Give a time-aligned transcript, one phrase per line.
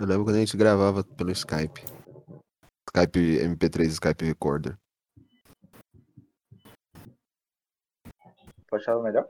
[0.00, 1.82] Eu lembro quando a gente gravava pelo Skype.
[2.88, 4.76] Skype MP3 Skype Recorder.
[8.72, 9.26] Achava melhor?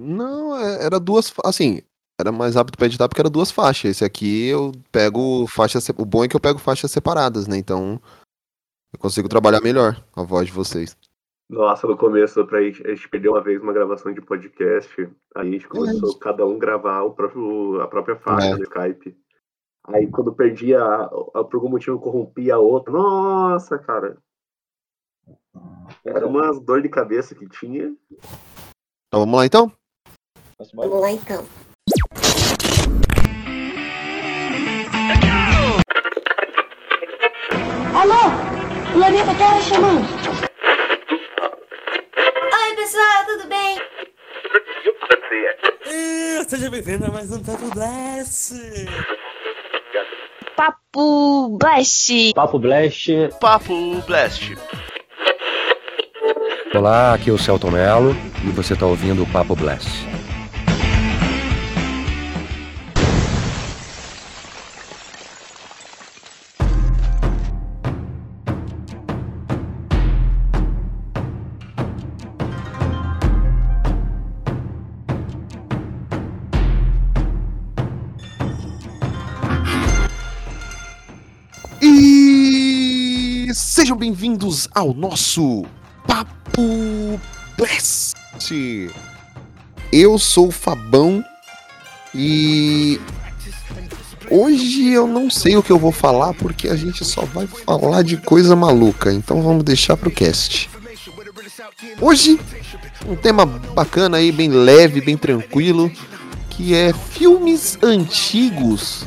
[0.00, 1.32] Não, é- era duas.
[1.44, 1.82] Assim,
[2.18, 3.90] era mais rápido pra editar porque era duas faixas.
[3.92, 5.88] Esse aqui eu pego faixas.
[5.90, 7.58] O bom é que eu pego faixas separadas, né?
[7.58, 8.00] Então
[8.92, 10.96] eu consigo trabalhar melhor a voz de vocês.
[11.50, 15.02] Nossa, no começo, pra gente, a gente perdeu uma vez uma gravação de podcast,
[15.34, 18.54] aí a gente começou cada um gravar o próprio, a própria faixa É.
[18.54, 19.14] no Skype.
[19.84, 22.92] Aí quando perdia, por algum motivo corrompia a outra.
[22.92, 24.16] Nossa, cara.
[26.04, 27.92] Era umas dor de cabeça que tinha.
[29.08, 29.72] Então vamos lá então?
[30.72, 31.44] Vamos lá então.
[37.94, 38.92] Alô?
[38.92, 40.02] Planeta Terra chamando.
[42.54, 43.78] Oi, pessoal, tudo bem?
[46.48, 48.52] Seja bem-vindo a mais um Tato Blast!
[50.56, 52.32] Papo Blast.
[52.34, 53.08] Papo Blast.
[53.40, 54.56] Papo Blast.
[56.74, 60.11] Olá, aqui é o Celton Mello e você está ouvindo o Papo Blast.
[84.02, 85.64] Bem-vindos ao nosso
[86.08, 87.20] Papo
[87.56, 88.16] Blast.
[89.92, 91.24] Eu sou o Fabão
[92.12, 93.00] e
[94.28, 98.02] hoje eu não sei o que eu vou falar porque a gente só vai falar
[98.02, 100.68] de coisa maluca, então vamos deixar pro cast.
[102.00, 102.40] Hoje
[103.06, 105.88] um tema bacana aí, bem leve, bem tranquilo,
[106.50, 109.06] que é filmes antigos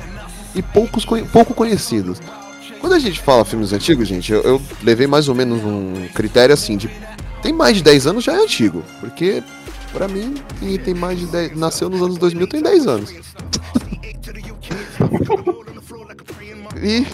[0.55, 2.17] e poucos pouco conhecidos.
[2.85, 6.53] Quando a gente fala filmes antigos, gente, eu, eu levei mais ou menos um critério
[6.53, 6.87] assim de
[7.41, 9.41] tem mais de 10 anos já é antigo, porque
[9.91, 13.09] pra mim quem tem mais de 10, nasceu nos anos 2000 tem 10 anos.
[16.79, 17.07] e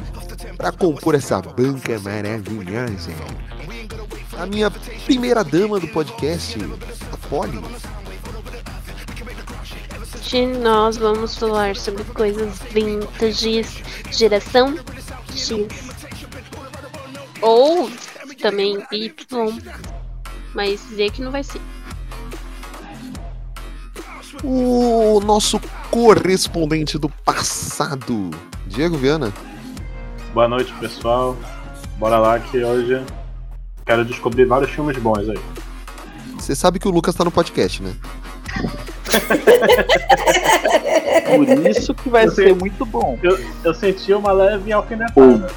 [0.57, 3.13] pra compor essa banca maravilhosa,
[4.37, 4.69] a minha
[5.05, 6.59] primeira dama do podcast,
[7.13, 7.61] a Polly.
[10.33, 13.65] Hoje nós vamos falar sobre coisas vintage,
[14.11, 14.73] geração
[15.35, 15.67] X.
[17.41, 17.91] Ou
[18.41, 19.59] também Y.
[20.55, 21.59] Mas dizer que não vai ser.
[24.41, 25.59] o nosso
[25.89, 28.31] correspondente do passado,
[28.67, 29.33] Diego Viana.
[30.33, 31.35] Boa noite, pessoal.
[31.97, 33.03] Bora lá que hoje
[33.85, 35.39] quero descobrir vários filmes bons aí.
[36.35, 37.93] Você sabe que o Lucas tá no podcast, né?
[41.35, 42.47] Por isso que vai Eu sei.
[42.47, 43.17] ser muito bom.
[43.23, 45.49] Eu, eu senti uma leve alfinetada.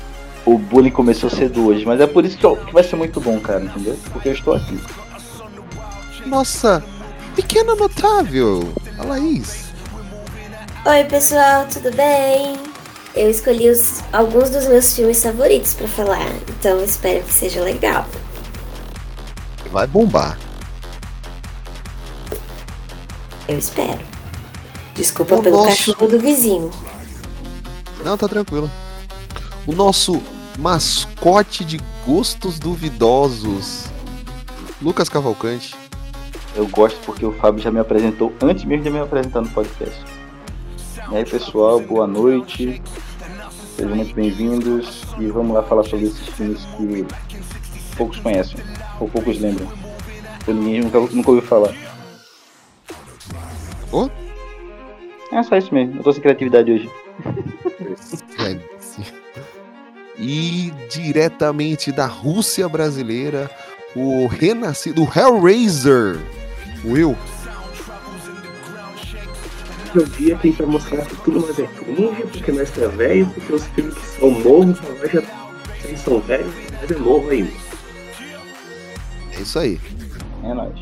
[0.47, 3.20] O bullying começou cedo hoje, mas é por isso que, eu- que vai ser muito
[3.20, 3.97] bom, cara, entendeu?
[4.12, 4.78] Porque eu estou aqui.
[6.26, 6.82] Nossa,
[7.34, 9.64] pequena notável, a Laís.
[10.87, 12.56] Oi, pessoal, tudo bem?
[13.16, 18.06] Eu escolhi os- alguns dos meus filmes favoritos pra falar, então espero que seja legal.
[19.70, 20.37] Vai bombar.
[23.49, 24.00] Eu espero.
[24.94, 26.71] Desculpa O pelo nosso- cachorro do vizinho.
[28.05, 28.71] Não, tá tranquilo.
[29.66, 30.21] O nosso
[30.59, 33.87] mascote de gostos duvidosos,
[34.81, 35.75] Lucas Cavalcante.
[36.55, 39.99] Eu gosto porque o Fábio já me apresentou antes mesmo de me apresentar no podcast.
[41.11, 42.81] E aí, pessoal, boa noite.
[43.76, 47.05] Sejam muito bem-vindos e vamos lá falar sobre esses filmes que
[47.97, 48.56] poucos conhecem,
[49.00, 49.66] ou poucos lembram.
[50.47, 51.75] Ou ninguém nunca, nunca ouviu falar.
[53.94, 54.10] Ô?
[55.31, 56.91] É só isso mesmo, eu tô sem criatividade hoje.
[60.19, 63.49] E diretamente da Rússia brasileira,
[63.94, 66.19] o renascido o Hellraiser,
[66.84, 67.16] Will.
[69.94, 73.64] Eu via tentar mostrar que tudo mais é cringe, porque nós é velho, porque os
[73.69, 75.23] filmes que são novos, pra nós já
[75.85, 77.52] eles são velhos, mas é novo ainda.
[79.37, 79.81] É isso aí.
[80.43, 80.75] É nóis.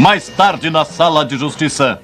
[0.00, 2.00] Mais tarde na sala de justiça.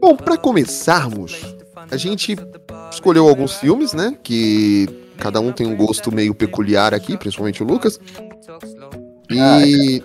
[0.00, 1.54] Bom, para começarmos,
[1.88, 2.36] a gente
[2.90, 4.18] escolheu alguns filmes, né?
[4.24, 8.00] Que cada um tem um gosto meio peculiar aqui, principalmente o Lucas.
[9.30, 10.02] E.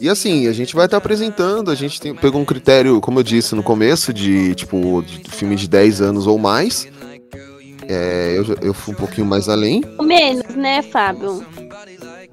[0.00, 3.22] E assim, a gente vai estar apresentando, a gente tem, pegou um critério, como eu
[3.22, 6.86] disse no começo, de tipo, de filme de 10 anos ou mais.
[7.88, 9.82] É, eu, eu fui um pouquinho mais além.
[10.00, 11.44] Menos, né, Fábio?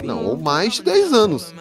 [0.04, 1.54] Não, ou mais de 10 anos.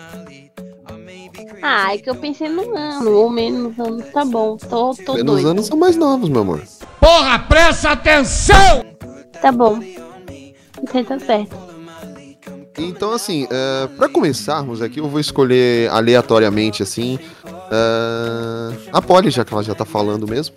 [1.63, 4.57] Ah, é que eu pensei no ano, ou menos anos, tá bom.
[4.57, 5.49] Tô, tô Menos doido.
[5.49, 6.63] anos são mais novos, meu amor.
[6.99, 8.85] Porra, presta atenção!
[9.43, 9.81] Tá bom.
[10.81, 11.70] Você tá certo.
[12.85, 19.45] Então, assim, é, para começarmos aqui, eu vou escolher aleatoriamente, assim, é, a Polly, já
[19.45, 20.55] que ela já tá falando mesmo.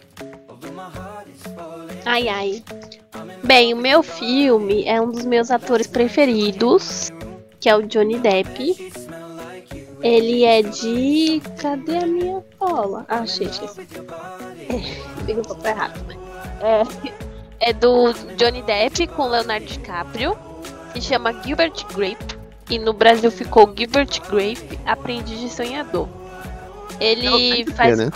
[2.06, 2.64] Ai, ai.
[3.44, 7.12] Bem, o meu filme é um dos meus atores preferidos,
[7.60, 8.94] que é o Johnny Depp.
[10.02, 11.42] Ele é de.
[11.62, 13.06] Cadê a minha cola?
[13.08, 13.68] Ah, achei, achei.
[14.70, 16.18] É, peguei o papel errado.
[16.62, 20.53] É, é do Johnny Depp com Leonardo DiCaprio.
[20.94, 22.38] Se chama Gilbert Grape.
[22.70, 26.08] E no Brasil ficou Gilbert Grape, Aprendiz de Sonhador.
[27.00, 27.98] Ele É, faz.
[27.98, 28.10] né?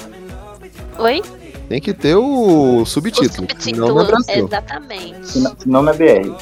[0.99, 1.21] Oi?
[1.67, 4.45] Tem que ter o O subtítulo, senão subtítulo, não é Brasil.
[4.47, 5.27] exatamente.
[5.27, 6.35] Se não- se não é BR.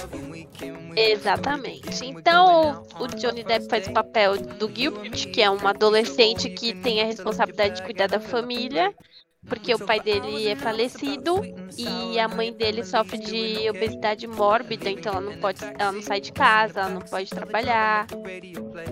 [0.95, 2.05] Exatamente.
[2.05, 7.01] Então, o Johnny Depp faz o papel do Gilbert, que é um adolescente que tem
[7.01, 8.93] a responsabilidade de cuidar da família,
[9.47, 11.42] porque o pai dele é falecido
[11.77, 16.19] e a mãe dele sofre de obesidade mórbida, então ela não pode, ela não sai
[16.21, 18.07] de casa, ela não pode trabalhar.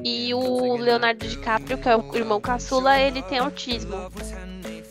[0.04, 4.10] E o Leonardo DiCaprio, que é o irmão caçula, ele tem autismo.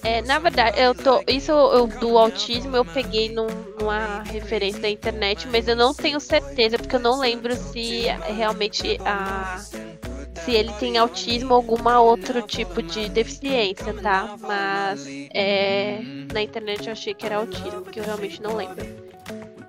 [0.04, 1.22] É, na verdade, eu tô.
[1.28, 3.46] Isso eu- do autismo eu peguei num-
[3.78, 8.02] numa referência da internet, mas eu não tenho certeza, porque eu não lembro se
[8.36, 9.62] realmente a.
[10.44, 14.36] Se ele tem autismo ou alguma outro tipo de deficiência, tá?
[14.40, 16.00] Mas é,
[16.32, 18.84] na internet eu achei que era autismo, que eu realmente não lembro.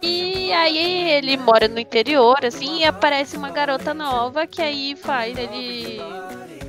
[0.02, 5.38] E aí ele mora no interior, assim, e aparece uma garota nova que aí faz
[5.38, 6.02] ele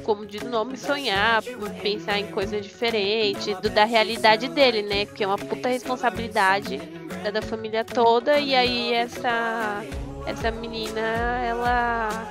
[0.05, 1.43] como diz o nome, sonhar,
[1.83, 5.06] pensar em coisas diferentes, do, da realidade dele, né?
[5.06, 6.77] Que é uma puta responsabilidade
[7.23, 8.39] da, da família toda.
[8.39, 9.83] E aí essa,
[10.27, 11.01] essa menina,
[11.43, 12.29] ela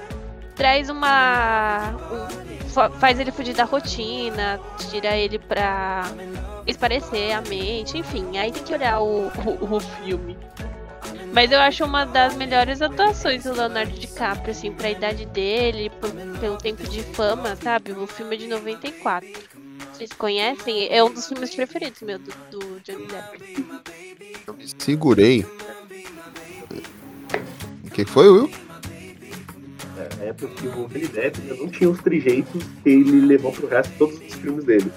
[0.55, 1.91] traz uma.
[2.11, 4.59] um- fa- faz ele fugir da rotina,
[4.89, 6.03] tira ele pra
[6.65, 8.37] esparecer a mente, enfim.
[8.37, 10.37] Aí tem que olhar o, o, o filme.
[11.33, 15.91] Mas eu acho uma das melhores atuações do Leonardo DiCaprio, assim, pra idade dele,
[16.39, 17.91] pelo tempo de fama, sabe?
[17.91, 19.27] O filme é de 94.
[19.91, 20.87] Vocês conhecem?
[20.91, 23.65] É um dos filmes preferidos meu, do, do Johnny Depp.
[24.45, 25.43] Eu me segurei.
[27.83, 28.51] O que foi, Will?
[30.33, 33.91] É porque o Johnny Depp ainda não tinha os trejeitos que ele levou pro resto
[33.91, 34.91] de todos os filmes dele.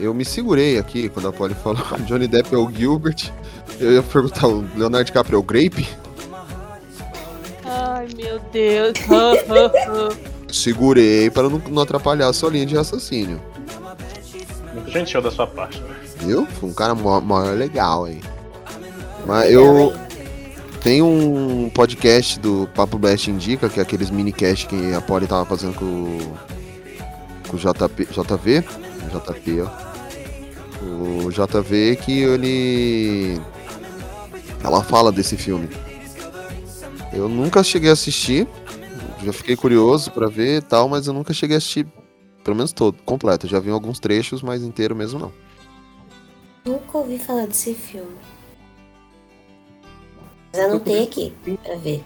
[0.00, 3.32] Eu me segurei aqui quando a Polly falou Johnny Depp é o Gilbert.
[3.78, 5.88] Eu ia perguntar, o Leonardo DiCaprio é o Grape?
[7.64, 8.94] Ai, meu Deus.
[10.50, 13.40] Segurei para não, não atrapalhar a sua linha de raciocínio.
[14.74, 15.80] Muito gentil da sua parte.
[15.80, 15.96] né?
[16.20, 16.46] Viu?
[16.46, 18.20] Foi um cara mó, mó legal aí.
[19.26, 19.92] Mas eu
[20.82, 25.44] tenho um podcast do Papo Blast Indica, que é aqueles minicast que a Polly tava
[25.44, 26.18] fazendo com,
[27.48, 28.64] com o JP, JV.
[29.08, 29.88] JP, ó.
[30.84, 33.40] O JV que ele.
[34.62, 35.68] Ela fala desse filme.
[37.12, 38.46] Eu nunca cheguei a assistir.
[39.24, 41.86] Já fiquei curioso pra ver e tal, mas eu nunca cheguei a assistir,
[42.44, 43.48] pelo menos todo, completo.
[43.48, 45.32] Já vi alguns trechos, mas inteiro mesmo não.
[46.64, 48.16] Nunca ouvi falar desse filme.
[50.58, 51.32] Mas anotei aqui
[51.64, 52.04] pra ver.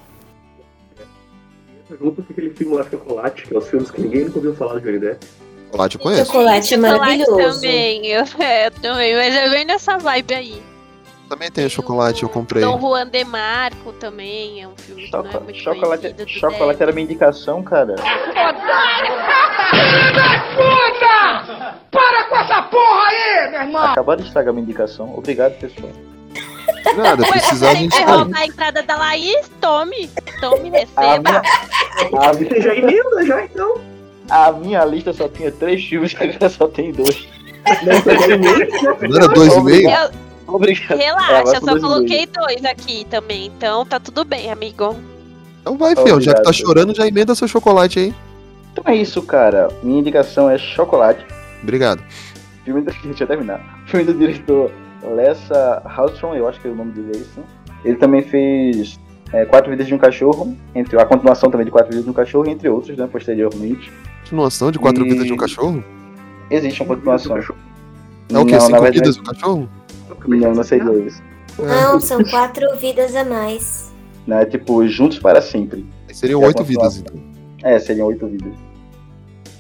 [1.89, 4.75] Junto com aquele filme lá, Chocolate, que é os filmes que ninguém nunca ouviu falar
[4.75, 5.27] do Johnny Depp.
[5.71, 6.27] Chocolate eu conheço.
[6.27, 7.55] Chocolate é maravilhoso.
[7.55, 10.63] também, eu, é, eu também, mas eu venho nessa vibe aí.
[11.31, 12.63] Também tem chocolate, eu comprei.
[12.63, 16.93] Dom Juan de Marco também, é um filme que não é muito Chocolate, chocolate era
[16.93, 17.95] minha indicação, cara.
[20.57, 21.79] Puta!
[21.91, 23.83] Para com essa porra aí, meu irmão!
[23.83, 25.17] Acabaram de estragar minha indicação.
[25.17, 25.91] Obrigado, pessoal.
[26.97, 28.17] Nada, precisar a você gente quer fala.
[28.25, 29.51] roubar a entrada da Laís?
[29.61, 31.19] Tome, tome, A receba.
[31.19, 33.75] minha, a, Você já emenda já, então.
[34.31, 37.27] a minha lista só tinha três filmes, agora só tem dois.
[39.09, 39.91] Não era dois e meio?
[39.91, 41.01] Eu- Obrigado.
[41.01, 44.97] É, relaxa, agora eu só dois coloquei dois aqui também, então tá tudo bem, amigo.
[45.63, 46.21] Então vai, fião.
[46.21, 48.15] Já que tá chorando, já emenda seu chocolate aí.
[48.73, 49.69] Então é isso, cara.
[49.83, 51.25] Minha indicação é Chocolate.
[51.63, 52.03] Obrigado.
[52.65, 52.93] Filme do...
[53.05, 53.61] Deixa eu terminar.
[53.87, 54.71] Filme do diretor
[55.03, 57.41] Lessa Hallström, eu acho que o nome dele é isso.
[57.85, 58.99] Ele também fez
[59.33, 62.15] é, Quatro Vidas de um Cachorro, entre a continuação também de Quatro Vidas de um
[62.15, 63.93] Cachorro, entre outros, né, posteriormente.
[64.21, 65.85] Continuação de quatro E- vidas de um cachorro?
[66.51, 67.37] Existe uma continuação.
[67.37, 68.53] É o quê?
[68.53, 69.69] Não, Cinco verdade- vidas de um cachorro?
[70.27, 71.23] Não, não sei dois.
[71.59, 73.93] Não, são quatro vidas a mais.
[74.27, 74.45] Né?
[74.47, 75.85] Tipo, juntos para sempre.
[76.13, 77.21] Seriam é oito vidas, então.
[77.65, 78.55] É, seriam oito vidas.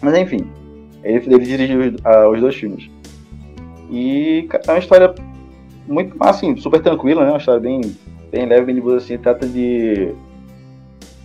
[0.00, 0.46] Mas enfim,
[1.02, 2.88] ele, ele dirigiu os, ah, os dois filmes.
[3.90, 5.14] E é uma história
[5.86, 7.30] muito, assim, super tranquila, né?
[7.30, 7.80] Uma história bem,
[8.30, 9.18] bem leve, bem de boa, assim.
[9.18, 10.14] Trata de...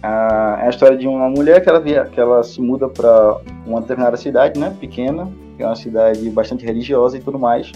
[0.01, 3.37] ah, é a história de uma mulher que ela, via, que ela se muda para
[3.65, 4.75] uma determinada cidade, né?
[4.79, 7.71] Pequena, que é uma cidade bastante religiosa e tudo mais.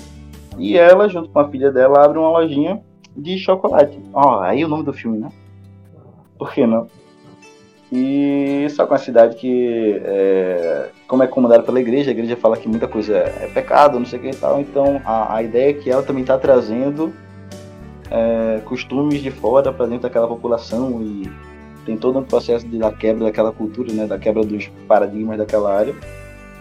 [0.58, 2.82] E ela, junto com a filha dela, abre uma lojinha
[3.16, 4.00] de chocolate.
[4.14, 5.30] Ó, aí o nome do filme, né?
[6.38, 6.88] Por que não?
[7.92, 12.56] E só com a cidade que, é, como é comandada pela igreja, a igreja fala
[12.56, 14.62] que muita coisa é pecado, não sei o que e tal.
[14.62, 17.12] Então a, a ideia é que ela também está trazendo
[18.10, 21.30] é, costumes de fora para dentro daquela população e
[21.86, 25.76] tem todo um processo de, da quebra daquela cultura, né, da quebra dos paradigmas daquela
[25.76, 25.94] área.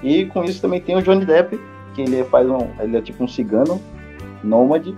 [0.02, 1.60] E com isso também tem o Johnny Depp,
[1.94, 3.80] que ele faz um, ele é tipo um cigano
[4.42, 4.96] nômade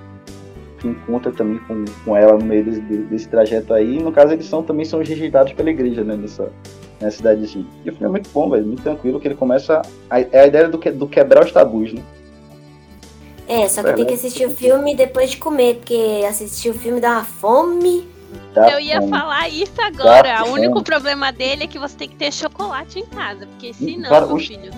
[0.82, 3.96] que encontra também com, com ela no meio desse, desse trajeto aí.
[3.98, 6.16] E no caso, eles são também são rejeitados pela igreja, né?
[6.16, 6.50] Nessa,
[7.00, 7.64] nessa cidadezinha.
[7.84, 8.66] E o filme é muito bom, velho.
[8.66, 9.80] Muito tranquilo, que ele começa.
[10.10, 12.02] A, é a ideia do, que, do quebrar os tabus, né?
[13.48, 14.16] É, só que É, tem que né?
[14.16, 18.08] assistir o filme depois de comer, porque assistir o filme dá uma fome.
[18.54, 19.10] Dá Eu ia fome.
[19.10, 20.22] falar isso agora.
[20.38, 20.84] Dá O único fome.
[20.84, 23.46] problema dele é que você tem que ter chocolate em casa.
[23.46, 24.70] Porque senão, Cara, meu os- filho,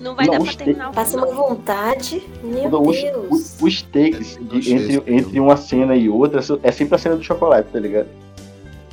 [0.00, 2.22] não vai Não, dar os pra terminar o Passa uma vontade.
[2.42, 3.26] Meu os, Deus.
[3.30, 7.16] os, os takes Eu de- entre, entre uma cena e outra é sempre a cena
[7.16, 8.08] do chocolate, tá ligado?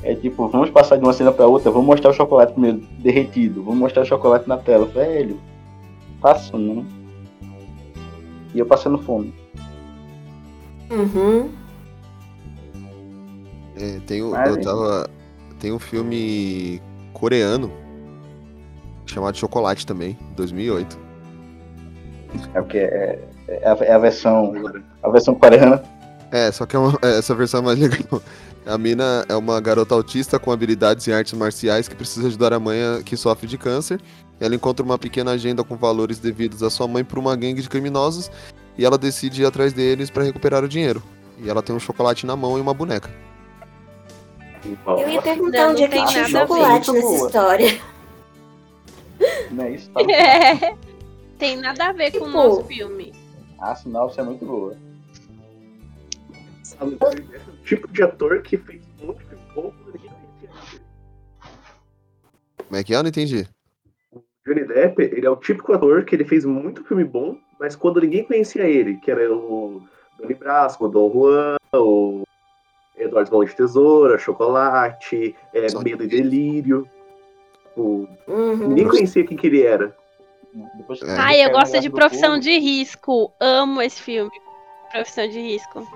[0.02, 3.62] É tipo, vamos passar de uma cena pra outra, vamos mostrar o chocolate primeiro derretido,
[3.62, 4.86] vamos mostrar o chocolate na tela.
[4.86, 5.38] Velho,
[6.20, 6.84] passa não.
[8.54, 9.32] E eu passando fome.
[10.90, 11.48] Uhum.
[13.76, 15.08] É, tem, eu tava,
[15.58, 16.82] tem um filme
[17.12, 17.70] coreano
[19.12, 20.98] chamado Chocolate também, 2008.
[22.54, 24.52] É porque é, é, a, é a versão.
[25.02, 25.82] A versão coreana.
[26.30, 28.22] É, só que é uma- é, essa versão é mais legal.
[28.64, 32.60] A mina é uma garota autista com habilidades em artes marciais que precisa ajudar a
[32.60, 34.00] mãe que sofre de câncer.
[34.40, 37.68] Ela encontra uma pequena agenda com valores devidos à sua mãe por uma gangue de
[37.68, 38.30] criminosos
[38.78, 41.02] e ela decide ir atrás deles para recuperar o dinheiro.
[41.38, 43.10] E ela tem um chocolate na mão e uma boneca.
[44.86, 47.80] Eu ia perguntar Não, onde é que tinha chocolate nessa história.
[49.50, 49.90] Não é isso?
[49.90, 50.00] Tá?
[50.02, 50.76] É.
[51.38, 53.12] Tem nada a ver com o Tipo- nosso filme.
[53.58, 54.76] A sinopse é muito boa.
[56.64, 60.50] Sabe, é o tipo de ator que fez muito filme bom quando ninguém conhecia.
[62.66, 62.96] Como é que é?
[62.96, 63.46] Eu não entendi.
[64.44, 68.00] Johnny Depp, ele é o típico ator que ele fez muito filme bom, mas quando
[68.00, 69.82] ninguém conhecia ele, que era o
[70.18, 72.22] Donnie Brasco, o Don Juan, o
[72.96, 76.88] Eduardo Mão de Tesoura, Chocolate, é, Medo e Delírio.
[77.76, 78.06] O...
[78.28, 78.68] Uhum.
[78.68, 79.94] Ninguém conhecia quem que ele era.
[80.52, 81.16] Que É.
[81.18, 83.32] Ai, eu gosto de do Profissão de Risco.
[83.40, 84.30] Amo esse filme.
[84.90, 85.86] Profissão de Risco.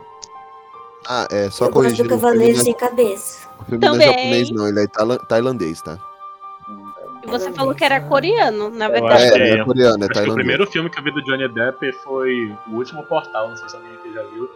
[1.09, 1.97] Ah, é, só Eu gosto corrigir.
[1.99, 3.49] do o filme Cavaleiro não é- Sem Cabeça.
[3.61, 5.99] O filme não é japonês, não, ele é tailan- tailandês, tá?
[7.23, 9.25] E você falou que era coreano, na Eu verdade.
[9.25, 10.35] É, não é coreano, é que o tailandês.
[10.35, 13.77] primeiro filme que eu vi do Johnny Depp foi O Último Portal, não sei se
[13.77, 14.51] alguém aqui já viu.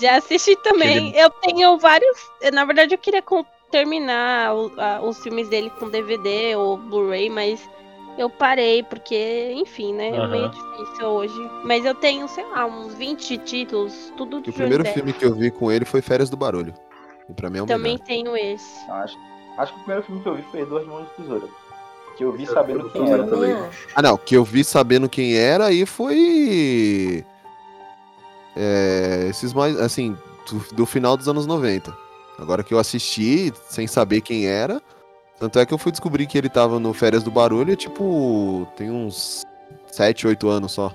[0.00, 1.14] Já assisti também.
[1.16, 2.16] Eu tenho vários.
[2.52, 3.44] Na verdade, eu queria com-
[3.78, 7.68] terminar o- a- os filmes dele com DVD ou Blu-ray, mas
[8.16, 10.10] eu parei, porque, enfim, né?
[10.10, 10.28] É Aham.
[10.28, 11.50] meio difícil hoje.
[11.64, 15.34] Mas eu tenho, sei lá, uns 20 títulos, tudo de O primeiro filme que eu
[15.34, 16.72] vi com ele foi Férias do Barulho.
[17.28, 18.04] E pra mim é o Também melhor.
[18.06, 18.88] tenho esse.
[18.88, 19.18] Acho,
[19.58, 21.48] acho que o primeiro filme que eu vi foi Eduardo Mãos de Tesoura.
[22.16, 23.26] Que eu vi Eu- sabendo eu quem era.
[23.26, 23.56] também.
[23.96, 27.24] Ah, não, que eu vi sabendo quem era e foi.
[28.56, 30.16] É, esses mais, assim,
[30.48, 32.03] do, do final dos anos 90.
[32.38, 34.80] Agora que eu assisti sem saber quem era.
[35.38, 38.90] Tanto é que eu fui descobrir que ele tava no Férias do Barulho, tipo, tem
[38.90, 39.44] uns
[39.88, 40.92] 7, 8 anos só.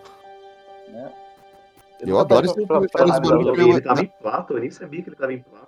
[2.01, 5.01] Eu adoro esse pra- Férias do Barulho, eu- Ele tava em Plato, eu nem sabia
[5.03, 5.67] que ele tava em Plato.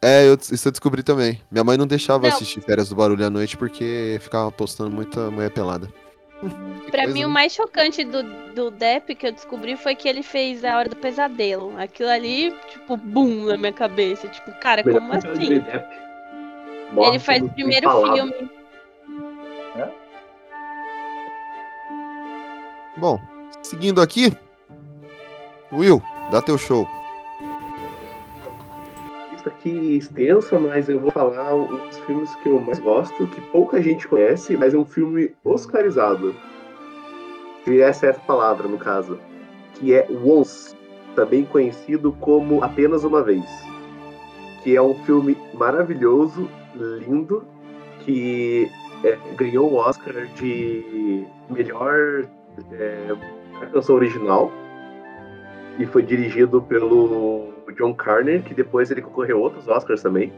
[0.00, 1.42] É, eu, isso eu descobri também.
[1.50, 2.34] Minha mãe não deixava Não.
[2.34, 5.88] assistir Férias do Barulho à noite porque ficava postando muita mulher pelada.
[6.90, 7.34] Pra mim, o né?
[7.34, 8.22] mais chocante do,
[8.54, 11.76] do Depp que eu descobri foi que ele fez A Hora do Pesadelo.
[11.78, 14.28] Aquilo ali, tipo, boom na minha cabeça.
[14.28, 15.62] Tipo, cara, Melhor como assim?
[16.96, 18.50] Ele faz o primeiro filme.
[22.96, 23.20] Bom,
[23.62, 24.32] seguindo aqui.
[25.70, 26.88] Will, dá teu show.
[29.48, 33.40] Isso aqui extensa, mas eu vou falar um dos filmes que eu mais gosto, que
[33.50, 36.34] pouca gente conhece, mas é um filme oscarizado.
[37.66, 39.18] E essa é a palavra, no caso.
[39.74, 40.76] Que é Once,
[41.14, 43.44] também conhecido como Apenas Uma Vez.
[44.62, 47.42] Que é um filme maravilhoso, lindo,
[48.00, 48.70] que
[49.02, 52.28] é, ganhou o Oscar de melhor
[52.72, 53.16] é,
[53.72, 54.52] canção original.
[55.78, 60.32] E foi dirigido pelo John Carner, que depois ele concorreu a outros Oscars também.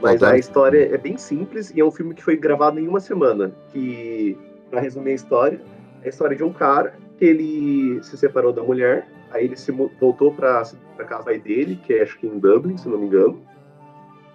[0.00, 3.00] Mas a história é bem simples e é um filme que foi gravado em uma
[3.00, 3.52] semana.
[3.72, 4.38] Que,
[4.70, 5.60] pra resumir a história,
[6.02, 9.70] é a história de um cara que ele se separou da mulher, aí ele se
[9.70, 10.62] voltou pra,
[10.96, 13.40] pra casa dele, que é acho que em Dublin, se não me engano.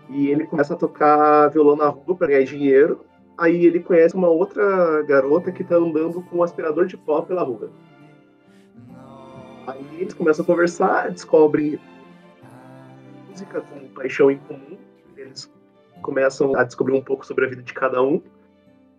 [0.09, 3.01] E ele começa a tocar violão na rua pra ganhar dinheiro.
[3.37, 7.43] Aí ele conhece uma outra garota que tá andando com um aspirador de pó pela
[7.43, 7.69] rua.
[9.67, 11.77] Aí eles começam a conversar, descobrem
[13.37, 14.77] música com paixão em comum.
[15.15, 15.51] Eles
[16.01, 18.21] começam a descobrir um pouco sobre a vida de cada um.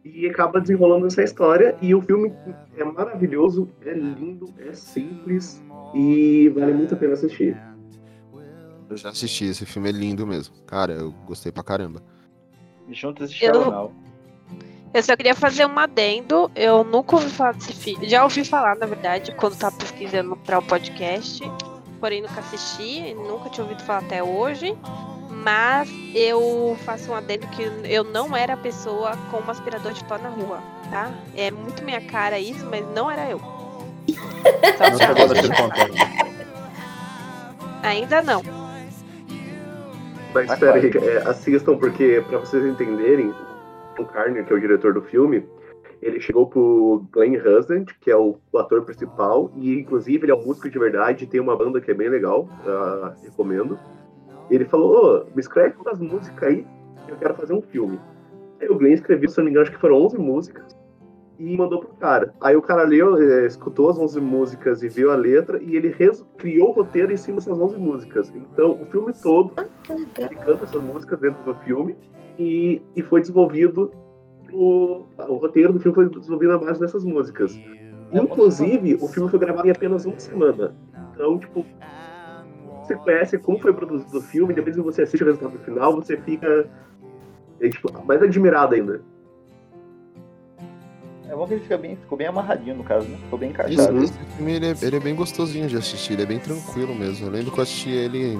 [0.04, 1.76] E acaba desenrolando essa história.
[1.82, 2.32] E o filme
[2.76, 5.62] é maravilhoso, é lindo, é simples
[5.94, 7.56] e vale muito a pena assistir.
[8.88, 10.54] Eu já assisti, esse filme é lindo mesmo.
[10.66, 12.02] Cara, eu gostei pra caramba.
[12.90, 13.92] Juntos e Eu-
[14.94, 16.50] Eu só queria fazer um adendo.
[16.56, 18.08] Eu nunca ouvi falar desse filme.
[18.08, 21.42] Já ouvi falar, na verdade, quando tava pesquisando para o podcast.
[22.00, 23.14] Porém, nunca assisti.
[23.14, 24.76] Nunca tinha ouvido falar até hoje.
[25.30, 30.02] Mas eu faço um adendo que eu não era a pessoa com um aspirador de
[30.04, 30.58] pó na rua,
[30.90, 31.12] tá?
[31.36, 33.38] É muito minha cara isso, mas não era eu.
[33.38, 35.74] Só Não já- chegou nesse ponto
[37.82, 38.22] ainda.
[38.22, 38.42] Não.
[40.34, 43.32] Mas espera aí, é, assistam, porque pra vocês entenderem,
[43.98, 45.44] o Carner, que é o diretor do filme,
[46.00, 50.34] ele chegou pro Glenn Husband, que é o, o ator principal, e inclusive ele é
[50.34, 53.78] um músico de verdade, tem uma banda que é bem legal, ah, recomendo.
[54.50, 56.66] Ele falou, ô, me escreve umas músicas aí,
[57.04, 57.98] que eu quero fazer um filme.
[58.60, 60.76] Aí o Glenn escreveu, se não me engano, acho que foram 11 músicas,
[61.38, 62.34] e mandou pro cara.
[62.40, 65.94] Aí o cara leu, eh, escutou as 11 músicas e viu a letra, e ele
[66.36, 68.32] criou o roteiro em cima dessas 11 músicas.
[68.34, 70.10] Então, o filme todo legal.
[70.16, 71.96] ele canta essas músicas dentro do filme
[72.38, 73.92] e, e foi desenvolvido
[74.52, 77.58] o, o roteiro do filme foi desenvolvido na base dessas músicas.
[78.12, 80.74] Inclusive, o filme foi gravado em apenas uma semana.
[81.12, 81.64] Então, tipo,
[82.82, 86.16] você conhece como foi produzido o filme, depois que você assiste o resultado final, você
[86.16, 86.68] fica
[87.60, 89.02] é, tipo, mais admirado ainda.
[91.28, 93.18] É bom que ele fica bem, ficou bem amarradinho no caso, né?
[93.18, 94.02] Ficou bem encaixado.
[94.02, 97.26] esse filme ele é, ele é bem gostosinho de assistir, ele é bem tranquilo mesmo.
[97.26, 98.38] Eu lembro que eu assisti ele.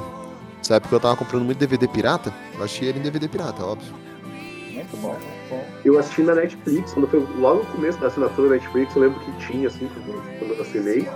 [0.57, 2.33] Nessa época eu tava comprando muito DVD pirata.
[2.57, 3.95] Eu achei ele em DVD pirata, óbvio.
[4.73, 5.38] Muito bom, muito bom.
[5.85, 9.21] Eu assisti na Netflix, quando foi logo no começo da assinatura da Netflix, eu lembro
[9.21, 9.89] que tinha, assim,
[10.39, 11.09] quando eu assinei.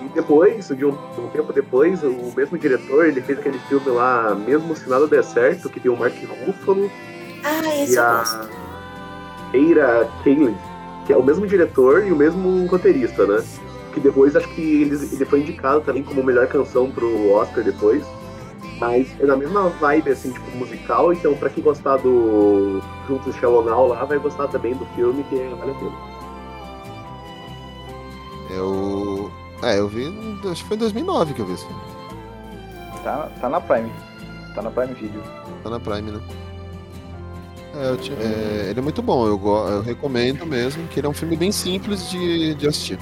[0.00, 4.34] E depois, de um, um tempo depois, o mesmo diretor, ele fez aquele filme lá,
[4.34, 6.14] Mesmo Se Nada Der Certo, que tem o Mark
[6.46, 6.90] Ruffalo
[7.44, 8.48] Ah, e eu a.
[9.52, 10.56] Eira Kalin,
[11.06, 13.44] que é o mesmo diretor e o mesmo roteirista, né?
[13.92, 18.02] Que depois acho que ele, ele foi indicado também como melhor canção pro Oscar depois.
[18.80, 23.62] Mas é na mesma vibe, assim, tipo, musical, então pra quem gostar do Juntos Shallow
[23.62, 25.92] Now lá, vai gostar também do filme, que vale a pena.
[28.50, 29.30] Eu.
[29.62, 30.06] É, eu vi.
[30.50, 31.80] Acho que foi em 2009 que eu vi esse filme.
[33.04, 33.92] Tá, tá na Prime.
[34.54, 35.22] Tá na Prime Video.
[35.62, 36.20] Tá na Prime, né?
[37.76, 41.06] É, eu tinha- é, ele é muito bom, eu, go- eu recomendo mesmo, que ele
[41.06, 42.98] é um filme bem simples de, de assistir.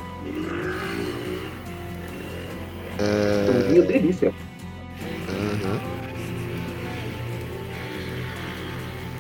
[2.99, 4.35] É, Filminho delícia.
[5.29, 5.81] Aham.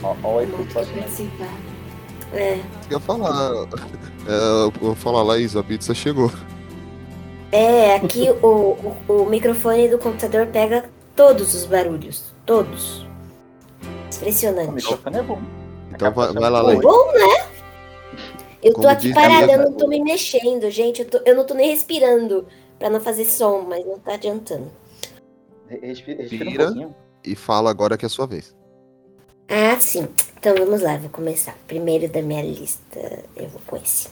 [0.03, 0.95] Ó, ó o passando.
[0.95, 1.49] participar.
[2.33, 2.55] É.
[2.91, 3.67] Eu ia falar.
[4.27, 6.31] É, eu vou falar, Laís, a pizza chegou.
[7.51, 8.47] É, aqui o,
[9.09, 10.85] o, o microfone do computador pega
[11.17, 12.33] todos os barulhos.
[12.45, 13.03] Todos.
[13.03, 14.71] O Impressionante.
[14.73, 15.41] microfone é bom.
[15.93, 16.81] Então vai, vai lá, é Laís.
[16.81, 17.47] Bom, né?
[18.63, 21.03] Eu tô Como aqui diz parada, eu não tô me mexendo, gente.
[21.03, 22.47] Eu, tô- eu não tô nem respirando
[22.79, 24.71] pra não fazer som, mas não tá adiantando.
[25.69, 26.95] Re- Respira, respira um.
[27.25, 28.55] E fala agora que é a sua vez.
[29.49, 30.07] Ah, sim.
[30.39, 31.57] Então vamos lá, vou começar.
[31.67, 34.09] Primeiro da minha lista, eu vou com esse.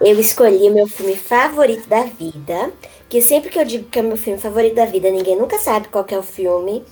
[0.00, 2.72] Eu escolhi o meu filme favorito da vida.
[3.08, 5.58] Que sempre que eu digo que é o meu filme favorito da vida, ninguém nunca
[5.58, 6.82] sabe qual que é o filme.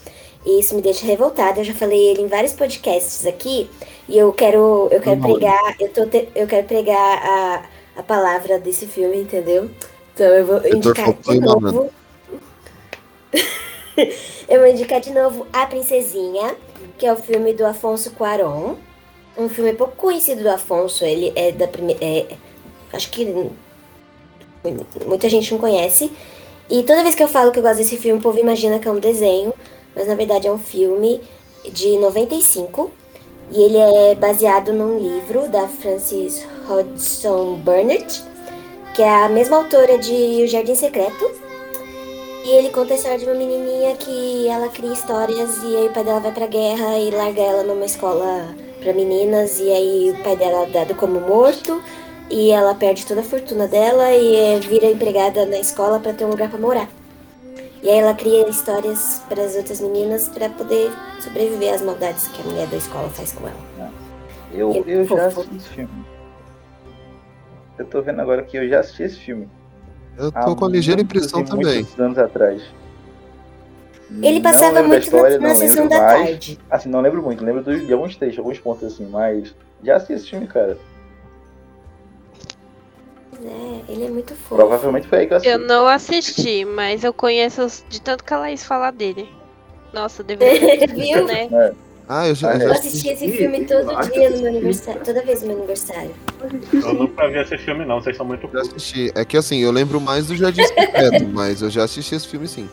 [0.44, 1.60] E isso me deixa revoltada.
[1.60, 3.68] Eu já falei ele em vários podcasts aqui.
[4.08, 5.32] E eu quero, eu quero Não.
[5.32, 7.62] pregar, eu, tô te- eu quero pregar a,
[7.96, 9.70] a palavra desse filme, entendeu?
[10.14, 11.90] Então eu vou indicar de Fonseca, novo.
[14.48, 16.57] eu vou indicar de novo A Princesinha,
[16.98, 18.76] que é o filme do Afonso Cuarón.
[19.37, 22.29] Um filme pouco conhecido do Afonso, ele é da primeira.
[22.92, 23.50] acho que
[25.07, 26.12] muita gente não conhece.
[26.68, 28.87] E toda vez que eu falo que eu gosto desse filme, o povo imagina que
[28.87, 29.53] é um desenho,
[29.94, 31.20] mas na verdade é um filme
[31.72, 32.90] de 95.
[33.53, 38.22] E ele é baseado num livro da Frances Hodgson Burnett,
[38.94, 41.49] que é a mesma autora de O Jardim Secreto.
[42.44, 45.92] E ele conta a história de uma menininha que ela cria histórias e aí o
[45.92, 50.22] pai dela vai pra guerra e larga ela numa escola pra meninas e aí o
[50.22, 51.83] pai dela é dado como morto
[52.31, 56.24] e ela perde toda a fortuna dela e eh, vira empregada na escola pra ter
[56.24, 56.88] um lugar pra morar.
[57.83, 62.40] E aí ela cria histórias para as outras meninas para poder sobreviver às maldades que
[62.40, 63.90] a mulher da escola faz com ela.
[64.53, 65.90] Eu, Eu- eu já assisti esse filme.
[67.79, 69.48] Eu tô vendo agora que eu já assisti esse filme.
[70.20, 71.76] Eu há tô com a ligeira impressão também.
[71.76, 72.62] Muitos anos atrás.
[74.22, 76.22] Ele passava muito história, na, na não sessão da mais.
[76.30, 76.59] tarde.
[76.70, 80.28] Assim, não lembro muito, lembro de alguns trechos, alguns pontos assim, mas já assisti esse
[80.30, 80.76] filme, cara.
[83.42, 84.56] É, ele é muito fofo.
[84.56, 85.52] Provavelmente foi aí que eu assisti.
[85.52, 89.28] Eu não assisti, mas eu conheço de tanto que a Laís fala dele.
[89.92, 90.96] Nossa, deveria ter Viu?
[90.96, 91.48] visto, né?
[91.50, 91.72] É.
[92.12, 94.46] Ah, eu já, Ah, eu Eu assisti esse filme todo acho dia no meu assisti.
[94.49, 95.01] aniversário.
[95.05, 96.11] Toda vez no meu aniversário.
[96.73, 98.03] Eu nunca vi esse filme, não.
[98.03, 99.12] Vocês são muito já assisti.
[99.14, 102.49] É que assim, eu lembro mais do Jardim Secreto, mas eu já assisti esse filme
[102.49, 102.68] sim.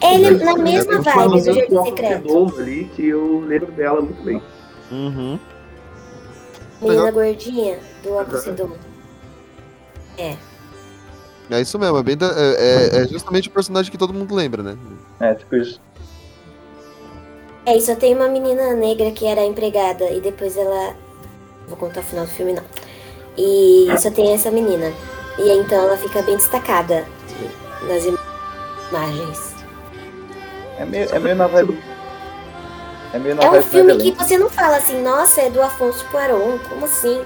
[0.00, 2.54] Ele é na mesma vibe do Jardim Secreto.
[2.60, 4.40] ali que eu lembro dela muito bem.
[4.92, 5.36] Uhum.
[6.80, 8.76] Menina gordinha do óculos redondo.
[10.16, 10.36] É.
[11.50, 12.54] É isso mesmo, é, bem da- é-
[12.98, 14.76] é- é justamente o personagem que todo mundo lembra, né?
[15.18, 15.80] É, tipo isso.
[17.68, 20.96] É, e só tem uma menina negra que era empregada e depois ela.
[21.66, 22.64] Vou contar o final do filme não.
[23.36, 24.90] E só tem essa menina.
[25.36, 27.06] E aí, então ela fica bem destacada
[27.86, 28.16] nas im-
[28.88, 29.54] imagens.
[30.78, 31.78] É meio, é meio na vibe.
[33.12, 36.06] É meio na É um filme que você não fala assim, nossa, é do Afonso
[36.06, 37.22] Cuarón, como assim?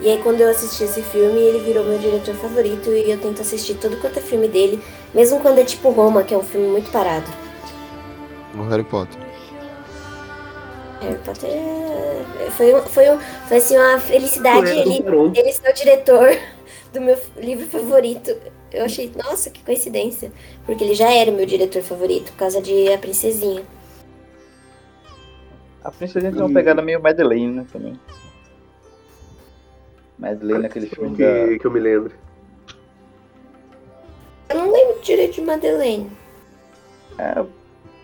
[0.00, 3.42] E aí quando eu assisti esse filme, ele virou meu diretor favorito e eu tento
[3.42, 4.82] assistir todo quanto é filme dele,
[5.14, 7.30] mesmo quando é tipo Roma, que é um filme muito parado.
[8.58, 9.23] O Harry Potter.
[11.04, 15.70] Harry Potter é- foi, um- foi, um- foi assim, uma felicidade do ele, ele ser
[15.70, 16.28] o diretor
[16.92, 18.36] do meu livro favorito.
[18.72, 20.32] Eu achei, nossa, que coincidência.
[20.66, 23.62] Porque ele já era o meu diretor favorito, por causa de A Princesinha.
[25.82, 27.98] A Princesinha tem uma pegada meio Madeleine, né, também.
[30.18, 31.46] Madeleine, aquele filme da...
[31.48, 32.12] Que, que eu me lembro.
[34.48, 36.10] Eu não lembro direito de Madeleine.
[37.18, 37.44] É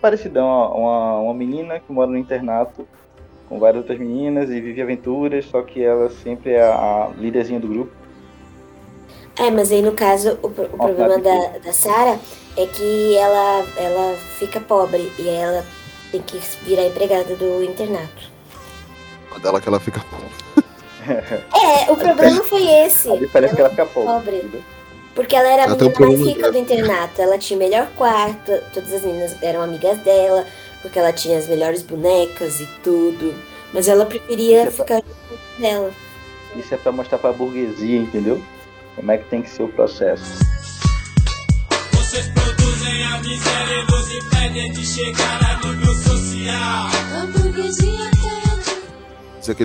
[0.01, 2.87] parecidão, uma, uma menina que mora no internato
[3.47, 7.67] com várias outras meninas e vive aventuras, só que ela sempre é a líderzinha do
[7.67, 7.91] grupo.
[9.37, 12.17] É, mas aí no caso, o, o problema da, da Sarah
[12.57, 15.65] é que ela, ela fica pobre e aí ela
[16.11, 18.31] tem que virar empregada do internato.
[19.35, 20.01] A dela que ela fica.
[21.07, 23.11] É, o problema foi esse.
[23.11, 24.39] A diferença é que ela fica pobre.
[24.39, 24.63] pobre.
[25.15, 27.21] Porque ela era a Ela um menina mais rica do internato.
[27.21, 30.45] Ela tinha o melhor quarto, todas as meninas eram amigas dela,
[30.81, 33.33] porque ela tinha as melhores bonecas e tudo.
[33.73, 35.91] Mas ela preferia Isso é ficar junto dela.
[36.55, 38.41] Isso é pra mostrar pra burguesia, entendeu?
[38.95, 40.23] Como é que tem que ser o processo.
[41.93, 46.87] Vocês produzem a miséria e nos impedem de chegar a nível social.
[47.21, 48.11] A burguesia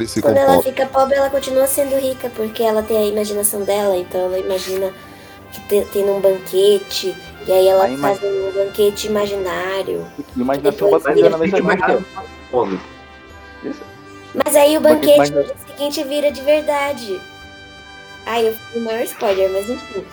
[0.08, 0.74] ficam Quando ela pobres.
[0.74, 4.92] fica pobre, ela continua sendo rica, porque ela tem a imaginação dela, então ela imagina
[5.52, 10.06] que te- tem um banquete, e aí ela A ima- faz um banquete imaginário.
[10.36, 12.02] Imaginação vira na mesma.
[14.44, 17.20] Mas aí o Banquete no imagina- dia seguinte vira de verdade.
[18.26, 20.04] Ai, eu fui o maior spoiler, mas enfim.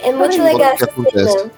[0.00, 1.50] É muito Ai, legal essa cena.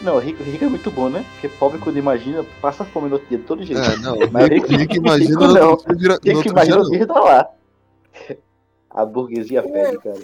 [0.00, 1.24] Não, rico, rico é muito bom, né?
[1.32, 3.80] Porque pobre quando imagina, passa fome no outro dia todo jeito.
[3.82, 4.16] É, não.
[4.30, 5.76] Mas Rico, rico imagina rico não.
[5.96, 7.48] vira- dia imagina dia tá lá.
[8.90, 10.18] A burguesia pede, cara.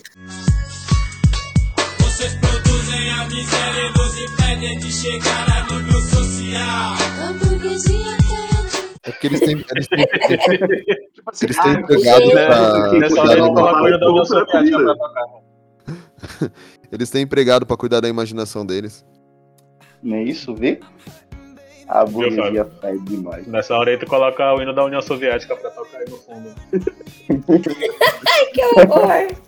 [2.15, 6.95] Vocês produzem a miséria e nos impedem de chegar a nível social.
[9.03, 9.65] É porque eles têm.
[9.75, 9.99] Eles têm,
[11.43, 12.47] eles têm ah, empregado gente, pra.
[14.47, 15.27] Pra tocar.
[16.93, 19.05] Eles têm empregado pra cuidar da imaginação deles.
[20.01, 20.79] Não é isso, vê?
[21.89, 23.45] A burguesia pede demais.
[23.49, 26.55] Nessa hora aí tu coloca o hino da União Soviética pra tocar aí no fundo.
[28.29, 29.44] Ai, que horror!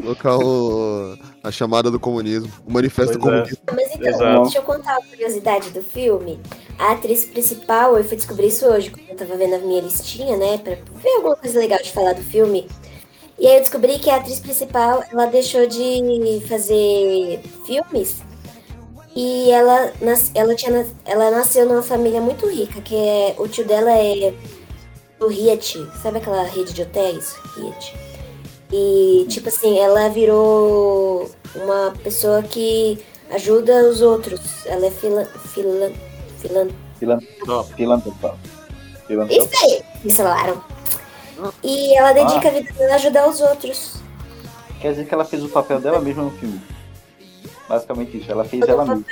[0.00, 2.50] Colocar o, a chamada do comunismo.
[2.66, 3.36] O manifesto Pois é.
[3.38, 3.62] comunista.
[3.74, 4.42] Mas então, Exato.
[4.42, 6.40] deixa eu contar uma curiosidade do filme.
[6.78, 10.36] A atriz principal, eu fui descobrir isso hoje, quando eu tava vendo a minha listinha,
[10.36, 10.58] né?
[10.58, 12.66] Pra ver alguma coisa legal de falar do filme.
[13.38, 18.22] E aí eu descobri que a atriz principal, ela deixou de fazer filmes.
[19.14, 23.34] E ela, nas, ela, tinha, nas- ela nasceu numa família muito rica, que é.
[23.38, 24.32] O tio dela é
[25.18, 27.36] do Hyatt, sabe aquela rede de hotéis?
[27.56, 27.94] Hyatt.
[28.72, 32.98] E, tipo assim, ela virou uma pessoa que
[33.30, 34.66] ajuda os outros.
[34.66, 35.26] Ela é filan...
[35.26, 35.92] filan...
[36.38, 36.68] filan...
[36.98, 38.38] Filantropo.
[39.08, 40.62] Isso aí, me falaram.
[41.62, 44.00] E ela dedica a vida dela a ajudar os outros.
[44.80, 46.60] Quer dizer que ela fez o papel dela mesma no filme.
[47.68, 49.04] Basicamente isso, ela fez ela mesma.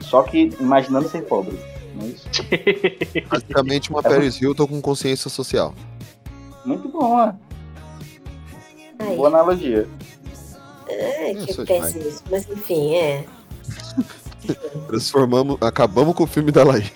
[0.00, 1.58] Só que imaginando ser pobre.
[1.94, 2.28] Não é isso?
[3.30, 5.74] Basicamente uma Paris Hilton com consciência social.
[6.64, 7.32] Muito bom, ó.
[8.98, 9.88] Ai, Boa analogia.
[10.88, 12.22] ai, que é péssimo isso.
[12.30, 13.24] Mas enfim, é.
[14.88, 15.58] Transformamos.
[15.60, 16.90] Acabamos com o filme da Laís.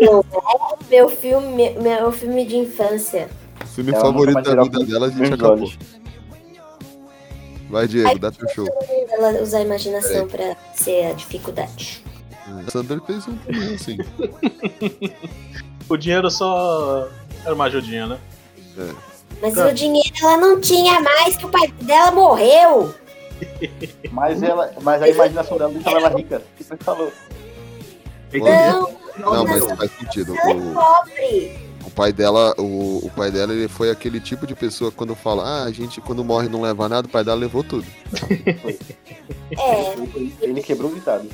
[0.00, 0.20] Não,
[0.82, 3.28] é meu filme, meu filme de infância.
[3.62, 5.56] O filme Ela favorito da vida dela, a gente acabou.
[5.56, 5.78] olhos.
[7.70, 8.66] Vai, Diego, dá teu show.
[9.10, 12.02] Ela usar a imaginação pra ser a dificuldade.
[12.66, 13.98] O Sandro fez um filme assim.
[15.90, 17.08] O dinheiro só
[17.42, 18.18] era uma ajudinha, né?
[19.40, 19.68] Mas Tá.
[19.68, 22.94] o dinheiro ela não tinha mais, que o pai dela morreu.
[24.10, 26.38] Mas, ela, mas a imaginação dela deixava ela rica.
[26.38, 27.12] O que você falou?
[28.32, 30.34] Não, Não, mas faz sentido.
[30.36, 31.58] ela é O, pobre.
[31.86, 35.14] o pai dela, o, o pai dela, ele foi aquele tipo de pessoa que quando
[35.14, 37.86] fala, ah, a gente quando morre não leva nada, o pai dela levou tudo.
[39.50, 39.94] É,
[40.42, 41.26] Ele quebrou o ditado.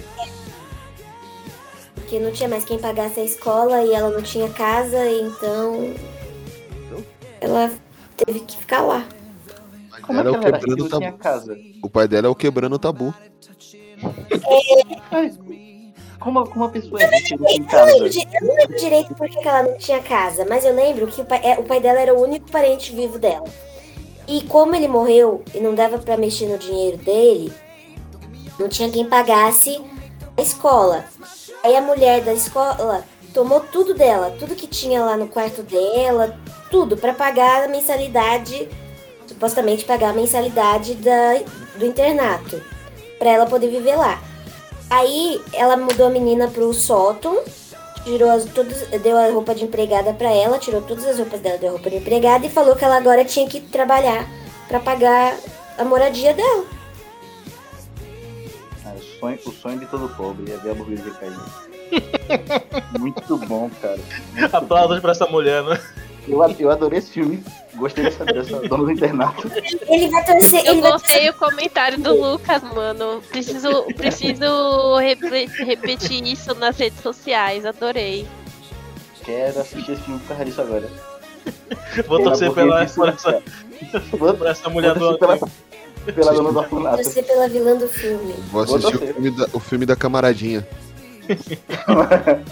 [1.95, 5.95] porque não tinha mais quem pagasse a escola e ela não tinha casa, então
[7.41, 7.71] ela
[8.17, 9.05] teve que ficar lá.
[10.03, 10.99] Como Era é o que ela era quebrando tabu.
[11.01, 11.57] tinha casa?
[11.83, 13.15] O pai dela é o quebrando o tabu.
[16.19, 17.93] Como, como uma pessoa é rica e não Eu não casa?
[17.93, 20.75] lembro, di- eu não lembro direito por que que ela não tinha casa, mas eu
[20.75, 23.45] lembro que o pai, é, o pai dela era o único parente vivo dela.
[24.27, 27.53] E como ele morreu e não dava pra mexer no dinheiro dele,
[28.59, 29.81] não tinha quem pagasse
[30.37, 31.05] a escola.
[31.63, 36.39] Aí a mulher da escola tomou tudo dela, tudo que tinha lá no quarto dela,
[36.71, 38.69] tudo pra pagar a mensalidade,
[39.27, 41.41] supostamente pagar a mensalidade da,
[41.77, 42.61] do internato,
[43.19, 44.23] pra ela poder viver lá.
[44.91, 47.43] Aí ela mudou a menina pro sótão,
[48.05, 51.59] tirou as, todas, deu a roupa de empregada pra ela, tirou todas as roupas dela,
[51.59, 54.29] deu a roupa de empregada e falou que ela agora tinha que trabalhar
[54.69, 55.37] pra pagar
[55.79, 56.65] a moradia dela.
[58.85, 61.35] Ah, o, sonho, o sonho de todo pobre é ver a burguesia cair.
[62.99, 64.01] Muito bom, cara.
[64.53, 65.81] Aplausos pra essa mulher, né?
[66.27, 67.43] Eu, eu adorei esse filme.
[67.75, 69.51] Gostei dessa, dessa dona do internato.
[69.89, 73.21] Ele vai torcer, Eu ele gostei o comentário do Lucas, mano.
[73.29, 77.67] Preciso, preciso repetir isso nas redes sociais.
[77.67, 78.27] Adorei.
[79.25, 80.91] Quero assistir esse filme por causa disso agora.
[82.07, 83.43] Vou torcer pela, por essa,
[84.17, 85.49] Vou, por essa mulher do vou torcer
[86.05, 87.03] pela, pela dona do orfanato.
[87.03, 88.35] torcer pela vilã do filme.
[88.51, 90.67] Vou Vou assistir o filme, da, o filme da camaradinha.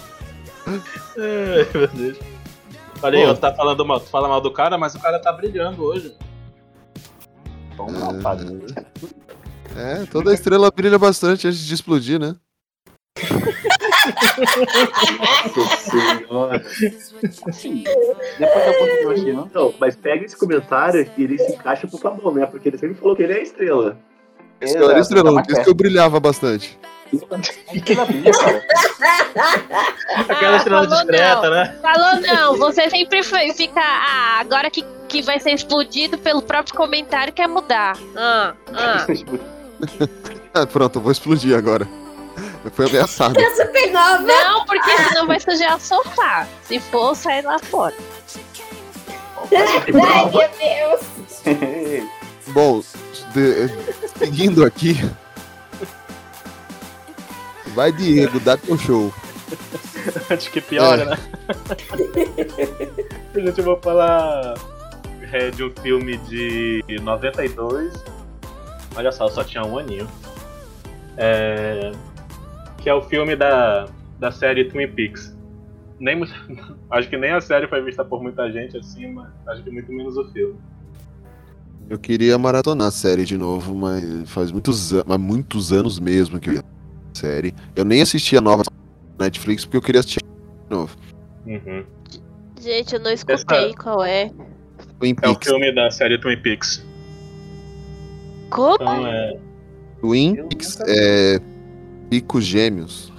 [0.67, 2.32] Ai, meu Deus.
[3.11, 3.17] Pô.
[3.17, 6.15] eu tá falando mal, tu fala mal do cara, mas o cara tá brilhando hoje.
[7.75, 8.45] Toma uma palha.
[9.75, 12.35] É, toda estrela brilha bastante antes de explodir, né?
[18.39, 19.49] Depois eu conto pra você, não?
[19.53, 22.45] Não, mas pega esse comentário e ele se encaixa pro Fabão, né?
[22.45, 23.97] Porque ele sempre falou que ele é a estrela.
[24.61, 26.77] Esse eu era estrela, não disse que eu brilhava bastante.
[27.19, 28.63] Cara.
[30.29, 31.49] Aquela estrela falou discreta, não.
[31.51, 31.77] né?
[31.81, 33.79] Falou não, você sempre foi- fica.
[33.81, 37.97] Ah, agora que, que vai ser explodido pelo próprio comentário quer mudar.
[38.15, 39.05] Ah, ah.
[40.55, 41.87] Ah, pronto, eu vou explodir agora.
[42.63, 43.39] Eu fui ameaçado.
[43.39, 44.19] É supernova!
[44.19, 46.45] Não, porque senão vai sujar o sofá.
[46.61, 47.95] Se for, sai lá fora.
[49.51, 52.09] Ai, meu Deus!
[52.49, 52.83] Bom,
[53.33, 53.67] de-
[54.19, 54.95] seguindo aqui.
[57.73, 59.13] Vai, Diego, dá teu show.
[60.29, 61.05] Antes que piora, É.
[61.05, 61.17] né?
[63.35, 64.53] Gente, eu vou falar
[65.31, 67.93] é, de um filme de 92.
[68.95, 70.07] Olha só, só tinha um aninho.
[71.17, 71.91] É,
[72.77, 73.87] que é o filme da,
[74.19, 75.35] da série Twin Peaks.
[75.99, 76.21] Nem,
[76.91, 79.91] acho que nem a série foi vista por muita gente assim, mas acho que muito
[79.91, 80.55] menos o filme.
[81.89, 86.59] Eu queria maratonar a série de novo, mas faz muitos, muitos anos mesmo que eu
[86.59, 86.63] a
[87.13, 87.53] série.
[87.75, 88.63] Eu nem assisti a nova
[89.19, 90.95] Netflix porque eu queria assistir de novo.
[91.45, 91.83] Uhum.
[92.59, 94.31] Gente, eu não escutei qual é.
[94.99, 95.47] Twin É o Peaks.
[95.47, 96.85] filme da série Twin Peaks.
[98.49, 98.75] Como?
[98.75, 99.37] Então é.
[99.99, 101.39] Twin Peaks é.
[102.09, 103.11] Picos Gêmeos.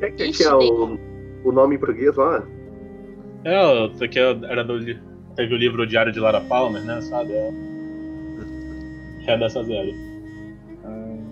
[0.00, 0.98] É que, é o,
[1.44, 2.42] o nome em português lá?
[3.44, 4.78] É, isso aqui era do.
[5.34, 7.00] Teve o livro Diário de Lara Palmer, né?
[7.00, 7.32] Sabe?
[7.32, 7.52] É,
[9.26, 10.05] é dessa série.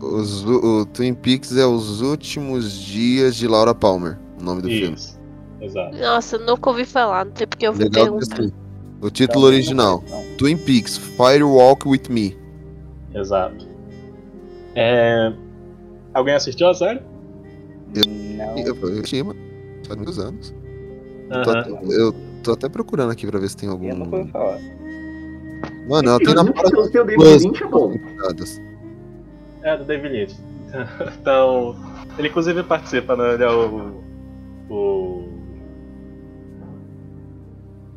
[0.00, 4.94] Os- o Twin Peaks é Os Últimos Dias de Laura Palmer, o nome do filme.
[4.94, 5.18] Isso.
[5.61, 5.96] Exato.
[5.96, 8.50] Nossa, nunca ouvi falar, não sei porque eu fui Legal perguntar.
[9.00, 10.02] O título original:
[10.37, 12.37] Twin Peaks Firewalk with Me.
[13.14, 13.66] Exato.
[14.74, 15.33] É...
[16.12, 17.00] Alguém assistiu a série?
[17.94, 19.38] Eu, eu tinha, mano,
[19.87, 20.54] faz muitos anos.
[21.30, 23.88] Eu tô, até, eu tô até procurando aqui pra ver se tem algum.
[23.88, 24.59] Eu não vou falar.
[25.88, 28.61] Mano, ela tem na Se o seu David Plus.
[29.64, 29.70] É.
[29.70, 30.37] É, do David Lynch.
[31.20, 31.74] então,
[32.18, 33.35] ele inclusive participa, né?
[33.35, 34.03] Ele é o.
[34.70, 35.29] o...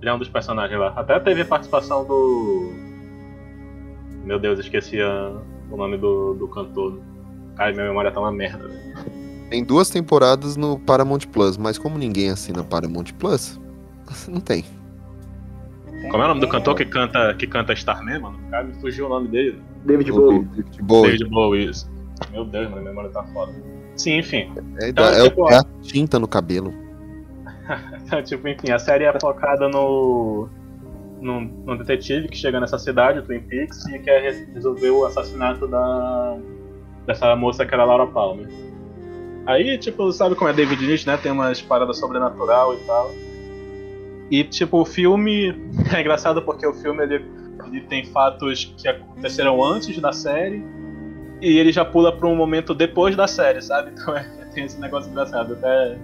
[0.01, 0.93] Ele é um dos personagens lá.
[0.95, 2.71] Até teve participação do.
[4.23, 5.35] Meu Deus, esqueci a-
[5.71, 6.99] o nome do, do cantor.
[7.57, 8.67] Ai, minha memória tá uma merda.
[8.67, 8.87] velho.
[9.49, 13.59] Tem duas temporadas no Paramount Plus, mas como ninguém assina Paramount Plus,
[14.27, 14.63] não tem.
[16.11, 18.37] Como é o nome do cantor que canta, que canta Starman, mano?
[18.51, 19.61] Cara, me fugiu o nome dele.
[19.87, 20.39] David Bowie.
[20.43, 21.11] David Bowie.
[21.11, 21.89] David Bowie, isso.
[22.31, 23.51] Meu Deus, mano, minha memória tá foda.
[23.95, 24.51] Sim, enfim.
[24.81, 26.73] É, Então, é, o- tipo, é a tinta no cabelo.
[28.05, 30.47] Então, tipo, enfim, a série é focada no.
[31.19, 35.05] num, num detetive que chega nessa cidade, o Twin Peaks, e quer re- resolver o
[35.05, 36.37] assassinato da.
[37.05, 38.47] dessa moça que era a Laura Palmer.
[39.45, 41.17] Aí, tipo, sabe como é David Lynch, né?
[41.17, 43.11] Tem umas paradas sobrenatural e tal.
[44.29, 45.55] E, tipo, o filme.
[45.95, 47.23] É engraçado porque o filme ele,
[47.67, 50.63] ele tem fatos que aconteceram antes da série.
[51.41, 53.91] E ele já pula pra um momento depois da série, sabe?
[53.91, 55.53] Então é, tem esse negócio engraçado.
[55.53, 55.97] Até.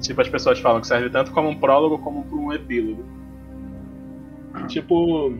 [0.00, 3.04] Tipo, as pessoas falam que serve tanto como um prólogo como para um epílogo.
[4.68, 5.32] Tipo.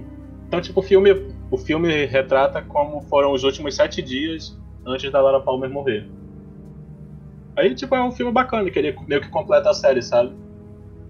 [0.47, 1.13] Então, tipo, o filme,
[1.51, 6.09] o filme retrata como foram os últimos sete dias antes da Laura Palmer morrer.
[7.57, 10.33] Aí, tipo, é um filme bacana, que ele meio que completa a série, sabe?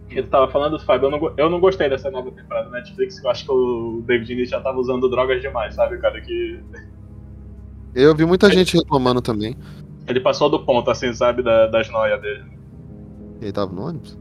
[0.09, 3.27] Ele tava falando, Fábio, eu não, eu não gostei dessa nova temporada da Netflix, que
[3.27, 6.21] eu acho que o David Lynch já tava usando drogas demais, sabe, cara?
[6.21, 6.61] Que
[7.95, 9.57] Eu vi muita gente reclamando também.
[10.07, 12.45] ele passou do ponto, assim, sabe, da- das noias dele.
[13.43, 14.17] Ele tava no ônibus?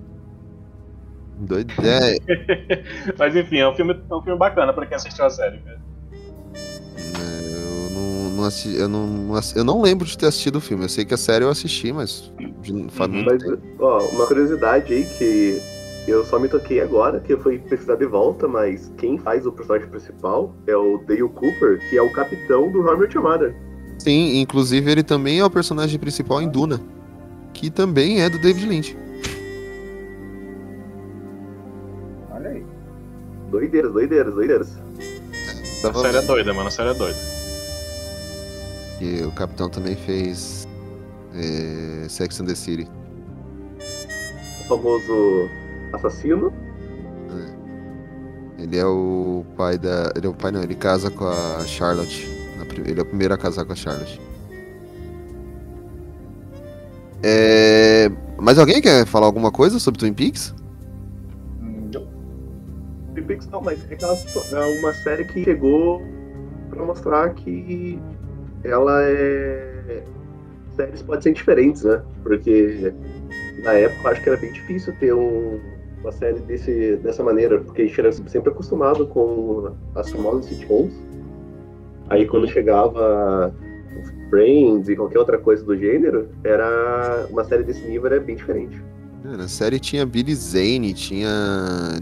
[1.37, 1.73] Doido.
[1.83, 2.17] É,
[3.19, 5.79] Mas enfim, é um filme, é um filme bacana pra quem assistiu a série, cara.
[6.97, 10.85] eu não, não assisti, eu não, eu não lembro de ter assistido o filme.
[10.85, 12.31] Eu sei que a série eu assisti, mas
[12.67, 12.93] muito
[13.25, 13.43] Mas,
[13.79, 15.61] ó, uma curiosidade aí que
[16.07, 19.51] eu só me toquei agora, que eu fui pesquisar de volta, mas quem faz o
[19.51, 23.55] personagem principal é o Dale Cooper, que é o capitão do Robert Amada.
[23.97, 26.79] Sim, inclusive ele também é o personagem principal em Duna,
[27.53, 28.97] que também é do David Lynch.
[32.31, 32.65] Olha aí.
[33.49, 34.77] Doideiras, doideiras, doideiras.
[35.83, 37.17] A série é doida, mano, a série é doida.
[39.01, 40.67] E o capitão também fez
[41.33, 42.87] é, Sex and the City.
[44.61, 45.49] O famoso
[45.95, 46.53] assassino.
[48.57, 50.11] Ele é o pai da.
[50.15, 52.27] Ele é o pai não, ele casa com a Charlotte.
[52.85, 54.19] Ele é o primeiro a casar com a Charlotte.
[57.23, 58.09] É...
[58.37, 60.53] Mas alguém quer falar alguma coisa sobre Twin Peaks?
[63.13, 66.01] Twin Peaks não, mas é, é uma série que chegou
[66.69, 67.99] pra mostrar que
[68.63, 70.03] ela é.
[70.75, 72.01] Séries podem ser diferentes, né?
[72.21, 72.93] Porque
[73.63, 75.59] na época eu acho que era bem difícil ter um-
[76.01, 80.93] uma série desse, dessa maneira, porque a gente era sempre acostumado com as famosas sitcoms.
[82.09, 83.53] Aí quando chegava
[84.29, 88.81] Friends e qualquer outra coisa do gênero, era uma série desse nível era bem diferente.
[89.23, 91.29] É, Na série tinha Billy Zane, tinha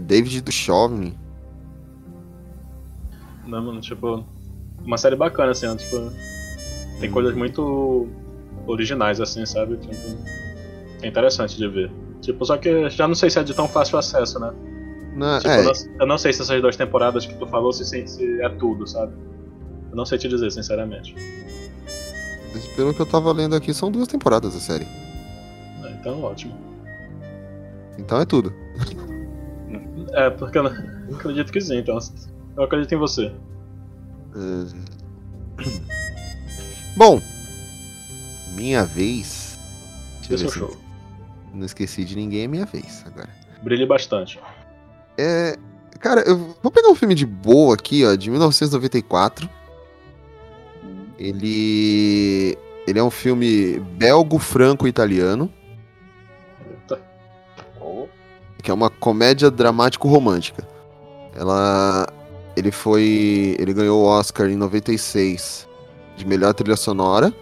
[0.02, 1.16] David Duchovny.
[3.46, 4.24] Não, mano, tipo,
[4.84, 5.96] uma série bacana, assim, ó, tipo,
[7.00, 8.06] tem coisas muito
[8.66, 9.76] originais, assim, sabe?
[9.76, 9.94] Tipo,
[11.02, 11.90] é interessante de ver.
[12.24, 14.52] Tipo, só que já não sei se é de tão fácil acesso, né?
[15.14, 17.72] Na- Tipo, é, eu, não, eu não sei se essas duas temporadas que tu falou
[17.72, 19.12] se, se- é tudo, sabe?
[19.90, 21.14] Eu não sei te dizer, sinceramente.
[22.76, 24.86] pelo que eu tava lendo aqui, são duas temporadas da série.
[25.84, 26.54] É, Então, ótimo.
[27.98, 28.52] Então é tudo.
[30.16, 30.70] É, porque eu não-
[31.16, 31.98] acredito que sim, então.
[32.56, 33.32] Eu acredito em você.
[34.36, 35.64] É.
[36.96, 37.20] Bom,
[38.54, 39.58] minha vez.
[40.28, 40.76] Deixa Esse é o show.
[41.54, 43.28] Não esqueci de ninguém, é minha vez agora.
[43.62, 44.38] Brilhe bastante.
[45.16, 45.56] É.
[46.00, 49.48] Cara, eu vou pegar um filme de boa aqui, ó, de 1994.
[51.18, 52.58] Ele.
[52.86, 55.50] Ele é um filme belgo-franco-italiano,
[56.68, 57.00] Eita.
[58.62, 60.68] que é uma comédia dramático-romântica.
[61.34, 62.06] Ela.
[62.56, 63.56] Ele foi.
[63.58, 65.66] Ele ganhou o Oscar em 96
[66.16, 67.32] de melhor trilha sonora.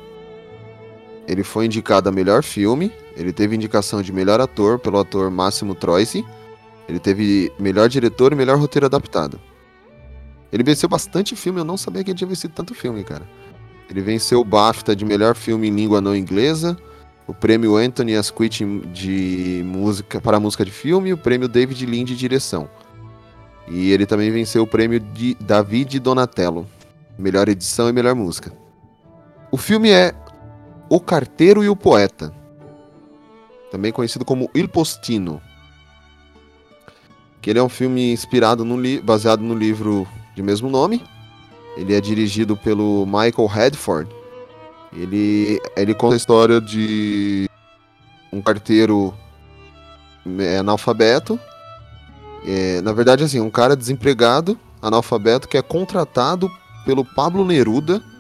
[1.32, 2.92] Ele foi indicado a melhor filme.
[3.16, 6.22] Ele teve indicação de melhor ator pelo ator Máximo Troisi.
[6.86, 9.40] Ele teve melhor diretor e melhor roteiro adaptado.
[10.52, 13.26] Ele venceu bastante filme, eu não sabia que ele tinha vencido tanto filme, cara.
[13.88, 16.76] Ele venceu o BAFTA de melhor filme em língua não inglesa,
[17.26, 22.04] o prêmio Anthony Asquith de música para música de filme e o prêmio David Lean
[22.04, 22.68] de direção.
[23.66, 26.66] E ele também venceu o prêmio de David Donatello,
[27.18, 28.52] melhor edição e melhor música.
[29.50, 30.12] O filme é
[30.92, 32.34] O Carteiro e o Poeta,
[33.70, 35.40] também conhecido como Il Postino.
[37.40, 41.02] Que ele é um filme inspirado no baseado no livro de mesmo nome.
[41.78, 44.14] Ele é dirigido pelo Michael Redford.
[44.92, 47.48] Ele, ele conta a história de
[48.30, 49.14] um carteiro
[50.40, 51.40] é, analfabeto.
[52.46, 56.52] É, na verdade, assim, um cara desempregado, analfabeto, que é contratado
[56.84, 58.11] pelo Pablo Neruda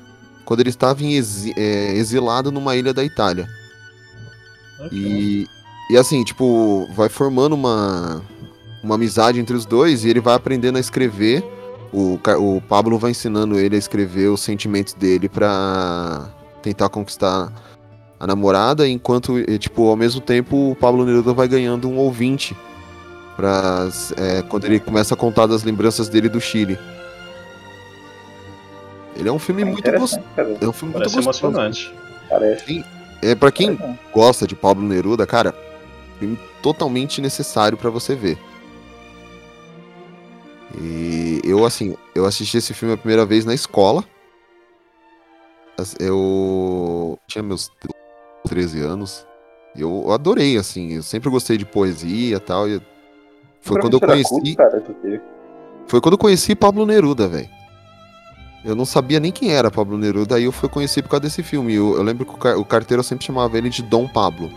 [0.52, 3.48] quando ele estava em exi- é, exilado numa ilha da Itália.
[4.92, 5.46] E,
[5.88, 8.20] e assim, tipo, vai formando uma,
[8.84, 11.42] uma amizade entre os dois e ele vai aprendendo a escrever.
[11.90, 16.28] O, o Pablo vai ensinando ele a escrever os sentimentos dele pra
[16.62, 17.50] tentar conquistar
[18.20, 22.54] a namorada, enquanto, tipo, ao mesmo tempo o Pablo Neruda vai ganhando um ouvinte
[23.36, 23.88] pra,
[24.18, 26.78] é, quando ele começa a contar das lembranças dele do Chile.
[29.16, 30.22] Ele é um filme muito gostoso.
[30.36, 31.46] É um filme Parece muito gostoso.
[31.46, 31.94] emocionante.
[32.28, 32.84] Parece.
[33.20, 33.98] É, pra quem Parece.
[34.12, 35.54] gosta de Pablo Neruda, cara,
[36.18, 38.38] filme totalmente necessário pra você ver.
[40.80, 44.02] E eu, assim, eu assisti esse filme a primeira vez na escola.
[45.98, 47.70] Eu tinha meus
[48.48, 49.26] 13 anos.
[49.76, 50.94] Eu adorei, assim.
[50.94, 52.68] Eu sempre gostei de poesia e tal.
[52.68, 52.80] e
[53.60, 54.28] Foi quando eu conheci.
[54.28, 54.82] Culto, cara,
[55.86, 57.48] Foi quando eu conheci Pablo Neruda, velho.
[58.64, 61.42] Eu não sabia nem quem era Pablo Neruda, aí eu fui conhecer por causa desse
[61.42, 61.74] filme.
[61.74, 64.50] Eu, eu lembro que o, car- o carteiro sempre chamava ele de Dom Pablo.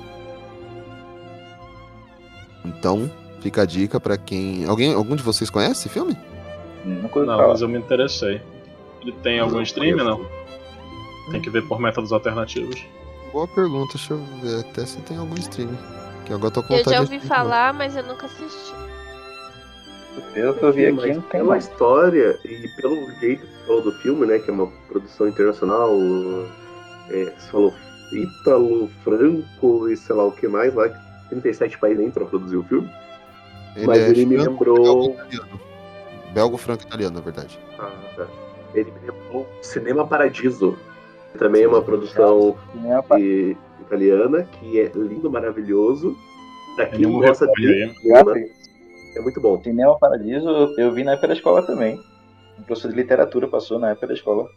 [2.63, 3.09] Então,
[3.41, 4.65] fica a dica pra quem.
[4.65, 6.15] Alguém, algum de vocês conhece esse filme?
[6.85, 8.41] Não, mas eu me interessei.
[9.01, 10.25] Ele tem algum stream, não?
[11.31, 12.83] Tem que ver por métodos alternativos.
[13.33, 15.75] Boa pergunta, deixa eu ver até se tem algum stream.
[16.25, 18.73] Que agora eu tô com Eu já ouvi falar, mas eu nunca assisti.
[20.33, 21.63] Pelo que eu vi aqui, não tem pela mais.
[21.65, 24.39] história e pelo jeito que você falou do filme, né?
[24.39, 25.91] Que é uma produção internacional.
[27.09, 27.73] É, você falou
[28.11, 30.89] Ítalo, Franco e sei lá o que mais lá.
[30.89, 32.89] que 37 países nem pra produzir o filme.
[33.75, 34.83] Ele mas é ele me franco- lembrou.
[35.15, 35.59] belgo-italiano.
[36.33, 37.59] Belgo-franco-italiano, na verdade.
[37.79, 38.27] Ah, tá.
[38.73, 40.77] Ele me lembrou Cinema Paradiso.
[41.31, 42.55] que Também é uma produção
[43.17, 46.15] e- italiana, que é lindo, maravilhoso.
[46.75, 48.33] Pra quem gosta de cinema,
[49.15, 49.61] é muito bom.
[49.61, 51.99] Cinema Paradiso, eu- eu vi na época da escola também.
[52.59, 54.47] Um professor de literatura passou na época da escola.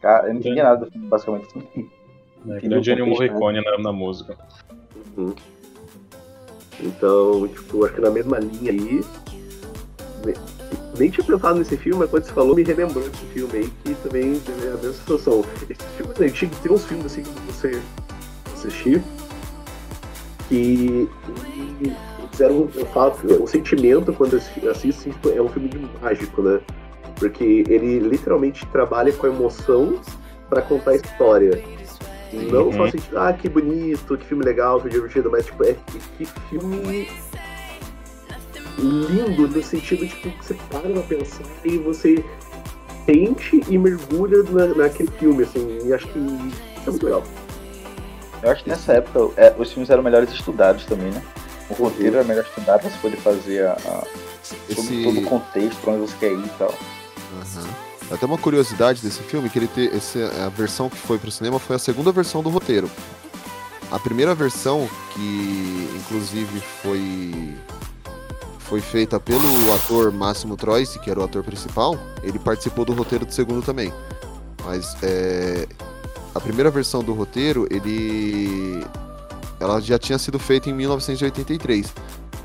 [0.00, 1.48] Cara, eu não entendi nada do filme, basicamente.
[2.46, 3.10] É, grande o Ennio né?
[3.10, 4.36] Morricone na, na música.
[5.16, 5.34] Uhum.
[6.80, 9.00] Então, tipo, acho que na mesma linha aí.
[10.26, 10.34] ne-
[10.98, 13.94] Nem tinha pensado nesse filme, mas quando você falou, me relembrou esse filme aí, que
[13.96, 15.44] também é a mesma situação.
[15.68, 17.82] Esses filmes antigos, tem uns filmes assim que você
[18.54, 19.02] assistir
[20.48, 21.08] que
[22.34, 24.36] fizeram, eu falo, o sentimento quando
[24.70, 26.60] assiste é um filme de mágico, né?
[27.16, 30.00] Porque ele literalmente trabalha com a emoção
[30.50, 31.62] pra contar a história.
[32.32, 32.84] Não só Uhum.
[32.84, 36.26] assim, tipo, ah, que bonito, que filme legal, que divertido, mas tipo, é que, que
[36.50, 37.08] filme
[38.78, 42.24] lindo no sentido de que você para pra pensar e você
[43.06, 47.22] sente e mergulha na, naquele filme, assim, e acho que isso é muito legal.
[48.42, 51.22] Eu acho que nessa época é, os filmes eram melhores estudados também, né?
[51.70, 55.24] O roteiro era melhor estudado pra você poder fazer a, a- todo, Esse- todo o
[55.24, 56.74] contexto, pra onde você quer ir e tal.
[57.40, 57.68] Aham.
[58.10, 61.58] Até uma curiosidade desse filme, que ele te, esse, a versão que foi pro cinema
[61.58, 62.90] foi a segunda versão do roteiro.
[63.90, 67.54] A primeira versão, que inclusive foi
[68.58, 73.24] foi feita pelo ator Máximo Troisi, que era o ator principal, ele participou do roteiro
[73.26, 73.92] do segundo também.
[74.64, 75.66] Mas é,
[76.34, 78.82] a primeira versão do roteiro, ele
[79.64, 81.92] ela já tinha sido feita em 1983,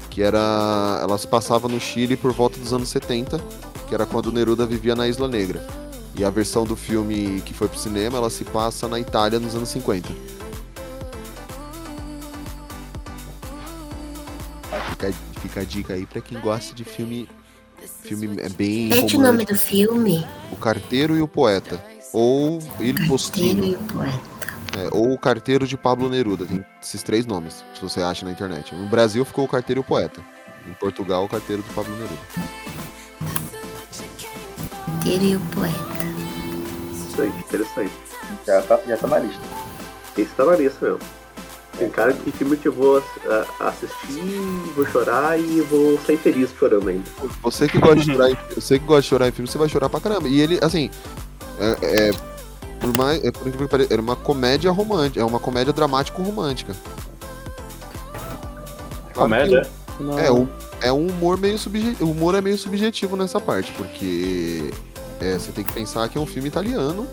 [0.10, 3.40] que era ela se passava no Chile por volta dos anos 70
[3.90, 5.66] que era quando Neruda vivia na Isla Negra.
[6.16, 9.56] E a versão do filme que foi pro cinema, ela se passa na Itália nos
[9.56, 10.10] anos 50.
[14.92, 17.28] Fica, fica a dica aí pra quem gosta de filme.
[18.04, 18.90] Filme é bem.
[18.90, 20.26] Repete o nome do filme.
[20.52, 21.84] O Carteiro e o Poeta.
[22.14, 23.66] Ou Il Carteiro Postino.
[23.66, 24.39] e o Poeta.
[24.78, 26.46] É, ou o Carteiro de Pablo Neruda.
[26.46, 28.76] Tem esses três nomes, se você acha na internet.
[28.76, 30.22] No Brasil ficou o Carteiro e o Poeta.
[30.68, 32.20] Em Portugal, o Carteiro de Pablo Neruda.
[34.86, 35.76] Carteiro e o Poeta.
[37.10, 37.92] Isso aí, interessante.
[38.46, 39.42] Já tá, já tá na lista.
[40.18, 41.00] Esse tá na lista mesmo.
[41.78, 43.02] Tem cara que filme que eu vou
[43.62, 44.22] assistir,
[44.76, 47.10] vou chorar e vou sair feliz chorando ainda.
[47.42, 49.70] Você que gosta de chorar em, você que gosta de chorar em filme, você vai
[49.70, 50.28] chorar pra caramba.
[50.28, 50.90] E ele, assim,
[51.58, 52.12] é, é,
[52.80, 56.22] por mais, é, por incrível que pareça, era uma comédia romântica, é uma comédia dramático
[56.22, 56.74] romântica.
[59.14, 59.62] Claro Comédia?
[59.98, 60.20] que-.
[60.22, 60.48] É, o,
[60.82, 64.72] é um humor meio subjetivo, o humor é meio subjetivo nessa parte, porque
[65.20, 67.06] é, você tem que pensar que é um filme italiano,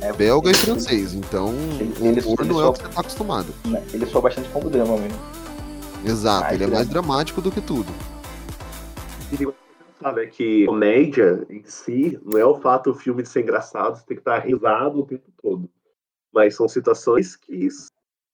[0.00, 3.00] É, belga e francês, então o ele- humor ele não é o que você tá
[3.00, 3.48] acostumado.
[3.64, 5.18] né, Ele soa bastante como drama mesmo.
[6.04, 7.92] Exato, Mais ele é mais dramático do que tudo.
[10.00, 13.96] E tem que comédia em si não é o fato do filme de ser engraçado,
[13.96, 15.70] você tem que estar risado o tempo todo.
[16.32, 17.68] Mas são situações que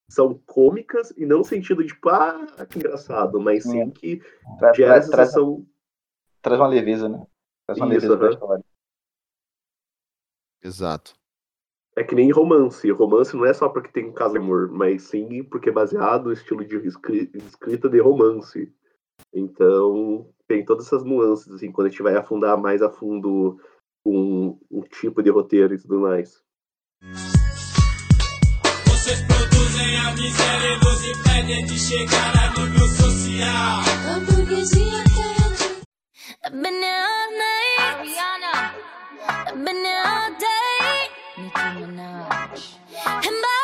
[0.09, 3.91] são cômicas e não no sentido de, tipo, ah, que engraçado, mas sim Hum.
[3.91, 4.21] que
[4.59, 5.67] Tra- gera traz, sensação.
[6.43, 7.25] traz uma leveza, né?
[7.67, 8.35] Traz uma Isso, leveza pra aham.
[8.35, 8.65] história.
[10.63, 11.15] Exato.
[11.97, 12.91] É que nem romance.
[12.91, 16.25] Romance não é só porque tem um caso de amor, mas sim porque é baseado
[16.25, 18.73] no estilo de escri- escrita de romance.
[19.35, 23.59] Então, tem todas essas nuances, assim, quando a gente vai afundar mais a fundo
[24.05, 26.43] um, um tipo de roteiro e tudo mais.
[28.87, 33.81] Vocês produzem a miséria e nos impedem de chegar a nível social.
[34.11, 35.83] A burguesia quente.
[36.45, 37.79] I've been all night.
[37.79, 38.55] Ariana.
[39.49, 41.11] I've been here all day.
[41.39, 43.62] Nicki Minaj.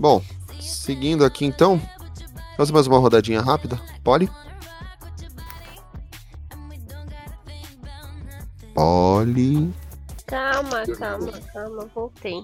[0.00, 0.22] Bom,
[0.58, 1.78] seguindo aqui então.
[2.56, 3.78] Vamos mais uma rodadinha rápida.
[4.02, 4.30] Poli?
[8.74, 9.70] Poli.
[10.26, 12.42] Calma, calma, calma, voltei.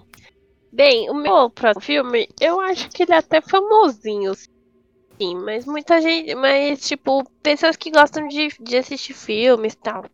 [0.70, 5.98] Bem, o meu próximo filme, eu acho que ele é até famosinho, sim, mas muita
[6.02, 10.04] gente, mas tipo, pessoas que gostam de, de assistir filmes e tal.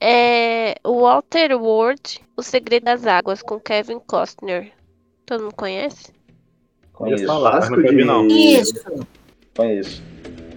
[0.00, 4.72] É Walter World, O Segredo das Águas, com Kevin Costner.
[5.26, 6.21] Todo mundo conhece?
[7.02, 7.26] Conheço.
[7.26, 8.26] falar, mas Clássico nunca vi, não.
[8.28, 8.84] Isso.
[9.56, 10.02] Conheço.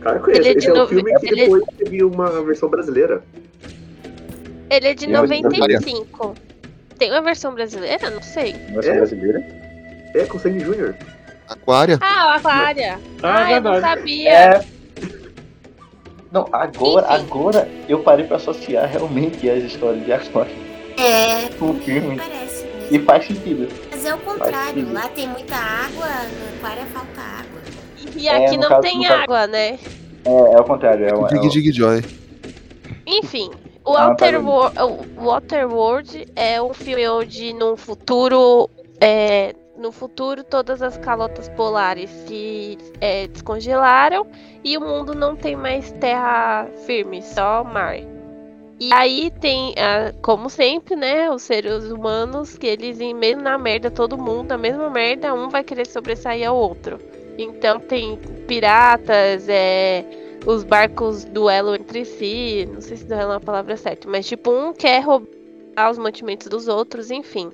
[0.01, 0.41] Cara, conheço.
[0.41, 3.23] Ele é de Esse é um filme que ele é- depois teve uma versão brasileira.
[4.69, 6.35] Ele é de Eu acho que 95.
[6.97, 8.09] Tem uma versão brasileira?
[8.09, 8.53] Não sei.
[8.53, 8.97] Versão É?
[8.97, 9.39] brasileira?
[10.13, 10.95] É, com Sandy Júnior.
[11.49, 11.97] Aquária?
[12.01, 12.99] Ah, o Aquária.
[13.21, 14.29] Ah, Ah, eu não sabia.
[14.31, 14.65] É.
[16.31, 17.25] Não, agora, Enfim.
[17.25, 20.51] agora eu parei pra associar realmente as histórias de Aquário
[20.97, 22.17] É, com o filme.
[22.17, 22.65] parece.
[22.91, 23.67] E faz sentido.
[24.05, 24.93] Mas é o contrário.
[24.93, 27.61] Lá tem muita água, no aquário falta água.
[28.15, 29.79] E É, aqui no não caso- tem no caso- água, né?
[30.23, 31.05] É, é o contrário.
[31.07, 32.03] É, o- é Dig o- Dig Joy.
[33.07, 33.49] Enfim,
[33.83, 34.71] o Ah, Outer, tá Wor-
[35.17, 38.69] o Waterworld é um filme onde no futuro,
[39.01, 44.27] é, no futuro todas as calotas polares se é, descongelaram
[44.63, 47.97] e o mundo não tem mais terra firme, só mar.
[48.79, 53.89] E aí tem, ah, como sempre, né, os seres humanos que eles meio na merda,
[53.89, 56.99] todo mundo, a mesma merda, um vai querer sobressair ao outro.
[57.37, 58.17] Então tem
[58.47, 60.03] piratas, é,
[60.45, 64.51] os barcos duelam entre si, não sei se duelam é a palavra certa, mas tipo,
[64.51, 67.49] um quer roubar os mantimentos dos outros, enfim.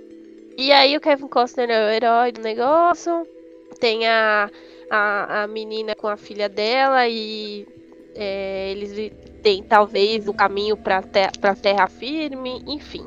[0.57, 3.25] E aí o Kevin Costner é o herói do negócio,
[3.79, 4.49] tem a,
[4.89, 7.65] a, a menina com a filha dela e
[8.15, 13.05] é, eles têm talvez o caminho pra, te pra terra firme, enfim.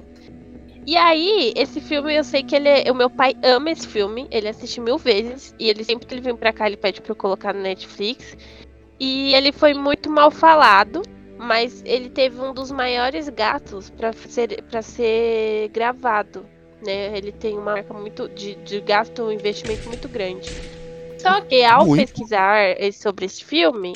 [0.86, 4.26] E aí, esse filme, eu sei que ele é, o meu pai ama esse filme,
[4.30, 7.12] ele assiste mil vezes, e ele sempre que ele vem pra cá, ele pede pra
[7.12, 8.36] eu colocar no Netflix.
[9.00, 11.02] E ele foi muito mal falado,
[11.38, 16.44] mas ele teve um dos maiores gastos para ser, pra ser gravado.
[16.84, 17.16] Né?
[17.16, 20.50] Ele tem uma marca muito de, de gasto, um investimento muito grande.
[21.18, 22.00] Só que ao Muito.
[22.02, 23.94] pesquisar sobre esse filme,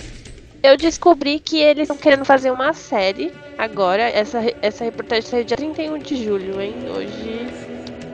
[0.62, 4.02] eu descobri que eles estão querendo fazer uma série agora.
[4.11, 6.74] Essa, essa reportagem saiu dia 31 de julho, hein?
[6.90, 7.46] Hoje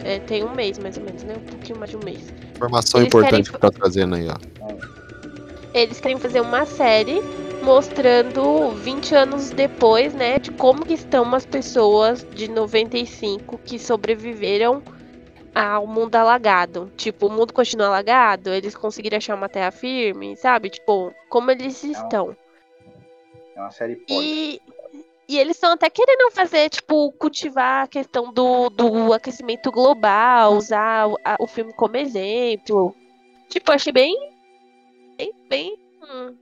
[0.05, 1.35] é, tem um mês mais ou menos, né?
[1.37, 2.21] Um pouquinho mais de um mês.
[2.55, 4.37] Informação Eles importante querem- que tá trazendo aí, ó.
[5.73, 7.21] eles querem fazer uma série
[7.63, 14.83] mostrando 20 anos depois, né, de como que estão as pessoas de 95 que sobreviveram
[15.55, 16.91] ao mundo alagado.
[16.97, 20.71] Tipo, o mundo continua alagado, eles conseguiram achar uma terra firme, sabe?
[20.71, 22.37] Tipo, como eles estão.
[23.57, 24.03] É uma série.
[24.09, 24.61] E,
[25.29, 31.09] e eles estão até querendo fazer, tipo, cultivar a questão do, do aquecimento global, usar
[31.09, 32.95] o, a- o filme como exemplo.
[33.49, 34.15] Tipo, achei bem.
[35.17, 35.33] Bem.
[35.49, 36.37] Bem, hum,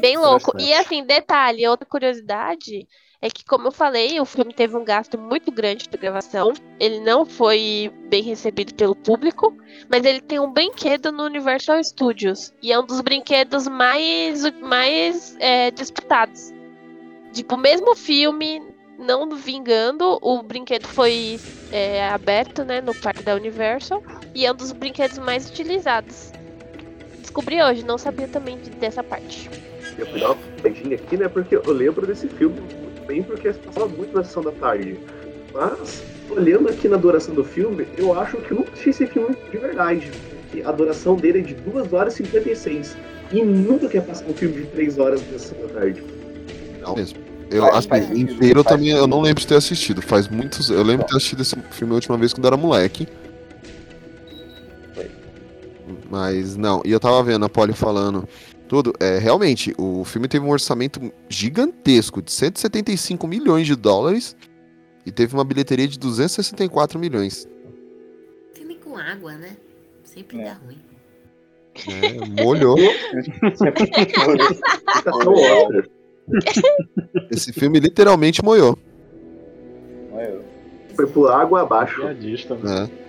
[0.00, 0.52] bem louco.
[0.58, 2.86] E assim, detalhe, outra curiosidade
[3.22, 6.52] é que, como eu falei, o filme teve um gasto muito grande de gravação.
[6.80, 9.56] Ele não foi bem recebido pelo público,
[9.88, 12.52] mas ele tem um brinquedo no Universal Studios.
[12.60, 16.52] E é um dos brinquedos mais, mais é, disputados.
[17.32, 18.60] Tipo, mesmo filme,
[18.98, 21.38] não vingando, o brinquedo foi
[21.70, 24.02] é, aberto né, no parque da Universal.
[24.34, 26.32] E é um dos brinquedos mais utilizados.
[27.20, 29.48] Descobri hoje, não sabia também de- dessa parte.
[29.96, 31.28] Eu fui dar uma pegadinha aqui, né?
[31.28, 32.60] Porque eu lembro desse filme
[33.12, 34.98] bem, porque passava muito na sessão da tarde.
[35.52, 39.36] Mas, olhando aqui na duração do filme, eu acho que eu nunca assisti esse filme
[39.50, 40.10] de verdade.
[40.40, 42.96] Porque a duração dele é de 2 horas e 56.
[43.30, 46.02] E nunca quer passar um filme de 3 horas na sessão da tarde.
[46.80, 47.18] Não mesmo.
[47.50, 50.00] Eu, Faz- assim, faz sentido, inteiro eu também eu não lembro de ter assistido.
[50.00, 50.70] Faz muitos.
[50.70, 53.06] Eu lembro de ter assistido esse filme a última vez quando era moleque.
[56.10, 58.26] Mas não, e eu tava vendo a Polly falando
[58.72, 58.94] tudo.
[58.98, 60.98] É, realmente, o filme teve um orçamento
[61.28, 64.34] gigantesco de 175 milhões de dólares
[65.04, 67.46] e teve uma bilheteria de 264 milhões.
[68.54, 69.58] Filme com água, né?
[70.04, 70.44] Sempre É.
[70.44, 70.78] dá ruim.
[71.86, 72.42] né?
[72.42, 72.78] molhou.
[77.30, 78.78] Esse filme literalmente moiou.
[80.96, 82.02] Foi por água abaixo.
[82.04, 82.16] Né?
[82.88, 83.01] É.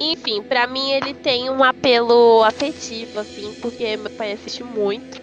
[0.00, 5.20] Enfim, pra mim ele tem um apelo afetivo, assim, porque meu pai assiste muito.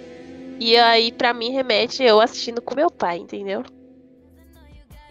[0.59, 3.63] E aí, pra mim, remete eu assistindo com meu pai, entendeu?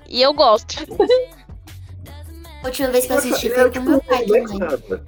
[0.08, 0.76] E eu gosto.
[2.62, 4.50] A última vez que eu assisti ele foi é com tipo meu um pai Max
[4.50, 5.04] também.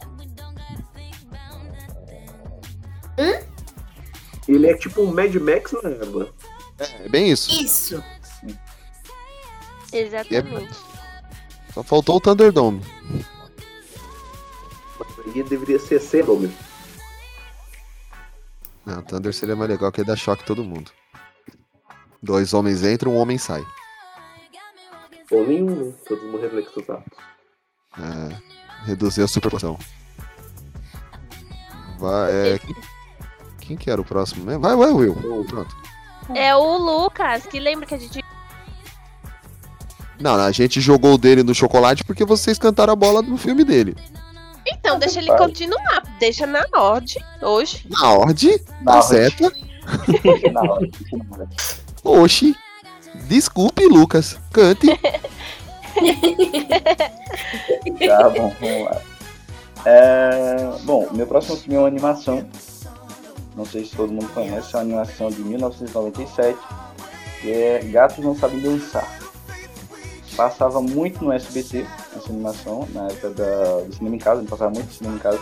[3.18, 3.50] Hum?
[4.48, 6.32] Ele é tipo um Mad Max na água.
[6.78, 7.50] É bem isso.
[7.62, 8.02] Isso.
[9.92, 10.76] Exatamente.
[11.74, 12.80] Só faltou o Thunderdome.
[15.26, 16.52] Aí deveria ser sem nome.
[18.84, 20.90] Não, o Thunder seria mais legal que ele dá choque em todo mundo.
[22.22, 23.64] Dois homens entram, um homem sai.
[25.30, 27.04] Ou nenhum, todos morreram electrocutados.
[27.98, 29.78] É, reduzir a superposição.
[31.98, 32.76] Vai, é, quem,
[33.60, 34.60] quem que era o próximo mesmo?
[34.60, 35.14] Vai, vai, Will.
[35.46, 35.76] Pronto.
[36.34, 38.24] É o Lucas, que lembra que a gente.
[40.20, 43.64] Não, a gente jogou o dele no chocolate porque vocês cantaram a bola no filme
[43.64, 43.96] dele.
[44.66, 46.02] Então, deixa ele continuar.
[46.18, 47.84] Deixa na ordem hoje.
[47.88, 49.08] Na ordem, Na ordem.
[49.08, 49.52] certa.
[50.52, 51.48] Na é.
[52.04, 52.54] Oxi.
[53.28, 54.38] Desculpe, Lucas.
[54.52, 54.86] Cante.
[58.06, 59.02] Tá bom, vamos lá.
[59.84, 62.48] É, bom, meu próximo filme é uma animação.
[63.56, 66.58] Não sei se todo mundo conhece, é uma animação de 1997,
[67.40, 69.19] que é Gatos Não Sabem Dançar.
[70.40, 71.84] Passava muito no SBT,
[72.16, 75.38] essa animação, na época da, do cinema em casa, passava muito cinema em casa.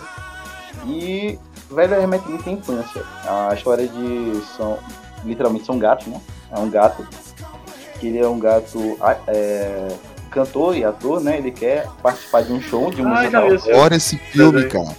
[0.87, 1.39] E,
[1.71, 3.03] velho, remete muito à infância.
[3.25, 4.43] A história de.
[4.57, 4.77] São,
[5.25, 6.21] literalmente são gatos, né?
[6.51, 7.07] É um gato.
[8.01, 9.87] Que ele é um gato ah, é,
[10.33, 11.39] cantor e ator, né?
[11.39, 13.47] Ele quer participar de um show, de um Ah, musical.
[13.47, 14.97] Adoro esse filme, cara.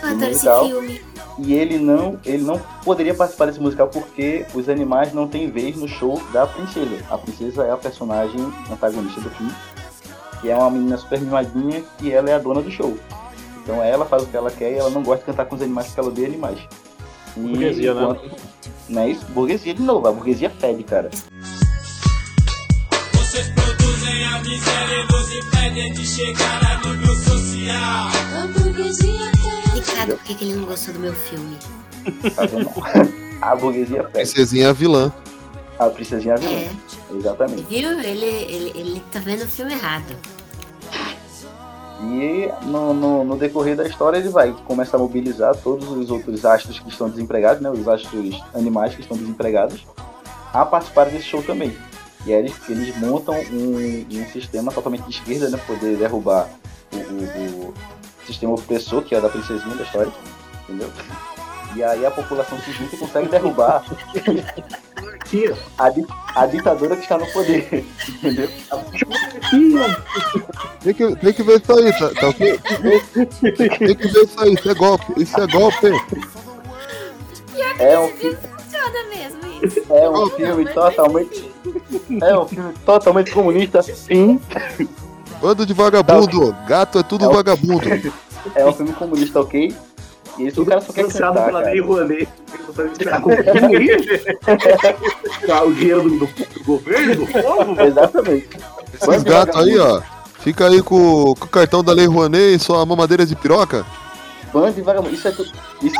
[0.00, 0.66] Eu adoro esse musical.
[0.66, 1.02] filme.
[1.38, 5.76] E ele não, ele não poderia participar desse musical porque os animais não têm vez
[5.76, 6.98] no show da princesa.
[7.10, 9.52] A princesa é a personagem antagonista do filme,
[10.40, 12.96] que é uma menina super mimadinha e ela é a dona do show.
[13.62, 15.62] Então ela faz o que ela quer e ela não gosta de cantar com os
[15.62, 16.58] animais porque ela odeia animais.
[17.36, 18.02] E Burguesia, né?
[18.02, 18.30] enquanto-
[18.88, 19.24] Não é isso?
[19.26, 21.10] Burguesia de novo, a burguesia fede, cara.
[23.14, 28.08] Vocês produzem a miséria e nos impedem de chegar a nível social.
[28.42, 29.32] A burguesia
[29.74, 31.56] Explicado por que ele não gostou do meu filme.
[33.40, 34.12] A burguesia fede.
[34.12, 35.12] Princesinha é a vilã.
[35.78, 36.52] A princesinha é a vilã.
[36.54, 36.70] É,
[37.16, 37.62] Exatamente.
[37.64, 37.90] viu?
[38.00, 40.14] Ele, ele, ele tá vendo o filme errado.
[42.04, 46.44] E no, no, no decorrer da história ele vai começar a mobilizar todos os outros
[46.44, 47.70] astros que estão desempregados, né?
[47.70, 49.84] Os astros animais que estão desempregados,
[50.52, 51.76] a participar desse show também.
[52.26, 55.58] E aí eles, eles montam um, um sistema totalmente de esquerda, né?
[55.66, 56.48] Poder derrubar
[56.92, 57.74] o, o- o
[58.26, 60.12] sistema opressor, que é da princesinha da história,
[60.68, 60.90] entendeu?
[61.74, 63.82] E aí a população se junta e consegue derrubar
[65.78, 68.48] a, di- a ditadura que está no poder, entendeu?
[70.82, 72.58] Tem que, tem que ver isso aí, tá, tá ok?
[72.58, 75.86] Tem que ver isso aí, isso é golpe, isso é golpe.
[77.78, 79.82] É um, Funciona mesmo isso.
[79.92, 81.50] é um filme totalmente.
[82.20, 84.40] É um filme totalmente comunista, sim.
[85.42, 87.82] Bando de vagabundo, gato é tudo É o- vagabundo.
[88.56, 89.72] É um filme comunista, ok?
[90.36, 91.72] E isso o cara só quer Financiado cantar, pela cara.
[91.72, 92.28] Lei Rouanet.
[93.04, 93.30] Tá com
[95.46, 97.80] Tá o dinheiro do, do, do governo, do povo?
[97.80, 98.48] Exatamente.
[99.00, 100.02] Esses gatos aí, ó.
[100.40, 103.86] Fica aí com, com o cartão da Lei Rouanet e sua mamadeira de piroca.
[104.52, 105.14] Bando de vagabundo.
[105.14, 105.52] Isso é tudo.
[105.80, 105.96] Isso,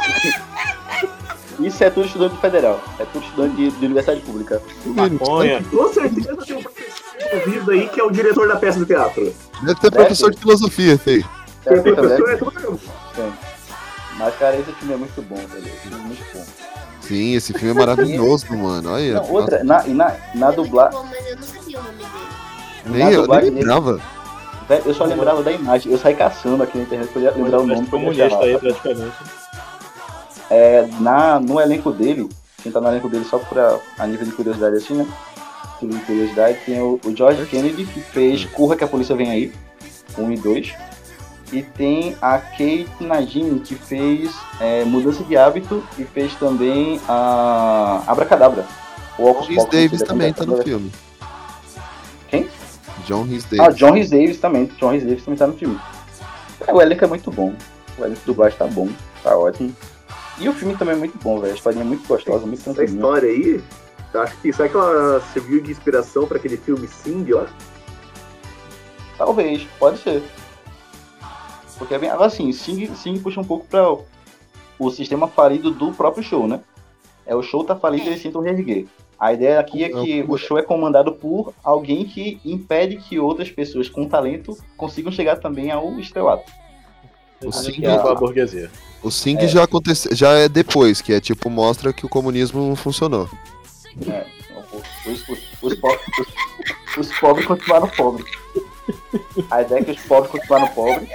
[1.61, 2.80] isso é tudo estudante federal.
[2.99, 4.61] É tudo estudante de, de universidade pública.
[4.84, 5.62] Maconha.
[5.70, 7.02] Com certeza tem um professor
[7.33, 9.33] ouvido aí que é o diretor da peça do teatro.
[9.63, 11.25] Deve ter professor de filosofia, feio.
[11.65, 12.81] É, Tem professor, é tudo
[13.15, 13.33] tem.
[14.19, 15.67] Mas, cara, esse filme é muito bom, velho.
[15.67, 16.45] Esse filme é muito bom.
[17.01, 18.93] Sim, esse filme é maravilhoso, mano.
[18.93, 20.99] Olha, Não, outra, na, e na, na dublagem.
[20.99, 22.87] Bom, mas eu não sabia o nome dele.
[22.87, 24.01] nem, na eu nem lembrava.
[24.69, 25.93] Velho, eu só lembrava da imagem.
[25.93, 27.87] Eu saí caçando aqui na internet pra lembrar o nome.
[27.87, 29.17] comunista aí, praticamente.
[30.51, 32.29] É, na, no elenco dele,
[32.63, 35.07] quem tá no elenco dele só pra, a nível de curiosidade assim, né?
[35.89, 39.53] De curiosidade, tem o, o George Kennedy, que fez Curra que a Polícia Vem Aí,
[40.16, 40.74] 1 e 2.
[41.53, 48.03] E tem a Kate Najim, que fez é, Mudança de Hábito e fez também a
[48.07, 48.64] Abracadabra.
[49.18, 50.91] O Ocus Rhys Pocus, Davis também tá no filme.
[52.28, 52.49] Quem?
[53.07, 53.76] John Rhys Ah, Davis.
[53.76, 54.64] John Rhys Davis também.
[54.78, 55.78] John Rhys Davis também tá no filme.
[56.66, 57.53] É, o elenco é muito bom.
[57.99, 58.89] O elenco do baixo tá bom,
[59.22, 59.74] tá ótimo.
[60.39, 61.53] E o filme também é muito bom, velho.
[61.53, 62.97] A historinha é muito gostosa, muito Essa tranquilinha.
[62.99, 63.62] história aí,
[64.15, 67.47] acho que será que ela serviu de inspiração pra aquele filme Sing lá?
[69.19, 70.23] Talvez, pode ser.
[71.79, 72.11] Porque é bem.
[72.11, 74.05] Assim, Sing, Sing puxa um pouco pra o,
[74.79, 76.61] o sistema falido do próprio show, né?
[77.27, 78.87] É o show tá falido e eles tentam reerguer.
[79.19, 83.51] A ideia aqui é que o show é comandado por alguém que impede que outras
[83.51, 86.51] pessoas com talento consigam chegar também ao estrelato.
[87.45, 88.71] O Sing, é a- a burguesia.
[89.03, 89.47] o Sing É.
[89.49, 93.29] já aconteceu, já é depois, que é tipo, mostra que o comunismo não funcionou.
[94.09, 94.26] É,
[95.09, 98.26] os, os- os pobres, os- os pobres continuaram pobres.
[99.51, 101.09] A ideia é que os pobres continuaram pobres.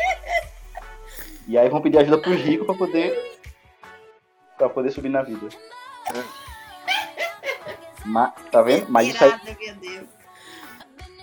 [1.48, 3.38] E aí vão pedir ajuda pros ricos pra poder.
[4.58, 5.48] pra poder subir na vida.
[8.06, 8.86] Mas, tá vendo?
[8.90, 9.32] Mas isso aí.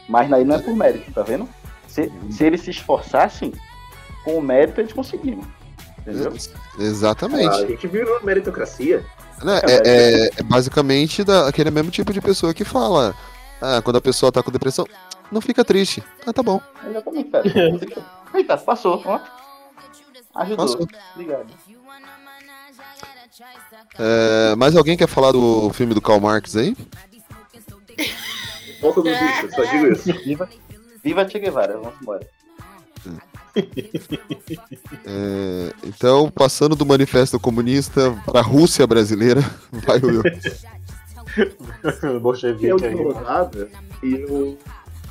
[0.08, 1.48] Mas aí não é por mérito, tá vendo?
[1.88, 3.52] Se, se eles se esforçassem,
[4.24, 5.40] com o mérito eles conseguiram.
[6.00, 6.32] Entendeu?
[6.78, 7.48] Exatamente.
[7.48, 9.04] A gente virou meritocracia.
[9.42, 13.14] Né, É, é- é basicamente da, aquele mesmo tipo de pessoa que fala.
[13.60, 14.86] Ah, quando a pessoa tá com depressão,
[15.30, 16.02] não fica triste.
[16.26, 16.60] Ah, tá bom.
[16.86, 17.30] Exatamente.
[18.34, 19.20] Eita, passou, ó.
[20.34, 20.66] Ajudou.
[20.66, 20.88] Passou.
[21.14, 21.46] Obrigado.
[23.98, 26.76] É, mais alguém quer falar do filme do Karl Marx aí?
[28.80, 30.12] Volta do bicho, só digo isso.
[30.24, 30.48] Viva,
[31.02, 32.26] viva Che Guevara, vamos embora.
[35.06, 39.40] É, então, passando do Manifesto Comunista para a Rússia brasileira,
[39.70, 40.22] vai o Will.
[42.20, 42.94] Bolchevique aí.
[44.02, 44.58] e eu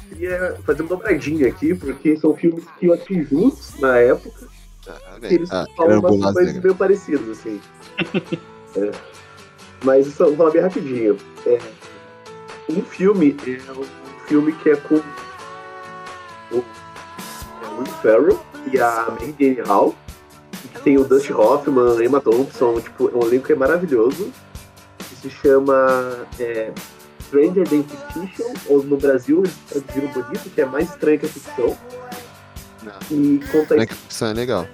[0.10, 4.48] queria fazer uma dobradinha aqui, porque são filmes que eu assisti juntos na época,
[5.28, 7.60] que eles Ah, falam umas coisas meio parecidas, assim.
[8.76, 8.90] É.
[9.84, 11.16] Mas isso eu vou falar bem rapidinho.
[11.46, 11.60] É,
[12.68, 13.86] um filme é um
[14.28, 15.00] filme que é com
[17.78, 18.40] Will Ferrell
[18.72, 19.96] e a Mary Jane Hall.
[20.74, 24.32] que Tem o Dustin Hoffman, Emma Thompson, tipo, é um elenco que é maravilhoso.
[24.98, 26.72] Que se chama é,
[27.28, 31.30] Stranger Than Fiction, ou no Brasil eles traduziram bonito, que é mais estranho que a
[31.30, 31.78] ficção.
[33.12, 34.68] E conta Né, que Isso é legal.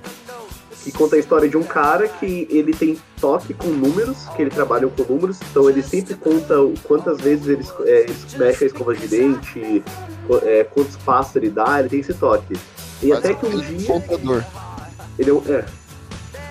[0.84, 4.50] que conta a história de um cara que ele tem toque com números, que ele
[4.50, 8.06] trabalha com números, então ele sempre conta o- quantas vezes ele, é,
[8.38, 9.84] mexe a escova de dente,
[10.44, 12.58] é, quantos passos ele dá, ele tem esse toque.
[13.02, 13.88] E até que um dia.
[13.88, 14.44] Contador.
[15.18, 15.66] Ele é.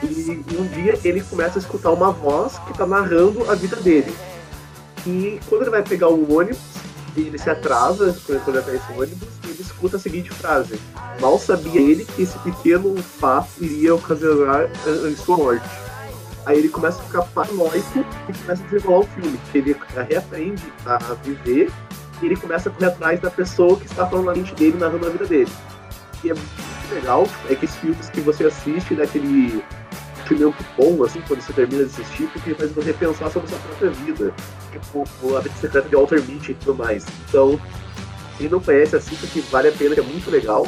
[0.03, 3.77] E, e um dia ele começa a escutar uma voz que tá narrando a vida
[3.77, 4.15] dele.
[5.07, 6.59] E quando ele vai pegar o ônibus,
[7.17, 10.79] ele se atrasa quando ele vai pegar esse ônibus, e ele escuta a seguinte frase:
[11.21, 15.69] Mal sabia ele que esse pequeno fato iria ocasionar a, a sua morte.
[16.47, 19.77] Aí ele começa a ficar paranoico e começa a desenrolar o filme, que ele
[20.09, 21.71] reaprende a viver
[22.23, 25.07] e ele começa a correr atrás da pessoa que está falando na mente dele, narrando
[25.07, 25.51] a vida dele.
[26.25, 29.63] E é muito legal, é que esses filmes que você assiste daquele
[30.29, 33.59] sentimento bom, assim, quando você termina de assistir, porque faz você pensar sobre a sua
[33.61, 34.35] própria vida.
[34.73, 37.05] Tipo, a vida secreta de Walter Mitty e tudo mais.
[37.29, 37.59] Então,
[38.37, 40.67] quem não conhece, assista que vale a pena, que é muito legal.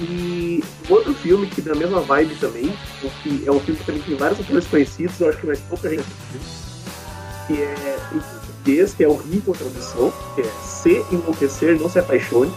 [0.00, 2.72] E um outro filme que na mesma vibe também,
[3.22, 5.90] que é um filme que também tem vários atores conhecidos, eu acho que mais pouca
[5.90, 6.40] gente assistiu,
[7.46, 11.98] que é em português, que é horrível a tradução, que é Se Enlouquecer, Não Se
[11.98, 12.52] Apaixone.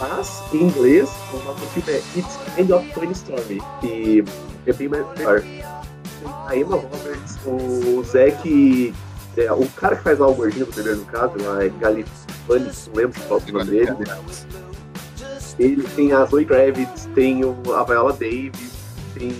[0.00, 4.24] Mas, em inglês, o nome do filme é It's Kind of Funny Story, que
[4.66, 5.42] é bem melhor.
[6.46, 8.94] A Emma Roberts, o Zack,
[9.36, 12.26] é, o cara que faz lá o gordinho do primeiro no caso, lá é Galifani,
[12.48, 13.96] não lembro qual é o nome dele.
[15.58, 18.72] Ele tem a Zoe Kravitz, tem o, a Viola Davis,
[19.14, 19.32] tem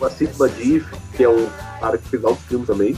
[0.00, 0.86] o Asif Badif,
[1.16, 1.48] que é o
[1.80, 2.96] cara que fez outros filmes também.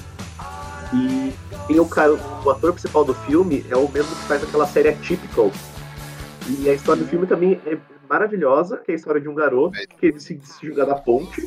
[0.92, 1.32] E
[1.66, 4.90] tem o, cara, o ator principal do filme é o mesmo que faz aquela série
[4.90, 5.50] Atypical.
[6.49, 7.76] E a história do filme também é
[8.09, 11.42] maravilhosa, que é a história de um garoto que ele se jogar da ponte.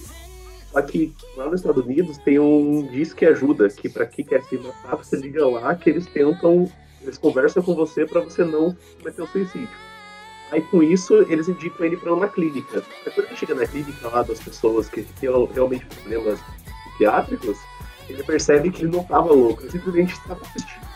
[0.72, 4.44] Só que lá nos Estados Unidos tem um disco que ajuda, que pra quem quer
[4.44, 6.70] se matar, você liga lá, que eles tentam,
[7.02, 9.70] eles conversam com você pra você não cometer o suicídio.
[10.52, 12.84] Aí com isso, eles indicam ele pra uma clínica.
[13.06, 16.40] Aí quando ele chega na clínica lá das pessoas que têm realmente problemas
[16.90, 17.58] psiquiátricos,
[18.08, 20.88] ele percebe que ele não tava louco, ele simplesmente estava assistindo.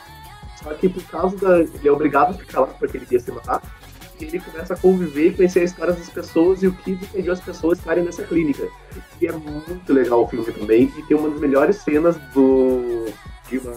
[0.62, 1.60] Só que por causa da.
[1.60, 3.62] Ele é obrigado a ficar lá porque ele queria se matar.
[4.20, 7.34] E ele começa a conviver e conhecer a história das pessoas e o que impediu
[7.34, 8.68] as pessoas estarem nessa clínica.
[9.20, 10.92] E é muito legal o filme também.
[10.98, 13.06] E tem uma das melhores cenas do.
[13.50, 13.74] de uma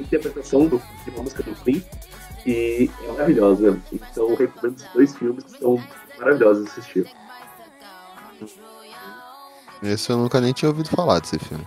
[0.00, 1.82] interpretação do, de uma música do Queen.
[2.44, 3.78] E é maravilhosa.
[3.92, 5.82] Então eu recomendo esses dois filmes que são
[6.18, 7.06] maravilhosos de assistir.
[9.82, 11.64] Esse eu nunca nem tinha ouvido falar desse filme.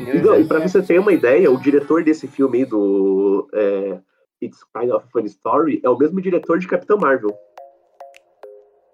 [0.00, 3.98] Não, e pra você ter uma ideia, o diretor desse filme aí do é,
[4.42, 7.36] It's Kind of a Funny Story é o mesmo diretor de Capitão Marvel.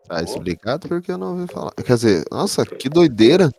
[0.09, 1.73] Ah, explicado porque eu não ouvi falar.
[1.73, 3.51] Quer dizer, nossa, que doideira.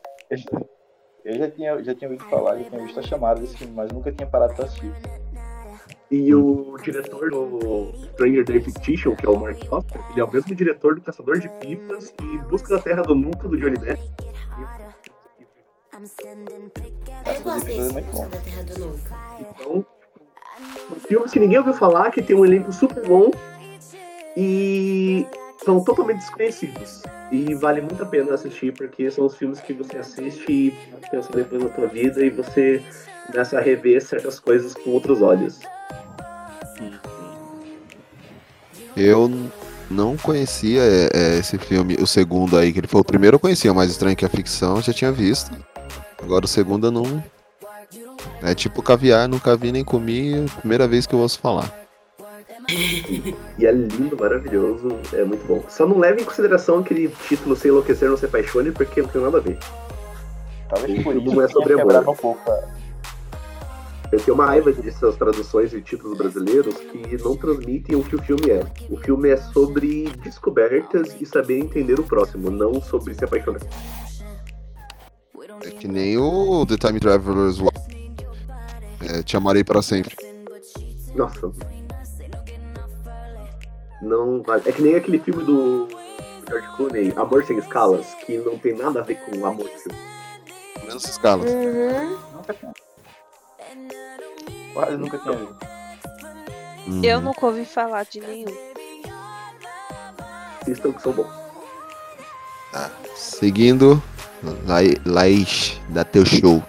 [1.24, 3.92] Eu já tinha, já tinha ouvido falar, já tinha visto a chamada desse filme, mas
[3.92, 4.94] nunca tinha parado pra assistir.
[6.12, 10.32] E o diretor do Stranger Than Fiction, que é o Mark Foster, ele é o
[10.32, 14.02] mesmo diretor do Caçador de Pipas e Busca da Terra do Nunca, do Johnny Depp.
[17.26, 19.16] Eu gosto desse, da Terra do Nunca.
[19.40, 19.86] Então,
[21.08, 23.32] Filmes que ninguém ouviu falar, que tem um elenco super bom
[24.38, 25.26] e
[25.64, 27.04] são totalmente desconhecidos.
[27.32, 30.74] E vale muito a pena assistir, porque são os filmes que você assiste e
[31.10, 32.84] pensa depois na tua vida e você
[33.28, 35.60] começa a rever certas coisas com outros olhos.
[38.96, 39.30] Eu
[39.90, 43.40] não conhecia é, é, esse filme, o segundo aí, que ele foi o primeiro eu
[43.40, 45.52] conhecia, mais estranho que a ficção, já tinha visto.
[46.22, 47.24] Agora o segundo eu não.
[48.42, 51.72] É tipo caviar, nunca vi nem comi, primeira vez que eu ouço falar.
[52.68, 55.64] E é lindo, maravilhoso, é muito bom.
[55.70, 59.22] Só não leve em consideração aquele título Sem Enlouquecer, Não Se Apaixone, porque não tem
[59.22, 59.58] nada a ver.
[60.70, 62.10] Talvez por O isso filme é sobre amor.
[62.10, 62.52] um pouco.
[64.12, 68.22] Eu tenho uma raiva dessas traduções e títulos brasileiros que não transmitem o que o
[68.22, 68.64] filme é.
[68.90, 73.62] O filme é sobre descobertas e saber entender o próximo, não sobre se apaixonar.
[75.64, 77.95] É que nem o The Time Traveler's Wife.
[79.10, 80.16] É, te amarei para sempre.
[81.16, 81.52] Nossa.
[84.02, 84.64] Não vale.
[84.66, 85.88] É que nem aquele filme do
[86.48, 89.70] George Clooney, Amor Sem Escalas, que não tem nada a ver com amor.
[90.86, 91.50] Menos escalas.
[91.50, 92.18] Uhum.
[92.36, 92.74] Nunca tinha.
[94.74, 95.58] Quase nunca tinha visto.
[97.04, 98.54] Eu nunca ouvi falar de nenhum.
[100.62, 101.28] Assistam que são bons.
[103.16, 104.02] Seguindo,
[104.68, 106.62] Lai- Laís, dá teu show.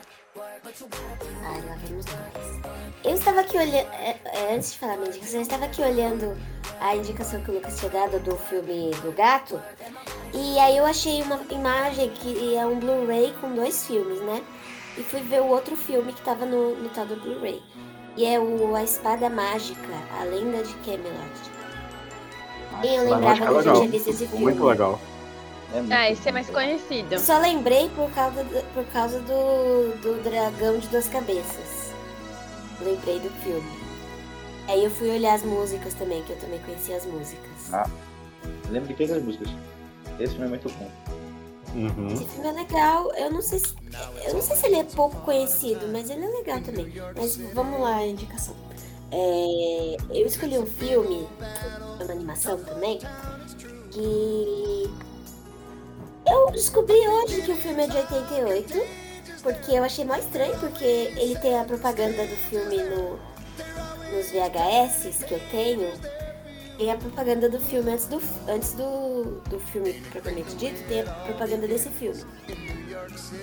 [3.07, 3.87] Eu estava aqui olhando.
[3.93, 6.37] é, é, antes de falar minha indicação, eu estava aqui olhando
[6.81, 9.61] a indicação que o Lucas tinha dado do filme do gato.
[10.35, 14.43] E aí eu achei uma imagem que é um Blu-ray com dois filmes, né?
[14.99, 17.63] E fui ver o outro filme que tava no, no tal do Blu-ray.
[18.17, 21.57] E é o A Espada Mágica, A Lenda de Camelot.
[22.83, 24.45] E eu lembrava é que eu já tinha visto esse filme.
[24.47, 24.99] Muito legal.
[25.73, 27.21] É muito Ah, esse é mais conhecido.
[27.21, 31.86] Só lembrei por causa, do, por causa do, do dragão de duas cabeças.
[32.81, 33.87] Lembrei do filme.
[34.68, 37.72] Aí eu fui olhar as músicas também, que eu também conhecia as músicas.
[37.72, 37.89] Ah.
[38.68, 39.49] Lembra de quem as músicas?
[40.18, 40.91] Esse filme é muito bom.
[41.74, 42.09] Uhum.
[42.09, 43.74] Esse filme é legal, eu não sei se.
[44.27, 46.93] Eu não sei se ele é pouco conhecido, mas ele é legal também.
[47.16, 48.55] Mas vamos lá, a indicação.
[49.11, 51.29] É, eu escolhi um filme,
[52.01, 52.99] uma animação também,
[53.91, 54.91] que
[56.27, 59.06] eu descobri hoje que o filme é de 88,
[59.47, 60.85] porque eu achei mais estranho, porque
[61.17, 63.17] ele tem a propaganda do filme no,
[64.13, 65.89] nos VHS que eu tenho.
[66.77, 71.05] Tem a propaganda do filme antes do, antes do, do filme propriamente dito, tem a
[71.05, 72.25] propaganda desse filme.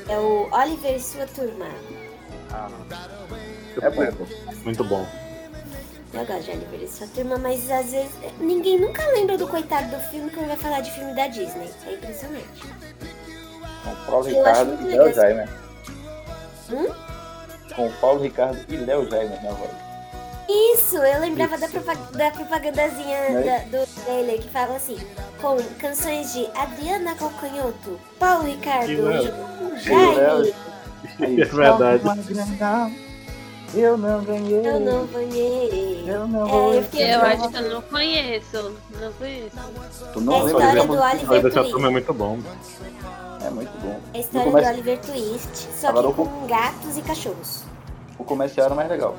[0.10, 1.68] É o Oliver e sua turma.
[3.82, 4.28] É bom.
[4.66, 5.08] Muito bom.
[6.14, 9.96] Eu gosto de Oliver e sua turma, mas às vezes ninguém nunca lembra do coitado
[9.96, 11.70] do filme quando vai falar de filme da Disney.
[11.88, 12.62] É impressionante.
[13.84, 15.14] Com o Paulo Eu acho Ricardo e legal.
[15.14, 15.63] Jaime.
[16.72, 16.88] Hum?
[17.76, 19.72] Com Paulo Ricardo e Léo Jaime na voz.
[20.48, 23.68] Isso, eu lembrava da, propa- da propagandazinha Né?
[23.72, 24.98] da- do trailer que fala assim,
[25.42, 29.34] com canções de Adriana Calcanhoto, Paulo Ricardo, E Léo.
[29.78, 30.54] Jaime,
[31.42, 32.04] É verdade.
[33.76, 34.68] Eu não ganhei.
[34.68, 36.04] eu não ganhei.
[36.08, 36.74] Eu não É, vou.
[36.74, 38.76] eu Eu acho que eu não conheço.
[39.02, 39.56] Não conheço.
[40.14, 40.62] Tu É não a lembra?
[40.64, 41.72] história do Mas Oliver essa Twist.
[41.72, 42.38] turma é muito bom.
[43.44, 44.00] É muito bom.
[44.14, 47.64] É a história começo- do Oliver Twist, só Agora que com gatos e cachorros.
[48.18, 49.16] O comercial era mais legal.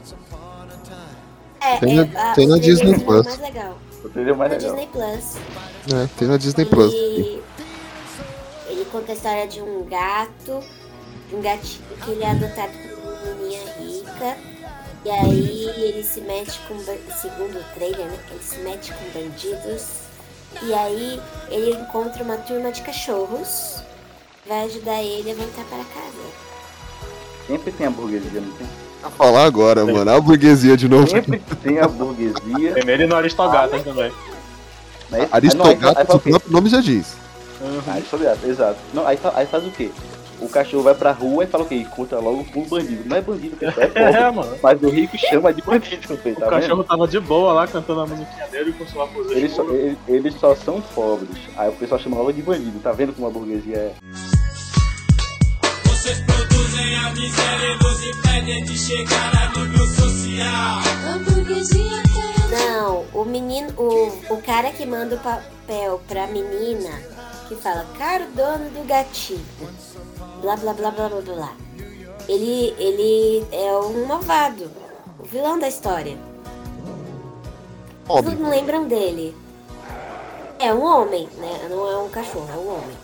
[1.61, 3.25] É, Tem é, na- a- tem na o Disney Plus.
[3.27, 3.79] mais legal.
[4.05, 4.75] O trailer é mais Na legal.
[4.77, 5.37] Disney Plus.
[6.03, 6.93] É, tem na Disney Plus.
[6.93, 7.43] Ele,
[8.69, 10.63] ele conta a história de um gato,
[11.29, 14.37] de um gatinho que ele é adotado por uma menininha rica.
[15.07, 16.79] E aí ele se mete com,
[17.21, 18.19] segundo o trailer, né?
[18.31, 19.87] Ele se mete com bandidos.
[20.63, 21.21] E aí
[21.51, 23.83] ele encontra uma turma de cachorros.
[24.47, 26.25] Vai ajudar ele a voltar para casa.
[27.47, 28.67] Sempre tem a burguesia, não tem?
[29.03, 30.11] Vou falar agora, mano.
[30.11, 31.09] A burguesia de novo.
[31.09, 32.75] Sempre tem a burguesia.
[32.75, 34.13] Tem ele no Aristogata também.
[35.11, 37.17] Mas, faz o próprio nome já diz.
[37.87, 38.79] Aristogato, exato.
[38.93, 39.91] Não, aí, aí faz o quê?
[40.41, 41.77] O cachorro vai pra rua e fala o quê?
[41.77, 43.09] Encontra logo um bandido.
[43.09, 44.03] Não é bandido, pessoal, é pobre.
[44.03, 44.59] É, mano.
[44.63, 46.85] Mas o rico chama de bandido, O tá cachorro vendo?
[46.87, 49.99] tava de boa lá cantando a musiquinha dele e começou a fazer Eles só, eles,
[50.09, 51.31] eles só são pobres.
[51.57, 52.79] Aí o pessoal chama logo de bandido.
[52.81, 53.95] Tá vendo como a burguesia é?
[55.85, 60.83] Vocês produzem a miséria e nos impedem de chegar a nível social.
[62.51, 66.91] Não, o menino, o, o cara que manda o papel pra menina,
[67.49, 69.41] que fala, caro dono do gatinho,
[70.45, 71.57] blá blá blá blá blá blá.
[72.29, 74.71] Ele, ele é um malvado,
[75.19, 76.19] o vilão da história.
[78.07, 79.35] Vocês não lembram dele?
[80.59, 81.67] É um homem, né?
[81.71, 82.97] Não é um cachorro, é um homem.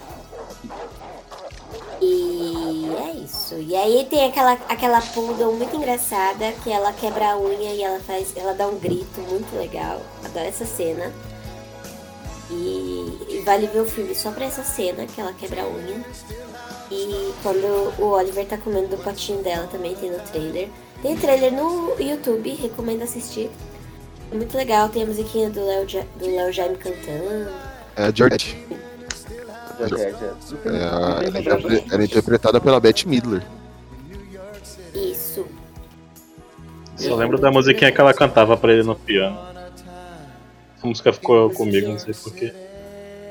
[2.03, 3.55] E é é isso.
[3.57, 8.01] E aí tem aquela, aquela poodle muito engraçada que ela quebra a unha e ela
[8.01, 8.32] faz.
[8.36, 10.01] Ela dá um grito muito legal.
[10.24, 11.12] Adoro essa cena.
[12.51, 16.05] E, e vale ver o filme só pra essa cena que ela quebra a unha.
[16.91, 20.68] E quando o Oliver tá comendo do potinho dela também tem no trailer.
[21.03, 23.51] Tem trailer no YouTube, recomendo assistir.
[24.32, 27.49] É muito legal, tem a musiquinha do Léo Ja- do Léo Jaime cantando.
[27.97, 28.57] É a Georgette.
[29.80, 33.43] É, a- ela era interpretada pela Bette Midler.
[34.95, 35.47] Isso.
[36.97, 39.38] Só lembro da musiquinha que ela cantava pra ele no piano.
[40.76, 42.53] Essa música ficou comigo, não sei porquê.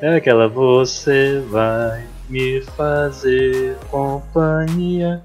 [0.01, 5.21] É aquela Você vai me fazer companhia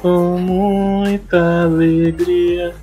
[0.00, 2.74] com muita alegria.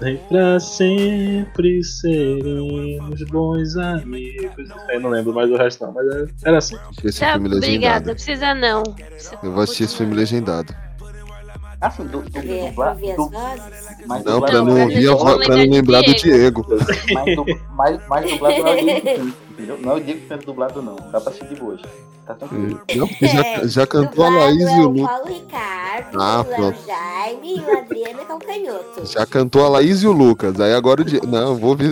[0.00, 4.68] E pra sempre seremos bons amigos.
[4.90, 6.76] Eu não lembro mais do resto não, mas era- era assim.
[7.02, 8.10] Esse Tá, filme obrigada, legendado.
[8.14, 8.82] precisa não.
[8.84, 10.72] Precisa- Eu vou assistir esse filme legendado.
[11.80, 13.14] Assim, do, do, vozes.
[14.06, 16.62] mas Não, dublado- pra não ouvir a voz, pra não lembrar do Diego.
[16.62, 17.44] Du,
[17.76, 19.16] mas dublado não é
[19.58, 19.78] entendeu?
[19.80, 20.96] Não é o Diego que canta dublado, não.
[21.10, 21.80] Dá pra seguir boas.
[22.26, 22.80] Tá tranquilo.
[22.94, 25.08] Não, porque já, já cantou a Dublado Laís é e o o Lucas.
[25.16, 26.86] Paulo Ricardo, Ah, o.
[26.86, 29.06] Jaime e o Adriano Calcanhoto.
[29.06, 30.60] Já cantou a Laís e o Lucas.
[30.60, 31.26] Aí agora o Diego.
[31.26, 31.74] Não, eu vou.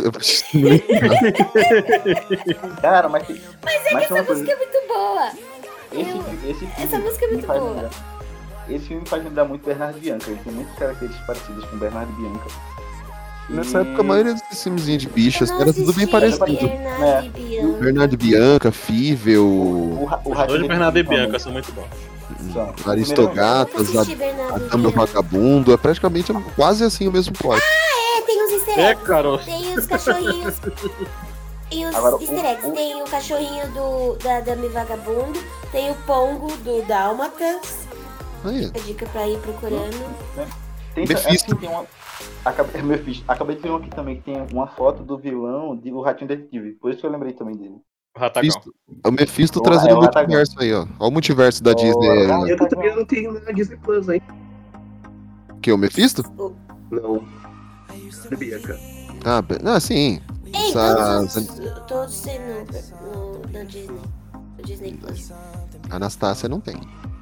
[2.81, 3.27] Cara, mas,
[3.65, 5.31] Mas é mas que essa música é muito boa.
[5.93, 7.73] Esse, esse filme Essa música é muito faz boa.
[7.73, 7.91] lembrar-
[8.69, 10.31] Esse filme me faz lembrar muito Bernardo Bianca.
[10.31, 12.47] Ele tem muitas características parecidas com Bernardo Bianca.
[13.49, 16.45] Nessa época, a maioria desses filmezinhos de bichas não era tudo bem parecido.
[16.47, 17.79] Bernardo e Bianca.
[17.85, 21.03] Bernardo Bianca, Fível, O, o Os de Bernardo e.
[21.05, 21.87] Bianca são muito bons.
[22.87, 24.91] Aristogatas, a, e Dama.
[24.91, 25.73] Vagabundo.
[25.73, 27.63] É praticamente quase assim o mesmo plot.
[27.63, 29.07] É, tem os easter É, eggs.
[29.07, 29.39] Carol.
[29.39, 30.55] Tem os cachorrinhos.
[31.71, 32.67] E os Agora, o- easter eggs.
[32.69, 35.39] o- Tem o cachorrinho do, da Dami Vagabundo.
[35.71, 37.87] Tem o Pongo do Dálmatas.
[38.45, 40.05] Aí, A dica pra ir procurando.
[40.95, 41.29] Tem, Mephisto.
[41.53, 41.85] assim, tem uma.
[42.45, 43.25] Acabei, Mephisto.
[43.29, 46.29] Acabei de ver um aqui também que tem uma foto do vilão de O Ratinho
[46.29, 46.73] Detetive.
[46.73, 47.77] Por isso que eu lembrei também dele.
[48.17, 48.49] O Ratagão.
[48.49, 50.81] Mephisto, o Mephisto trazendo é o o multiverso aí, ó.
[50.83, 52.27] Olha o multiverso da Disney.
[52.31, 52.47] ó.
[52.47, 54.25] Eu também não tenho na Disney Plus ainda.
[55.61, 56.23] Que, o Mephisto?
[56.91, 57.23] Não.
[58.39, 58.79] Bianca.
[59.25, 60.21] Ah, ah sim.
[60.47, 62.55] Ei, Essa- todos, os- todos tem no,
[63.13, 64.01] no, no Disney.
[64.57, 65.33] No Disney Plus.
[65.91, 66.77] Anastácia não tem.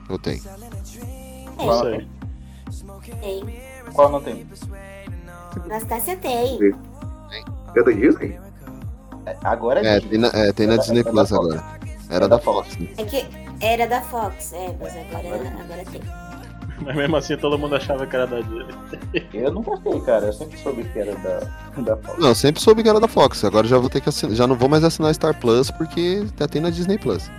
[0.09, 0.43] Eu tenho.
[1.57, 1.89] Qual
[2.69, 3.11] Isso não aí.
[3.11, 3.21] tem?
[3.21, 3.64] Tem.
[3.95, 4.47] Qual não tem?
[5.65, 6.59] Anastácia tem.
[7.77, 8.39] É da Disney?
[9.27, 10.11] É, Agora É, Disney.
[10.11, 11.65] tem na, é, tem na É da- Disney é da Plus agora.
[12.11, 12.77] Era da Fox.
[12.77, 12.89] né?
[12.99, 13.27] É que
[13.61, 16.01] era da Fox, é, mas agora, agora tem.
[16.85, 18.75] Mas mesmo assim todo mundo achava que era da Disney.
[19.33, 20.27] Eu não gostei, cara.
[20.27, 21.41] Eu sempre soube que era da,
[21.83, 22.19] da Fox.
[22.19, 23.43] Não, eu sempre soube que era da Fox.
[23.45, 24.35] Agora já vou ter que assinar.
[24.35, 27.31] Já não vou mais assinar Star Plus porque já tem na Disney Plus.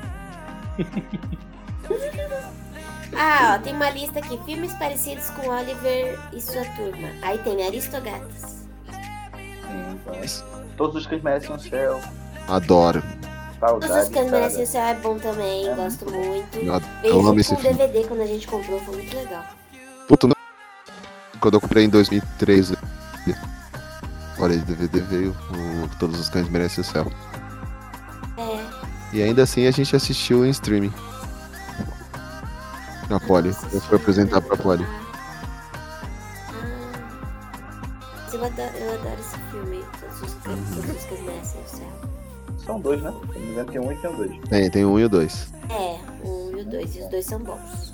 [3.17, 4.39] Ah, ó, tem uma lista aqui.
[4.45, 7.09] Filmes parecidos com Oliver e sua turma.
[7.21, 8.65] Aí tem Aristogatas.
[8.89, 10.15] Sim, então.
[10.77, 12.01] Todos os cães merecem o céu.
[12.47, 13.01] Adoro.
[13.59, 13.91] Saudade.
[13.91, 14.41] Todos os Cães cara.
[14.41, 16.57] Merecem o Céu é bom também, gosto muito.
[16.57, 17.77] Eu, eu amo esse filme.
[17.77, 19.43] DVD quando a gente comprou, foi muito legal.
[20.07, 20.35] Puta, não.
[21.39, 22.73] Quando eu comprei em 2003.
[24.37, 25.31] Olha, DVD veio.
[25.31, 27.07] O Todos os Cães Merecem o Céu.
[28.37, 28.59] É,
[29.13, 30.93] E ainda assim a gente assistiu em streaming.
[33.09, 33.49] Na Poli.
[33.71, 34.85] Eu fui apresentar pra Poli.
[38.23, 39.83] mas eu adoro, eu adoro esse filme.
[39.99, 41.91] Todos os Cães, todos os Merecem o Céu.
[42.65, 43.11] São dois, né?
[43.11, 44.49] Se não me engano, tem um e tem um dois.
[44.49, 45.53] Tem, tem o um e o dois.
[45.69, 47.93] É, o um e o dois, e os dois são bons.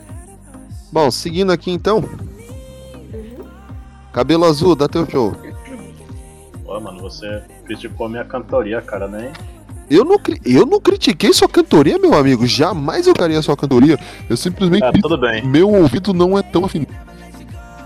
[0.91, 1.97] Bom, seguindo aqui então.
[1.99, 3.45] Uhum.
[4.14, 5.34] Cabelo azul, dá teu show.
[6.64, 9.34] Pô, mano, você criticou minha cantoria, cara, né?
[9.91, 12.47] Eu não, eu não critiquei sua cantoria, meu amigo.
[12.47, 13.99] Jamais eu caria sua cantoria.
[14.29, 14.83] Eu simplesmente.
[14.85, 15.45] Ah, tudo bem.
[15.45, 16.85] Meu ouvido não é tão afim.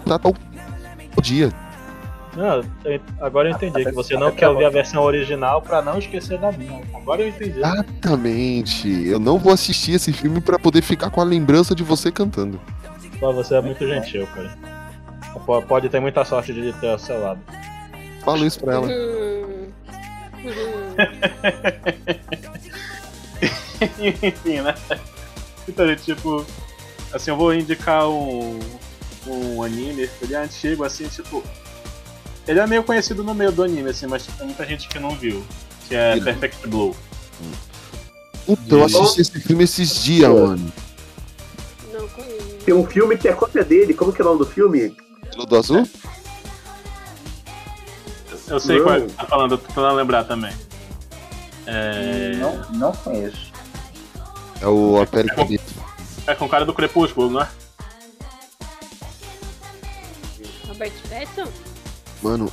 [0.05, 0.35] Tá tal
[1.19, 1.51] dia.
[2.37, 5.97] Não, eu- agora eu entendi que você não quer ouvir a versão original pra não
[5.97, 6.81] esquecer da minha.
[6.93, 7.57] Agora eu entendi.
[7.57, 9.07] Exatamente.
[9.07, 12.59] Eu não vou assistir esse filme pra poder ficar com a lembrança de você cantando.
[13.19, 14.51] Pô, você é muito gentil, cara.
[15.67, 17.39] Pode ter muita sorte de ter ao seu lado.
[18.23, 18.87] Fala isso pra ela.
[23.99, 24.75] Enfim, né?
[25.67, 26.45] Então, tipo,
[27.13, 28.59] assim, eu vou indicar um,
[29.27, 31.43] um anime, ele é antigo, assim, tipo.
[32.47, 35.11] Ele é meio conhecido no meio do anime, assim, mas tem muita gente que não
[35.15, 35.43] viu.
[35.87, 36.95] Que é Perfect Blue.
[38.45, 40.71] Puta, eu assisti esse filme esses dias, mano.
[41.91, 42.55] Não conheço.
[42.63, 43.93] Tem um filme que é cópia dele.
[43.95, 44.95] Como que é o nome do filme?
[45.31, 45.89] Pelo do azul?
[48.47, 50.53] Eu sei qual é que tá falando, eu tô tentando lembrar também.
[51.65, 52.33] É.
[52.35, 53.51] Não, não conheço.
[54.61, 55.41] É o Apérico
[56.27, 57.49] É com o cara do Crepúsculo, não é?
[60.67, 61.51] Robert Pattinson?
[62.21, 62.51] Mano,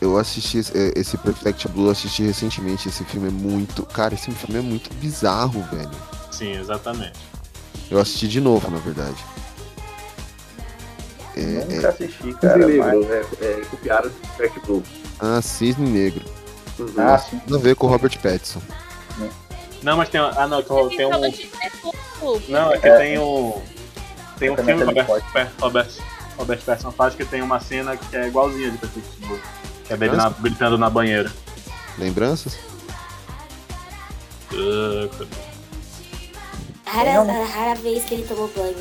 [0.00, 2.88] eu assisti esse, é, esse Perfect Blue, eu assisti recentemente.
[2.88, 3.84] Esse filme é muito.
[3.86, 5.90] Cara, esse filme é muito bizarro, velho.
[6.30, 7.18] Sim, exatamente.
[7.90, 9.16] Eu assisti de novo, na verdade.
[11.36, 11.90] É, Nunca é...
[11.90, 12.66] assisti, cara.
[12.68, 14.82] Mas- é, é, copiaram Perfect Blue.
[15.22, 16.24] Ah, Cisne Negro.
[16.78, 16.92] Uhum.
[16.98, 17.40] Ah, sim.
[17.54, 18.60] A ver com o Robert Pattinson.
[19.82, 20.20] Não, mas tem.
[20.20, 21.20] Ah, não, tem, tem um.
[21.20, 22.42] Deadpool.
[22.48, 22.98] Não, é que É.
[22.98, 23.62] tem um.
[24.38, 25.88] Tem um filme que Robert, Robert, Robert,
[26.36, 29.40] Robert Pattinson faz que tem uma cena que é igualzinha de Perfect Blue.
[29.86, 31.30] Que é dele na- gritando na banheira.
[31.98, 32.56] Lembranças?
[34.52, 35.08] Uh,
[36.84, 38.76] Rara, a rara vez que ele tomou banho.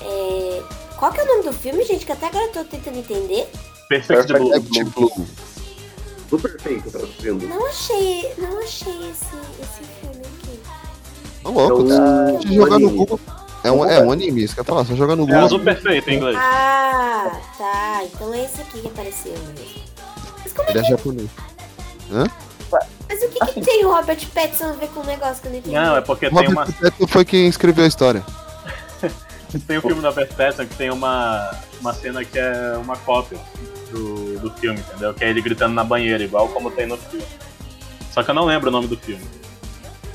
[0.00, 0.62] É,
[0.96, 2.06] Qual que é o nome do filme, gente?
[2.06, 3.46] Que até agora eu tô tentando entender.
[3.88, 4.50] Perfect Blue.
[4.50, 5.26] Perfect Blue.
[6.36, 7.46] Super feito, traduzindo.
[7.48, 10.60] Não achei, não achei esse, esse filme aqui.
[11.44, 12.98] Ô, louco, Então, se jogar no anime.
[12.98, 13.20] Google.
[13.62, 15.44] É um, é um anime, isso que eu ia falar, só jogar no É Google.
[15.44, 16.36] azul perfeito em inglês.
[16.38, 18.00] Ah, tá.
[18.04, 19.82] Então é esse aqui que apareceu mesmo.
[20.42, 21.30] Mas, como é Ele é que, japonês.
[22.12, 22.26] Hã?
[23.08, 25.52] mas o que, que tem o Robert Pattinson a ver com o negócio que eu
[25.52, 25.74] não entendi?
[25.76, 26.66] Não, é porque tem Robert uma.
[26.66, 28.22] Pattinson foi quem escreveu a história.
[29.68, 31.48] Tem um filme da Robert Pattinson que tem uma,
[31.80, 33.38] uma cena que é uma cópia
[34.48, 35.12] do, filme, entendeu?
[35.14, 37.24] Que é ele gritando na banheira, igual como tem no filme.
[38.12, 39.24] Só que eu não lembro o nome do filme.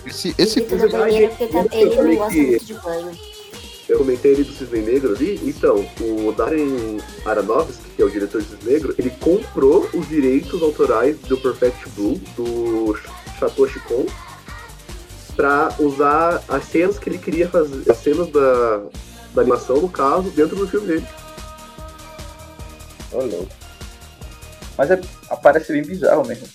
[0.06, 1.30] Esse, esse porque tá- eu
[1.72, 3.12] ele não gosta que- muito de banho.
[3.90, 5.40] Eu comentei ali do Cisne Negro ali.
[5.44, 10.62] Então, o Darren Aronofsky, que é o diretor do Cisne Negro, ele comprou os direitos
[10.62, 12.96] autorais do Perfect Blue, do
[13.40, 14.06] Satoshi Kon,
[15.36, 18.82] pra usar as cenas que ele queria fazer, as cenas da,
[19.34, 21.08] da animação, no caso, dentro do filme dele.
[23.12, 23.48] Louco.
[24.80, 25.02] Mas é,
[25.44, 26.48] parece bem bizarro mesmo.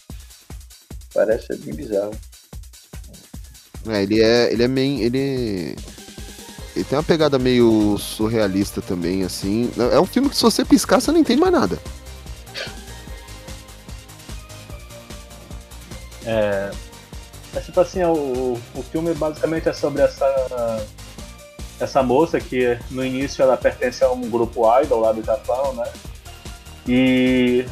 [1.13, 2.13] Parece bem bizarro.
[3.87, 4.51] É, ele é.
[4.51, 5.03] Ele é meio.
[5.03, 5.77] Ele.
[6.75, 9.71] Ele tem uma pegada meio surrealista também, assim.
[9.93, 11.79] É um filme que se você piscar, você não entende mais nada.
[16.25, 16.71] É,
[17.55, 20.87] é tipo assim, o, o filme basicamente é sobre essa
[21.79, 25.93] essa moça que no início ela pertence a um grupo idol lá do Japão, né?
[26.89, 27.67] E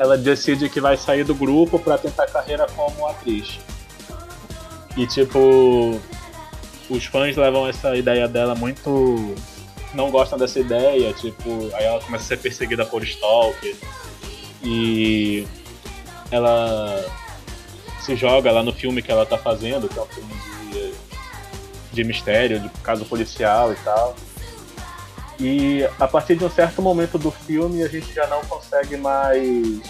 [0.00, 3.60] ela decide que vai sair do grupo para tentar carreira como atriz.
[4.96, 6.00] E tipo,
[6.88, 9.34] os fãs levam essa ideia dela muito
[9.92, 13.76] não gostam dessa ideia, tipo, aí ela começa a ser perseguida por stalker.
[14.62, 15.46] E
[16.30, 17.04] ela
[18.00, 20.32] se joga lá no filme que ela tá fazendo, que é um filme
[20.72, 20.94] de,
[21.92, 24.16] de mistério, de caso policial e tal.
[25.40, 29.80] E a partir de um certo momento do filme a gente já não consegue mais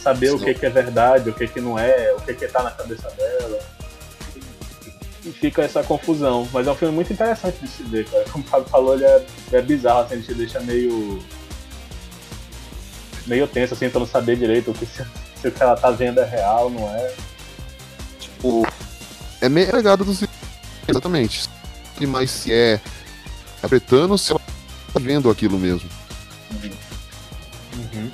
[0.00, 2.62] saber o que, que é verdade, o que, que não é, o que, que tá
[2.62, 3.58] na cabeça dela.
[5.24, 6.48] E fica essa confusão.
[6.52, 8.24] Mas é um filme muito interessante de se ver, cara.
[8.30, 11.22] Como o Fábio falou, ele é, é bizarro, assim, ele te deixa meio.
[13.26, 15.04] meio tenso, assim, pra não saber direito o que, se,
[15.40, 17.12] se o que ela tá vendo é real, não é.
[18.18, 18.66] Tipo.
[19.40, 20.22] É meio legado dos.
[20.88, 21.48] Exatamente.
[22.08, 22.80] Mas se é.
[23.62, 24.40] Apretando, se ela
[24.92, 25.88] tá vendo aquilo mesmo.
[26.52, 28.10] Uhum.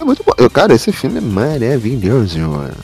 [0.00, 0.32] É muito bom.
[0.50, 2.74] Cara, esse filme é maravilhoso, mano.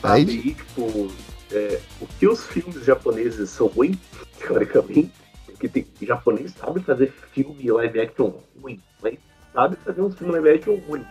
[0.00, 1.10] Sabe aí, tipo,
[1.52, 3.96] é, o que os filmes japoneses são ruins,
[4.38, 5.10] teoricamente,
[5.44, 9.18] porque tem, japonês sabe fazer filme live action ruim, mas
[9.52, 11.04] sabe fazer um filme live action ruim.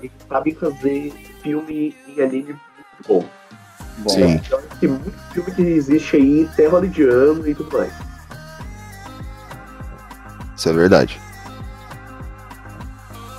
[0.00, 3.28] Eles sabem fazer filme em anime muito bom.
[3.98, 4.34] Bom, Sim.
[4.34, 8.13] Então, tem muito filme que existe aí, terra hollywoodiano e tudo mais.
[10.56, 11.20] Isso é verdade.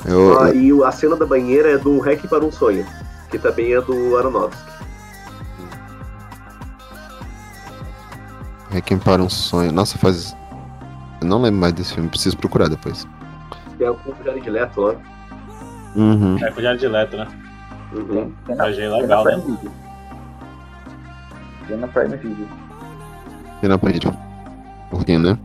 [0.05, 2.85] Eu, Ah, e a cena da banheira é do Hack para um Sonho,
[3.31, 4.75] que também é do Aronofsky.
[8.69, 9.71] Requiem para um sonho.
[9.71, 10.35] Nossa, faz.
[11.21, 13.07] Eu não lembro mais desse filme, preciso procurar depois.
[13.79, 14.95] É com o Jared Leto lá.
[15.95, 16.37] Uhum.
[16.43, 17.27] É com o Jared Leto, né?
[17.93, 18.33] Uhum.
[18.59, 19.31] Achei tem na legal, né?
[19.31, 19.71] Prime Video.
[21.67, 21.87] Tem na
[23.77, 24.17] Prime Video.
[24.89, 25.37] Por quê, né?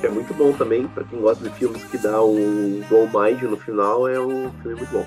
[0.00, 3.42] Que é muito bom também, pra quem gosta de filmes que dá um Blow Mind
[3.42, 5.06] no final, é um filme muito bom.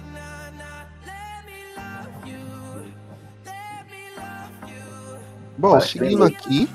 [5.58, 6.36] Bom, Parece seguindo bem.
[6.36, 6.70] aqui.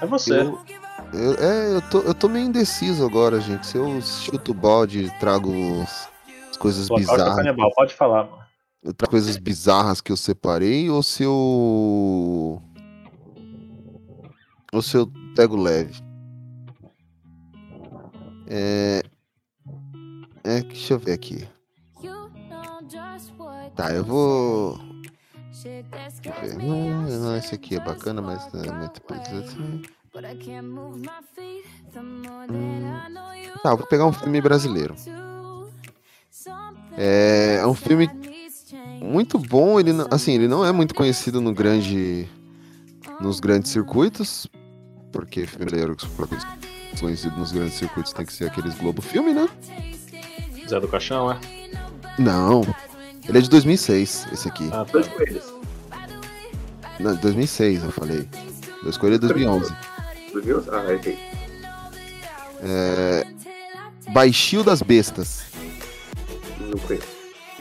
[0.00, 0.40] É você.
[0.40, 0.58] Eu,
[1.12, 3.66] eu- é, eu tô, eu tô meio indeciso agora, gente.
[3.66, 5.52] Se eu chuto o balde, trago
[6.50, 7.36] as coisas bizarras.
[7.36, 8.42] canibal, pode falar, mano.
[8.82, 12.60] Eu trago coisas bizarras que eu separei, ou se eu.
[14.72, 16.02] Ou se eu pego leve.
[18.46, 19.02] É.
[20.44, 21.46] É, deixa eu ver aqui.
[23.76, 24.78] Tá, eu vou.
[26.40, 26.56] Ver.
[26.58, 28.42] Não, não, esse aqui é bacana, mas.
[28.54, 29.82] é, mas depois assim.
[33.62, 34.94] Tá, vou pegar um filme brasileiro.
[36.96, 38.10] É, é um filme
[39.00, 42.28] muito bom, ele não- assim, ele não é muito conhecido no grande
[43.20, 44.46] nos grandes circuitos,
[45.12, 45.96] porque filme brasileiro
[47.00, 49.48] conhecido nos grandes circuitos tem que ser aqueles Globo Filme, né?
[50.68, 51.38] Zé do Caixão, é?
[52.18, 52.62] Não.
[53.28, 54.68] Ele é de 2006, esse aqui.
[54.72, 55.52] Ah, Dois coelhos.
[56.98, 58.28] Não, 2006, eu falei.
[58.82, 59.74] Dois Coelhos é 2011.
[60.32, 60.70] 2011?
[60.70, 61.18] Ah, errei.
[62.62, 63.26] É...
[64.12, 65.42] Baixio das Bestas.
[66.60, 67.06] Não conheço.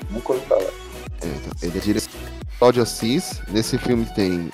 [0.10, 0.62] Nunca ouvi falar.
[0.62, 3.42] É, então, ele é diretor de Cláudio Assis.
[3.50, 4.52] Nesse filme tem.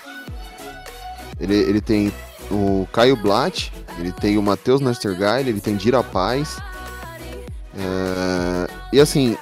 [1.40, 2.12] Ele, ele tem
[2.52, 6.58] o Caio Blatt, ele tem o Matheus Nastergaile, ele tem Dira Paz.
[7.76, 9.38] É, e assim,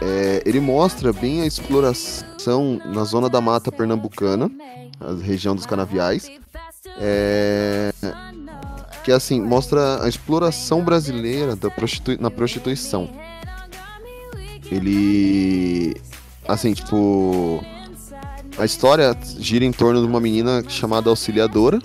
[0.00, 4.50] é, ele mostra bem a exploração na zona da mata pernambucana,
[5.00, 6.30] a região dos canaviais.
[6.98, 7.92] É,
[9.04, 13.10] que assim, mostra a exploração brasileira da prostitui na prostituição.
[14.70, 15.94] Ele.
[16.46, 17.64] Assim, tipo.
[18.58, 21.78] A história gira em torno de uma menina chamada Auxiliadora.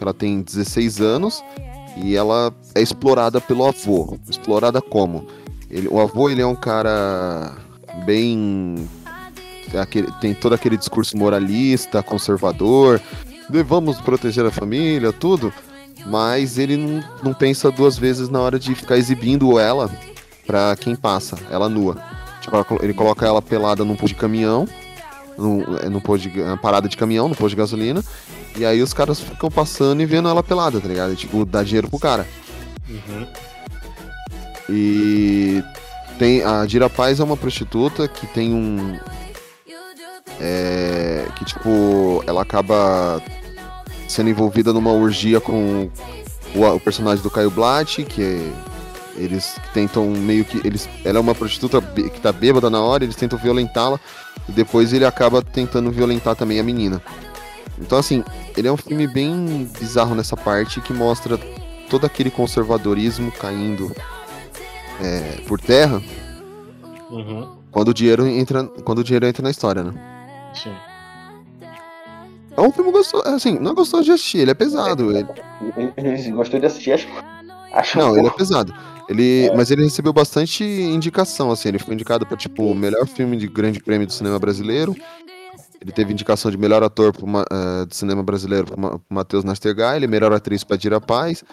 [0.00, 1.42] Ela tem 16 anos
[1.96, 4.18] e ela é explorada pelo avô.
[4.28, 5.26] Explorada como?
[5.70, 7.52] Ele, o avô ele é um cara
[8.04, 8.88] bem.
[9.80, 13.00] aquele- tem todo aquele discurso moralista, conservador.
[13.66, 15.52] Vamos proteger a família, tudo.
[16.06, 19.90] Mas ele não, não pensa duas vezes na hora de ficar exibindo ela
[20.46, 21.96] pra quem passa, ela nua.
[22.40, 24.68] Tipo, ele coloca ela pelada num posto de caminhão,
[25.36, 28.04] num, é, num posto de, uma parada de caminhão, no posto de gasolina,
[28.56, 31.12] e aí os caras ficam passando e vendo ela pelada, tá ligado?
[31.12, 32.26] E, tipo, dá dinheiro pro cara.
[32.88, 33.26] Uhum.
[34.68, 35.62] E
[36.18, 38.98] tem a Dira Paz é uma prostituta que tem um
[40.40, 43.22] é, que tipo ela acaba
[44.08, 45.90] sendo envolvida numa orgia com
[46.54, 48.76] o, o personagem do Caio Blatt, que é-
[49.18, 53.16] eles tentam meio que eles ela é uma prostituta que tá bêbada na hora, eles
[53.16, 53.98] tentam violentá-la
[54.48, 57.00] e depois ele acaba tentando violentar também a menina.
[57.78, 58.24] Então assim,
[58.56, 61.38] ele é um filme bem bizarro nessa parte que mostra
[61.90, 63.94] todo aquele conservadorismo caindo
[65.00, 66.02] é, por terra
[67.10, 67.48] Uhum.
[67.70, 69.94] quando o dinheiro entra, quando o dinheiro entra na história, né?
[70.54, 70.72] Sim.
[72.56, 75.12] É um filme gostoso, assim, não é gostoso de assistir, ele é pesado.
[75.12, 75.26] Ele,
[76.32, 77.06] gostou de assistir, acho.
[77.72, 78.74] acho não, um ele é pesado.
[79.08, 83.46] Ele, mas ele recebeu bastante indicação, assim, ele foi indicado para tipo melhor filme de
[83.46, 84.96] grande prêmio do cinema brasileiro.
[85.86, 90.08] Ele teve indicação de melhor ator pro, Ma- eh, de cinema brasileiro para Matheus Nastergaile,
[90.08, 91.44] melhor atriz para Dira Paz,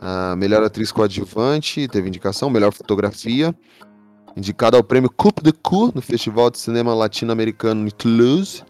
[0.00, 3.54] a melhor atriz coadjuvante, teve indicação, melhor fotografia,
[4.34, 8.64] indicado ao prêmio Coupe de Cou no Festival de Cinema Latino-Americano em Toulouse.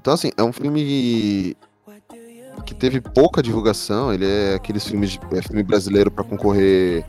[0.00, 1.56] Então, assim, é um filme
[2.64, 4.14] que teve pouca divulgação.
[4.14, 7.04] Ele é aqueles filmes de, é filme brasileiro para concorrer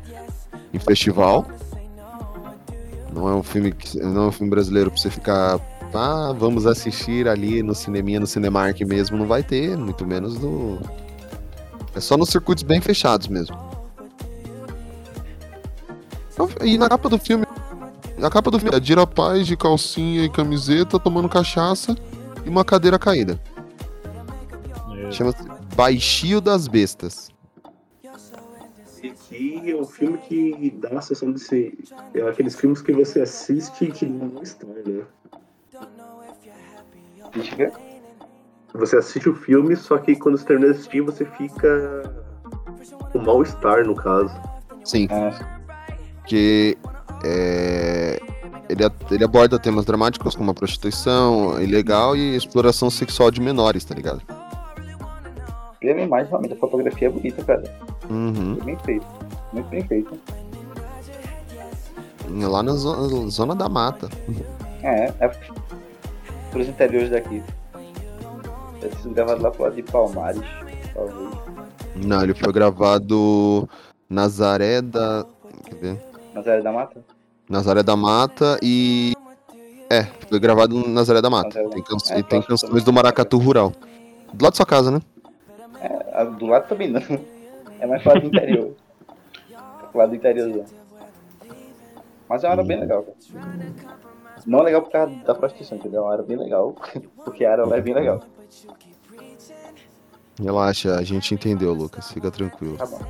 [0.73, 1.47] em festival.
[3.13, 5.59] Não é um filme que, não é um filme brasileiro para você ficar,
[5.93, 10.79] ah, vamos assistir ali no cineminha, no Cinemark mesmo, não vai ter, muito menos no
[11.95, 13.55] É só nos circuitos bem fechados mesmo.
[16.33, 17.45] Então, E na capa do filme,
[18.17, 21.95] na capa do filme é Dira Paz de calcinha e camiseta tomando cachaça
[22.45, 23.39] e uma cadeira caída.
[24.97, 25.11] É.
[25.11, 25.43] Chama-se
[25.75, 27.29] Baixio das Bestas.
[29.03, 31.77] E que é um filme que dá a sensação de ser.
[32.13, 35.03] É aqueles filmes que você assiste e que não está, né?
[37.35, 37.71] Ver.
[38.73, 42.03] Você assiste o filme, só que quando você termina de assistir, você fica
[43.11, 44.33] com mal-estar, no caso.
[44.83, 45.07] Sim.
[45.11, 45.59] Ah,
[46.25, 46.77] que
[47.23, 48.19] é,
[48.67, 53.85] ele, a- ele aborda temas dramáticos como a prostituição ilegal e exploração sexual de menores,
[53.85, 54.21] tá ligado?
[55.79, 57.63] pela imagem, realmente, a fotografia é bonita, cara.
[58.09, 58.57] Uhum.
[58.61, 59.05] É bem feito.
[59.51, 60.17] Muito bem feito.
[62.41, 64.07] É Lá na zona, zona da mata.
[64.81, 65.27] É, é
[66.53, 67.43] pros interiores daqui.
[68.79, 70.41] Deve sido gravado lá pro lado de Palmares,
[70.93, 71.29] talvez.
[71.95, 73.67] Não, ele foi gravado
[74.09, 75.25] Nazaré da.
[75.65, 76.01] Quer ver?
[76.33, 77.01] Nazaré da Mata?
[77.49, 79.13] Nazaré da Mata e.
[79.89, 81.47] É, foi gravado no Nazaré da Mata.
[81.49, 83.71] Nazaré da- Tem, canç- É, e tem canções do Maracatu Rural.
[84.33, 84.99] Do lado da sua casa, né?
[85.81, 87.01] É, do lado também não.
[87.79, 88.71] É mais pro lado do interior.
[89.91, 90.65] pro lado do interiorzão.
[92.27, 93.17] Mas é uma área bem legal, cara.
[94.45, 96.03] Não é legal por causa da prostituição, entendeu?
[96.03, 96.75] Uma área bem legal,
[97.23, 98.21] porque a área lá é bem legal.
[100.41, 102.11] Relaxa, a gente entendeu, Lucas.
[102.11, 102.77] Fica tranquilo.
[102.77, 103.01] Tá bom.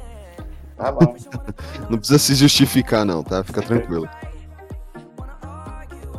[0.76, 1.16] Tá bom.
[1.90, 3.44] Não precisa se justificar, não, tá?
[3.44, 4.10] Fica tranquilo.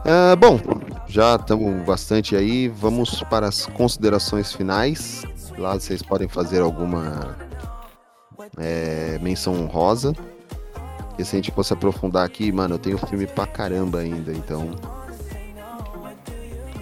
[0.05, 0.61] É, bom,
[1.07, 2.69] já estamos bastante aí.
[2.69, 5.25] Vamos para as considerações finais.
[5.59, 7.37] Lá vocês podem fazer alguma
[8.59, 10.15] é, menção rosa.
[11.19, 14.71] E se a gente fosse aprofundar aqui, mano, eu tenho filme pra caramba ainda, então.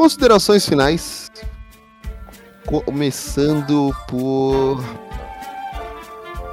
[0.00, 1.30] considerações finais.
[2.64, 4.82] Começando por.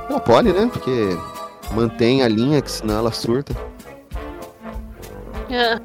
[0.06, 0.69] Pela Polly, né?
[0.69, 0.91] Porque
[1.72, 3.56] mantém a linha, que senão ela surta.
[5.49, 5.80] Ah.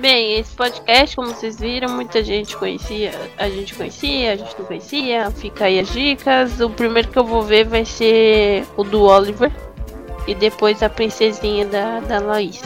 [0.00, 4.66] Bem, esse podcast, como vocês viram, muita gente conhecia, a gente conhecia, a gente não
[4.66, 6.58] conhecia, fica aí as dicas.
[6.58, 9.52] O primeiro que eu vou ver vai ser o do Oliver
[10.26, 12.60] e depois a princesinha da, da Laís.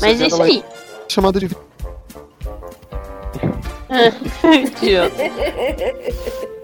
[0.00, 0.64] Mas é isso aí.
[1.08, 1.69] Chamado de.
[4.44, 5.14] Idiota.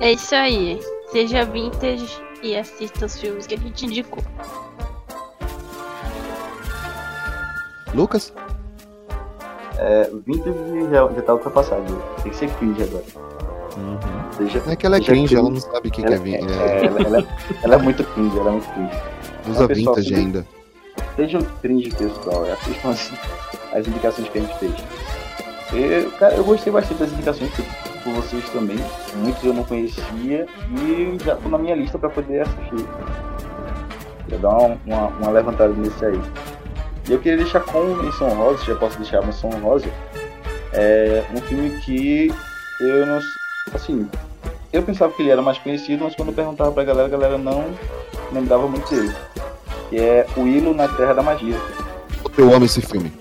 [0.00, 0.80] É isso aí.
[1.12, 4.22] Seja vintage e assista os filmes que a gente indicou.
[7.94, 8.32] Lucas?
[9.78, 12.02] É, Vintage já, já tá ultrapassado.
[12.22, 13.04] Tem que ser cringe agora.
[14.38, 16.52] Deixa, É que ela é cringe, ela não sabe o que, que é Ela- vintage.
[16.60, 17.26] é, ela, ela-
[17.62, 19.02] ela é muito cringe, ela é muito cringe.
[19.48, 20.46] Usa pessoal, vintage ainda.
[21.16, 22.44] Sejam cringe, pessoal.
[22.52, 23.14] Assistam assim,
[23.72, 24.74] as indicações que a gente fez.
[25.74, 27.62] Eu, cara, eu gostei bastante das indicações que
[28.02, 28.76] por vocês também.
[29.16, 32.86] Muitos eu não conhecia e já tô na minha lista para poder assistir.
[34.28, 36.20] Já dar uma, uma, uma levantada nesse aí.
[37.08, 39.86] E eu queria deixar com menção rosa, já posso deixar a menção rosa,
[40.72, 42.32] é um filme que
[42.80, 43.20] eu não.
[43.74, 44.08] Assim,
[44.72, 47.38] eu pensava que ele era mais conhecido, mas quando eu perguntava pra galera, a galera
[47.38, 47.64] não
[48.32, 49.14] lembrava muito dele.
[49.90, 51.58] Que é O Hilo na Terra da Magia.
[52.36, 53.12] Eu amo esse filme.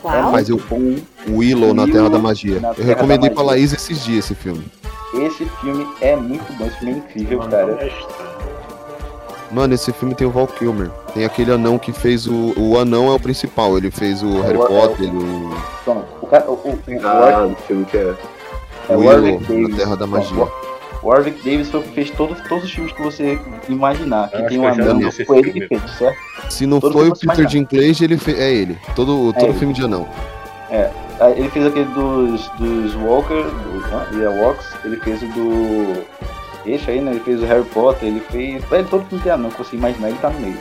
[0.00, 0.32] Qual?
[0.32, 0.60] Mas eu.
[1.28, 2.60] O Willow na Terra da Magia.
[2.60, 3.42] na Eu Terra recomendei pra.
[3.42, 4.64] Laís esses dias esse filme.
[5.14, 7.88] Esse filme é muito bom, esse filme é incrível, cara.
[9.50, 10.90] Mano, esse filme tem o Val Kilmer.
[11.12, 12.52] Tem aquele anão que fez o.
[12.56, 13.76] O anão é o principal.
[13.78, 15.54] Ele fez o Harry o- é o- Potter, o.
[15.82, 16.50] Então, o cara.
[16.50, 18.14] O, o, o Ah, Warwick- no filme que é.
[18.88, 20.44] é o Willow na Terra da Magia.
[21.02, 23.38] O Warwick Davis foi o que fez todos, todos os filmes que você
[23.68, 24.28] imaginar.
[24.30, 26.16] Que tem um anão, foi ele que fez, certo?
[26.50, 27.46] Se não Todo foi o Peter.
[27.46, 28.38] Dinklage, ele fez.
[28.38, 28.76] É ele.
[28.96, 29.58] Todo, todo ele.
[29.58, 30.08] filme de anão.
[30.70, 30.90] É.
[31.20, 35.26] Aí Ele fez aquele dos, dos Walker, do, né, e a Walks, ele fez o
[35.28, 36.04] do.
[36.66, 37.10] Esse aí, né?
[37.12, 38.62] Ele fez o Harry Potter, ele fez.
[38.72, 40.58] Ele todo filme tem anão que você imaginar, ele tá no meio.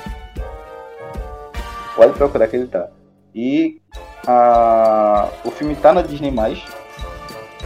[1.96, 2.88] Pode procurar que ele tá.
[3.34, 3.82] E
[4.28, 6.34] a, o filme tá na Disney.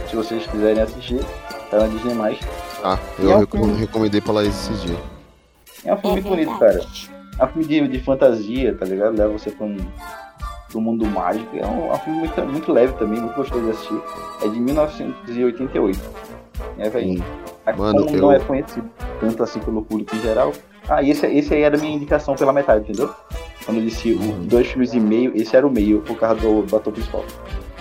[0.08, 1.20] Se vocês quiserem assistir,
[1.70, 2.38] tá na Disney.
[2.82, 4.98] Ah, E eu é um recom- filme- recomendei pra Laís esses dias.
[5.84, 6.80] É um filme É muito bonito, cara.
[7.38, 9.16] É um filme de, de fantasia, tá ligado?
[9.16, 9.76] Leva você pra um,
[10.68, 11.56] pra um mundo mágico.
[11.56, 14.00] É um, é um filme muito, muito leve também, muito gostoso de assistir.
[14.42, 16.00] É de 1988.
[16.78, 17.24] É, velho.
[17.66, 18.88] Aqui Mano, como eu- não é conhecido
[19.20, 20.52] tanto assim pelo público em geral.
[20.88, 23.10] Ah, e esse, esse aí era a minha indicação pela metade, entendeu?
[23.64, 26.62] Quando eu disse o dois filmes e meio, esse era o meio, por causa do,
[26.62, 27.22] do ator principal.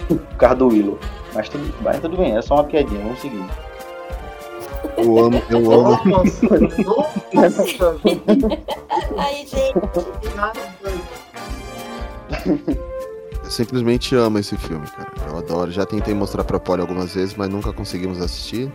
[0.08, 1.00] por causa do Willow.
[1.34, 3.46] Mas tudo, mas tudo bem, é só uma piadinha, vamos seguir.
[4.98, 6.00] Eu amo, eu amo.
[9.18, 9.74] Ai, gente.
[13.44, 15.10] Eu simplesmente amo esse filme, cara.
[15.30, 15.72] Eu adoro.
[15.72, 18.70] Já tentei mostrar pra Polly algumas vezes, mas nunca conseguimos assistir.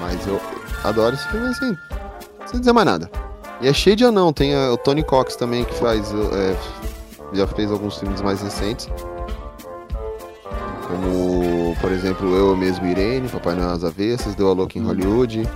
[0.00, 0.38] Mas eu
[0.82, 1.74] adoro esse filme assim.
[2.44, 3.10] Sem dizer mais nada.
[3.62, 4.34] E é cheio de anão.
[4.34, 6.12] Tem a- o Tony Cox também, que faz.
[6.12, 6.56] é,
[7.32, 8.86] já fez alguns filmes mais recentes.
[10.86, 15.48] Como, por exemplo, Eu Mesmo Irene, Papai Noel às Avessas, Deu a Louca em Hollywood.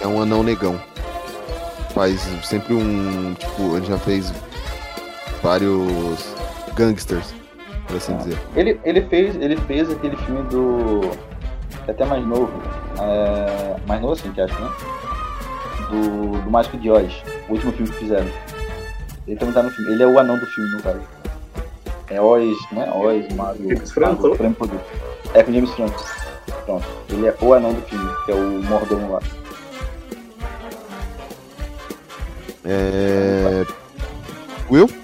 [0.00, 0.80] É um anão negão.
[1.94, 3.34] Faz sempre um.
[3.34, 4.32] Tipo, ele já fez
[5.42, 6.34] vários
[6.74, 7.34] gangsters,
[7.86, 8.38] por assim dizer.
[8.54, 11.00] Ele, ele, fez, ele fez aquele filme do.
[11.86, 12.50] é até mais novo.
[13.00, 14.70] é, mais novo assim, que acho, né?
[15.90, 17.12] Do, do Mágico de Oz,
[17.48, 18.26] o último filme que fizeram.
[19.26, 19.92] Ele também tá no filme.
[19.92, 21.00] Ele é o anão do filme, no caso.
[22.08, 23.68] É Oz, não é Oz, Mago.
[23.68, 24.36] James Franco?
[25.34, 26.04] É com James Franco.
[26.64, 26.86] Pronto.
[27.08, 29.20] Ele é o anão do filme, que é o mordomo lá.
[32.64, 33.66] É...
[34.70, 35.01] Will?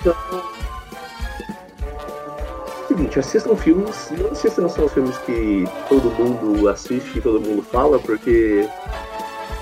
[0.00, 0.14] Então.
[2.86, 7.62] Seguinte, assistam filmes, não assistam só os filmes que todo mundo assiste e todo mundo
[7.62, 8.66] fala, porque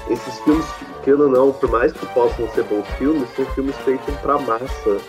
[0.09, 0.65] esses filmes,
[1.03, 5.01] querendo ou não, por mais que possam ser bons filmes, são filmes feitos pra massa.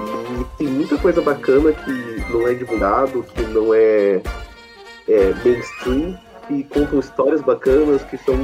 [0.00, 4.20] E tem muita coisa bacana que não é divulgado, que não é,
[5.08, 6.16] é mainstream,
[6.46, 8.36] que contam histórias bacanas, que são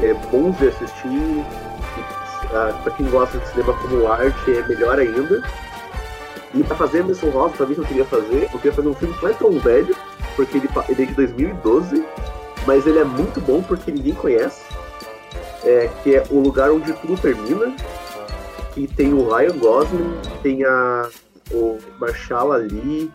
[0.00, 1.44] é, bons de assistir.
[2.54, 5.42] Ah, pra quem gosta de cinema como arte, é melhor ainda.
[6.54, 8.94] E pra fazer Emerson Rosa, pra mim que eu queria fazer, eu queria fazer um
[8.94, 9.96] filme que não é tão velho,
[10.36, 12.04] porque ele, ele é de 2012,
[12.66, 14.62] mas ele é muito bom porque ninguém conhece.
[15.64, 17.74] É, que é O Lugar Onde Tudo Termina,
[18.74, 21.08] que tem o Ryan Gosling, tem a,
[21.52, 23.10] o Marshall Ali,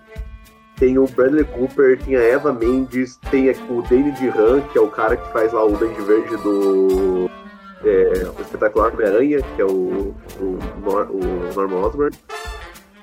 [0.78, 4.90] tem o Bradley Cooper, tem a Eva Mendes, tem o David Han, que é o
[4.90, 7.30] cara que faz lá o Dente Verde do
[7.84, 12.16] é, o espetacular Homem-Aranha, que é o, o, o Norman Osborn.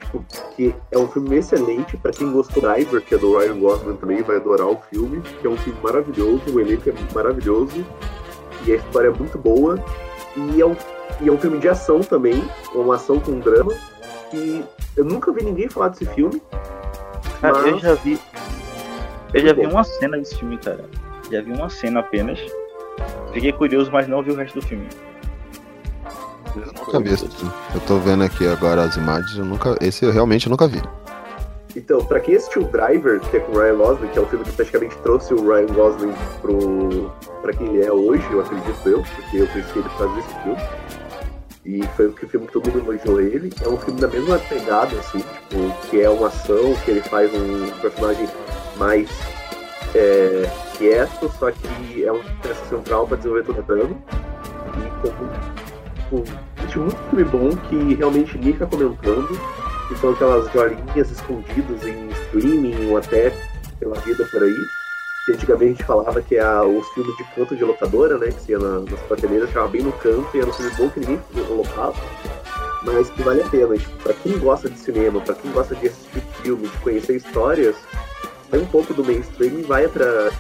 [0.05, 0.25] Tipo,
[0.57, 3.97] Que é um filme excelente para quem gostou do Driver, que é do Ryan Gosling
[3.97, 7.85] também, vai adorar o filme, que é um filme maravilhoso, o elenco é maravilhoso
[8.67, 9.83] e a história é muito boa.
[10.37, 10.77] E é um,
[11.21, 12.43] e é um filme de ação também,
[12.75, 13.73] uma ação com drama.
[14.33, 14.65] E
[14.97, 16.41] eu nunca vi ninguém falar desse filme.
[17.41, 18.19] Cara, eu mas- já vi.
[19.33, 19.77] Eu já vi Muito bom.
[19.77, 20.85] uma cena desse filme, cara.
[21.31, 22.39] Já vi uma cena apenas.
[23.33, 24.87] Fiquei curioso, mas não vi o resto do filme.
[26.55, 27.11] Nunca vi.
[27.75, 29.77] Eu tô vendo aqui agora as imagens, eu nunca.
[29.81, 30.83] Esse eu realmente nunca vi.
[31.77, 34.45] Então, pra quem assistiu Driver, que é com o Ryan Gosling, que é o filme
[34.45, 37.11] que praticamente trouxe o Ryan Gosling pro,
[37.43, 40.43] pra quem ele é hoje, eu acredito eu, porque eu conheci ele por causa desse
[40.43, 40.63] filme.
[41.65, 43.53] E foi o filme que todo mundo elogiou ele.
[43.61, 47.33] É um filme da mesma pegada, assim, tipo, que é uma ação, que ele faz
[47.35, 48.29] um personagem
[48.77, 49.09] mais
[49.95, 54.03] é, quieto, só que é um peça central pra desenvolver todo o plano.
[54.77, 55.31] E como,
[56.05, 56.25] tipo,
[56.59, 59.41] existe muito filme bom que realmente ninguém fica comentando,
[59.89, 63.33] que são aquelas jolinhas escondidas em streaming ou até
[63.79, 64.57] pela vida por aí.
[65.25, 68.27] Que antigamente a gente falava que é os filmes de canto de locadora, né?
[68.27, 70.91] Que se ia na, nas prateleiras, ficava bem no canto e era um filme bom
[70.91, 71.95] que ninguém colocava.
[72.83, 75.89] Mas que vale a pena, tipo, pra quem gosta de cinema, pra quem gosta de
[75.89, 77.75] assistir filme, de conhecer histórias,
[78.51, 80.31] sai um pouco do mainstream e vai pra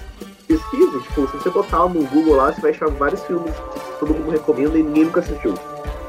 [0.46, 1.00] pesquisa.
[1.00, 4.30] Tipo, se você botar no Google lá, você vai achar vários filmes que todo mundo
[4.30, 5.54] recomenda e ninguém nunca assistiu.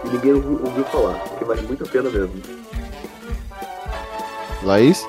[0.04, 2.42] E ninguém ouviu, ouviu falar, porque vale muito a pena mesmo.
[4.64, 5.06] Laís?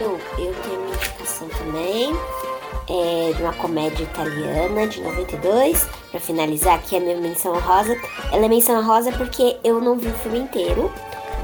[0.00, 2.16] Eu, eu tenho minha indicação também.
[2.90, 5.86] É de uma comédia italiana de 92.
[6.10, 7.94] Pra finalizar aqui a minha menção rosa.
[8.32, 10.90] Ela é menção rosa porque eu não vi o filme inteiro.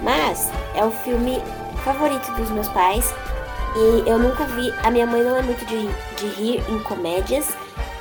[0.03, 1.43] Mas é o filme
[1.85, 3.15] favorito dos meus pais.
[3.77, 4.73] E eu nunca vi.
[4.83, 7.49] A minha mãe não é muito de, de rir em comédias.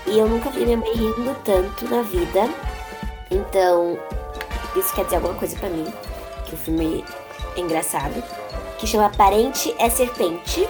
[0.06, 2.50] E eu nunca vi minha mãe rindo tanto na vida.
[3.32, 3.98] Então,
[4.76, 5.86] isso quer dizer alguma coisa pra mim.
[6.46, 7.04] Que o filme
[7.56, 8.24] é engraçado.
[8.78, 10.68] Que chama Parente é Serpente.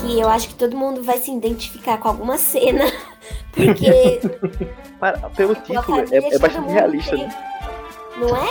[0.00, 2.84] Que eu acho que todo mundo vai se identificar com alguma cena.
[3.52, 4.20] Porque
[5.00, 7.36] Para- pelo título, é, é bastante realista, tem- né?
[8.18, 8.46] Não é?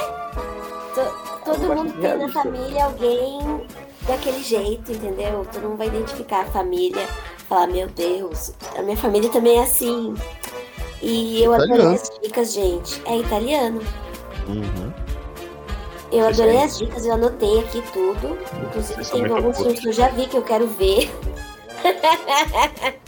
[0.94, 2.44] To- todo bastante mundo tem na realista.
[2.44, 3.68] família alguém
[4.08, 5.46] daquele jeito, entendeu?
[5.52, 7.08] Todo mundo vai identificar a família,
[7.48, 10.14] falar, meu Deus, a minha família também é assim.
[11.02, 11.96] E eu adorei Italiano.
[12.02, 13.02] as dicas, gente.
[13.06, 13.82] É italiano.
[14.48, 14.94] Uhum.
[16.12, 18.38] Eu adorei as dicas, eu anotei aqui tudo.
[18.68, 21.12] Inclusive são tem alguns filmes que eu já vi que eu quero ver.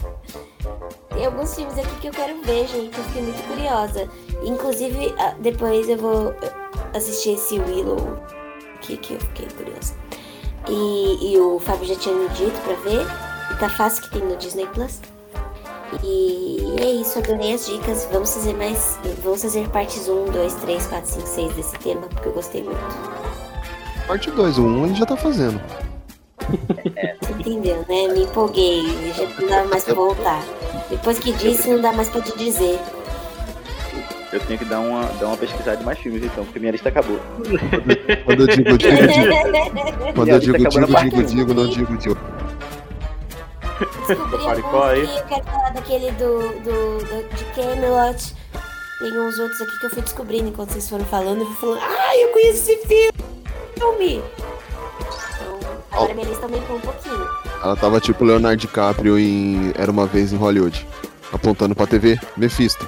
[1.14, 2.98] tem alguns filmes aqui que eu quero ver, gente.
[2.98, 4.10] Eu fiquei muito curiosa.
[4.44, 6.36] Inclusive, ah, depois eu vou
[6.94, 8.18] assistir esse Willow
[8.76, 9.94] aqui que eu fiquei curiosa.
[10.68, 13.06] E, e o Fábio já tinha me dito pra ver.
[13.52, 15.00] E tá fácil que tem no Disney Plus.
[16.04, 18.08] E é isso, adorei as dicas.
[18.12, 19.00] Vamos fazer mais.
[19.24, 22.80] Vamos fazer partes 1, 2, 3, 4, 5, 6 desse tema, porque eu gostei muito.
[24.08, 25.62] Parte 2, o 1 um ele já tá fazendo.
[27.22, 28.08] Você entendeu, né?
[28.14, 28.84] Me empolguei,
[29.14, 30.44] já não dava mais pra voltar.
[30.90, 32.80] Depois que disse, não dá mais pra te dizer.
[34.34, 36.90] Eu tenho que dar uma, dar uma pesquisada de mais filmes então, porque minha lista
[36.90, 37.20] acabou.
[38.26, 40.14] Quando eu digo, digo, digo.
[40.14, 40.70] Quando eu digo, digo,
[41.00, 42.18] digo, digo, não digo, digo.
[44.08, 45.04] Descobri alguns aí?
[45.18, 48.36] eu quero falar daquele do, do, do- de Camelot.
[49.00, 51.42] Tem uns outros aqui que eu fui descobrindo enquanto vocês foram falando.
[51.42, 53.12] Eu fui falando, ah, eu conheço esse filme!
[53.76, 55.60] Então,
[55.92, 57.28] agora minha lista aumentou um pouquinho.
[57.62, 60.88] Ela tava tipo Leonardo DiCaprio em Era Uma Vez em Hollywood.
[61.34, 62.88] Apontando pra TV, Mephisto.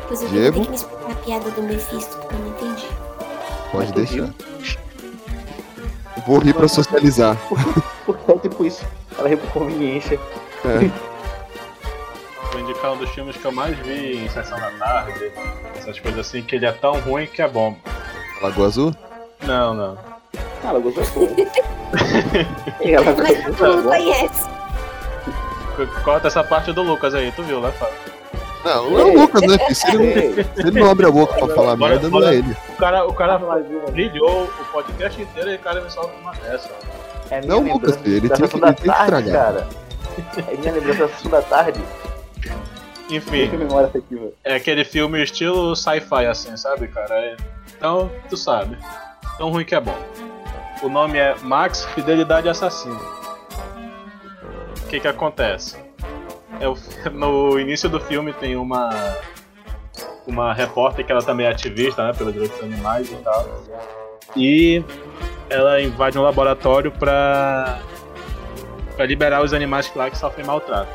[0.00, 0.58] Depois eu Diego?
[0.58, 2.88] ter que me explicar a piada do Mephisto, porque eu não entendi.
[3.70, 4.30] Pode deixar.
[6.26, 7.36] Vou rir pra socializar.
[8.04, 8.84] Porque é tipo isso.
[9.18, 10.18] Ela é por conveniência.
[10.64, 10.90] É.
[12.52, 15.32] Vou indicar um dos filmes que eu mais vi em Sessão da Tarde.
[15.76, 17.76] Essas coisas assim, que ele é tão ruim que é bom.
[18.40, 18.94] Lagoa Azul?
[19.44, 19.98] Não, não.
[20.64, 21.34] Ah, ela gostou pouco.
[22.80, 24.48] Ela Mas todo mundo conhece.
[26.04, 27.94] Corta essa parte do Lucas aí, tu viu, né, Fábio?
[28.64, 29.58] Não, não é o Lucas, né?
[29.74, 32.34] Se ele, não, se ele não abre a boca pra falar Bora- merda, não é
[32.36, 32.56] ele.
[32.68, 33.38] O cara, o cara
[33.90, 36.70] brilhou o podcast inteiro e o cara me solta uma dessa.
[37.30, 39.54] É Não, Lucas, filho, ele tinha que- da ele tem que tarde, estragar.
[39.54, 39.66] cara.
[40.48, 41.80] É minha lembrança da tarde.
[43.10, 43.50] Enfim,
[44.44, 47.14] é aquele filme estilo sci-fi, assim, sabe, cara?
[47.14, 47.36] É-
[47.76, 48.76] Então, tu sabe.
[49.38, 49.96] Tão ruim que é bom.
[50.82, 53.00] O nome é Max Fidelidade Assassino.
[54.92, 55.78] Que que acontece?
[56.60, 56.68] É
[57.08, 58.90] no início do filme tem uma
[60.26, 63.48] uma repórter que ela também é ativista, né, pelos direitos dos animais e tal.
[64.36, 64.84] E
[65.48, 67.80] ela invade um laboratório pra
[68.94, 70.92] para liberar os animais lá que sofrem maltrato.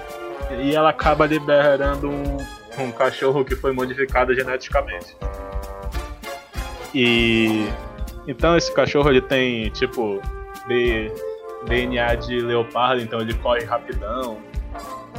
[0.61, 2.37] E ela acaba liberando um,
[2.77, 5.17] um cachorro que foi modificado geneticamente.
[6.93, 7.67] E
[8.27, 10.21] então esse cachorro ele tem tipo
[10.67, 11.11] D-
[11.65, 14.37] DNA de leopardo, então ele corre rapidão.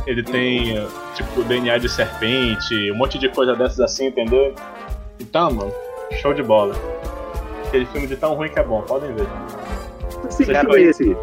[0.07, 4.55] Ele tem tipo DNA de serpente, um monte de coisa dessas assim, entendeu?
[5.21, 5.73] Então, mano,
[6.23, 6.75] show de bola.
[7.67, 9.27] Aquele filme de tão ruim que é bom, podem ver.
[10.29, 11.17] Esse Você filme foi- é esse?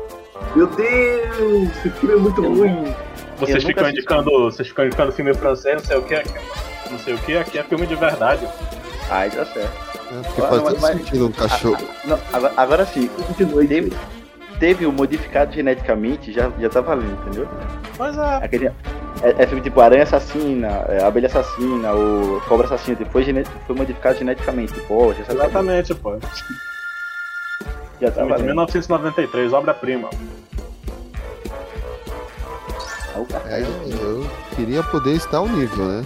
[0.55, 2.93] Meu Deus, esse filme é muito ruim.
[3.37, 6.33] Vocês nunca ficam indicando, vocês ficam indicando filme francês, não sei o que, aqui,
[6.91, 8.47] não sei o que, aqui é filme de verdade.
[9.09, 9.71] Ai, dá certo.
[10.11, 11.87] É, Porque Ah, faz mas- todo mas- sentido um cachorro.
[12.05, 13.91] Não, agora, agora sim, teve,
[14.65, 17.47] teve o modificado geneticamente, já, já tá valendo, entendeu?
[17.95, 18.35] Pois é.
[18.37, 18.73] Aquele, é,
[19.37, 24.17] é filme tipo Aranha Assassina, é, Abelha Assassina, ou Cobra Assassina, depois gene- foi modificado
[24.17, 24.73] geneticamente.
[24.87, 26.17] Pô, já, tá- Exatamente, pô.
[28.01, 28.45] já tá valendo.
[28.45, 30.09] 1993, obra-prima.
[33.45, 36.03] É, eu queria poder estar ao nível, né?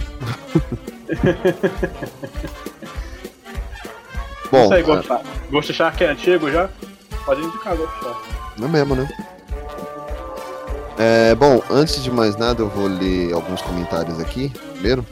[4.52, 5.10] Bom, Isso aí, Ghost,
[5.50, 6.70] Ghost Shark é antigo já?
[7.26, 8.39] Pode indicar Ghost Shark.
[8.66, 9.08] É mesmo, né?
[10.98, 14.50] É, bom, antes de mais nada, eu vou ler alguns comentários aqui.
[14.74, 15.06] Primeiro,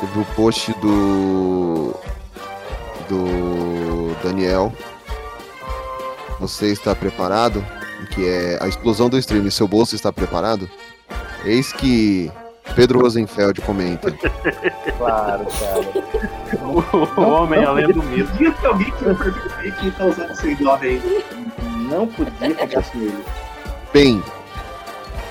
[0.00, 1.94] teve o post do.
[3.08, 4.72] do Daniel.
[6.40, 7.64] Você está preparado?
[8.14, 9.50] Que é a explosão do stream.
[9.50, 10.70] Seu bolso está preparado?
[11.44, 12.32] Eis que
[12.78, 14.12] Pedro Rosenfeld comenta.
[14.96, 16.28] Claro, cara.
[17.16, 18.30] O homem além do mito.
[18.30, 19.50] Podia ter alguém que não perguntou
[19.80, 21.24] que tá usando esse nome aí.
[21.90, 23.24] Não podia ficar sem ele.
[23.92, 24.22] Bem,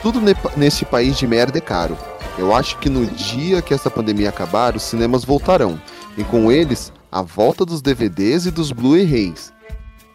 [0.01, 1.97] tudo ne- neste país de merda é caro.
[2.37, 5.79] Eu acho que no dia que essa pandemia acabar, os cinemas voltarão.
[6.17, 9.53] E com eles, a volta dos DVDs e dos Blu-rays.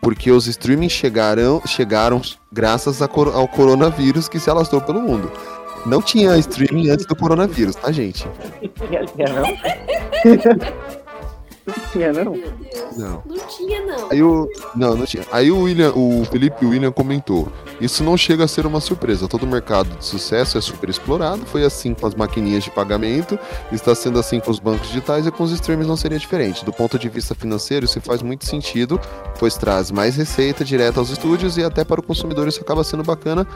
[0.03, 2.21] Porque os streamings chegarão, chegaram
[2.53, 5.33] graças a cor- ao coronavírus que se alastrou pelo mundo.
[5.85, 8.29] Não tinha streaming antes do coronavírus, tá, gente?
[8.61, 9.45] Tinha, tinha não?
[11.93, 12.37] tinha não?
[12.97, 13.23] Não.
[13.25, 14.11] Não tinha, não.
[14.11, 14.49] Aí o.
[14.75, 15.25] Não, não tinha.
[15.31, 17.49] Aí o William, o Felipe William comentou.
[17.81, 19.29] Isso não chega a ser uma surpresa.
[19.29, 21.45] Todo mercado de sucesso é super explorado.
[21.47, 23.39] Foi assim com as maquininhas de pagamento,
[23.71, 26.65] está sendo assim com os bancos digitais e com os streamers não seria diferente.
[26.65, 29.01] Do ponto de vista financeiro, isso faz muito sentido,
[29.39, 33.03] pois traz mais receita direta aos estúdios e até para o consumidor isso acaba sendo
[33.03, 33.47] bacana,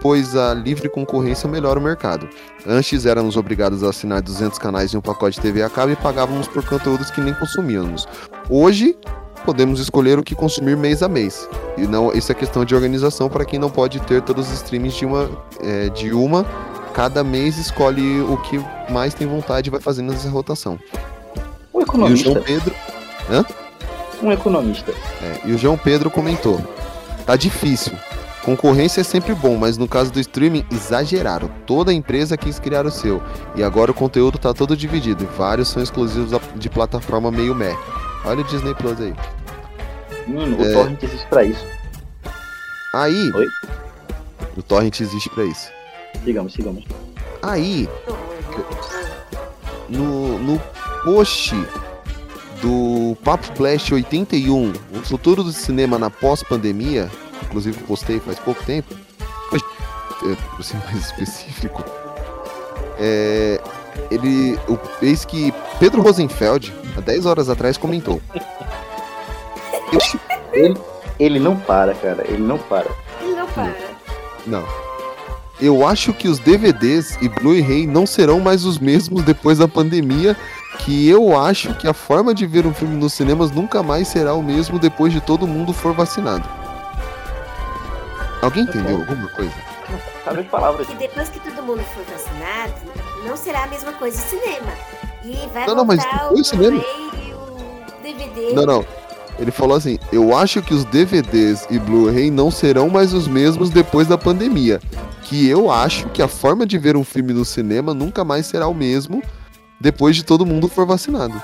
[0.00, 2.28] pois a livre concorrência melhora o mercado.
[2.66, 5.96] Antes éramos obrigados a assinar 200 canais em um pacote de TV a cabo e
[5.96, 8.08] pagávamos por conteúdos que nem consumíamos.
[8.48, 8.96] Hoje,
[9.44, 11.48] podemos escolher o que consumir mês a mês.
[11.76, 14.96] E não, isso é questão de organização para quem não pode ter todos os streams
[14.96, 15.30] de uma,
[15.62, 16.44] é, de uma.
[16.94, 18.60] Cada mês escolhe o que
[18.90, 20.78] mais tem vontade e vai fazendo essa rotação.
[21.72, 22.30] Um E o economista.
[22.30, 22.74] João Pedro.
[23.30, 23.44] Hã?
[24.22, 24.92] Um economista.
[25.22, 26.60] É, e o João Pedro comentou:
[27.24, 27.92] Tá difícil.
[28.44, 31.50] Concorrência é sempre bom, mas no caso do streaming, exageraram.
[31.66, 33.22] Toda empresa quis criar o seu.
[33.54, 35.24] E agora o conteúdo tá todo dividido.
[35.24, 37.76] E vários são exclusivos de plataforma meio meh.
[38.24, 39.14] Olha o Disney Plus aí.
[40.26, 40.72] Menino, o É.
[40.72, 41.66] torrent existe pra isso.
[42.94, 43.30] Aí.
[43.34, 43.46] Oi?
[44.56, 45.70] O Torrent existe pra isso.
[46.24, 46.84] Sigamos, sigamos.
[47.42, 47.88] Aí.
[49.88, 50.60] No, no
[51.04, 51.54] post
[52.60, 57.10] do Papo Blast 81, o futuro do cinema na pós-pandemia,
[57.44, 58.94] inclusive postei faz pouco tempo,
[59.52, 61.84] é, pra ser mais específico,
[62.98, 63.60] é,
[64.10, 68.20] ele, o, eis que Pedro Rosenfeld, há 10 horas atrás, comentou.
[70.52, 70.76] Ele,
[71.18, 72.24] ele não para, cara.
[72.28, 72.90] Ele não para.
[73.20, 73.74] Ele não para.
[74.46, 74.64] Não.
[75.60, 80.36] Eu acho que os DVDs e Blu-ray não serão mais os mesmos depois da pandemia.
[80.78, 84.32] Que eu acho que a forma de ver um filme nos cinemas nunca mais será
[84.32, 86.48] o mesmo depois de todo mundo for vacinado.
[88.42, 89.52] Alguém entendeu alguma coisa?
[90.24, 90.88] Sabe as palavras.
[90.88, 92.74] E depois que todo mundo for vacinado,
[93.26, 94.72] não será a mesma coisa o cinema.
[95.24, 98.52] E vai Não, não, mas o o cinema- Blu-ray e o DVD.
[98.54, 98.84] Não, não.
[99.38, 103.68] Ele falou assim: eu acho que os DVDs e Blu-ray não serão mais os mesmos
[103.70, 104.80] depois da pandemia.
[105.22, 108.66] Que eu acho que a forma de ver um filme no cinema nunca mais será
[108.66, 109.22] o mesmo
[109.80, 111.40] depois de todo mundo for vacinado.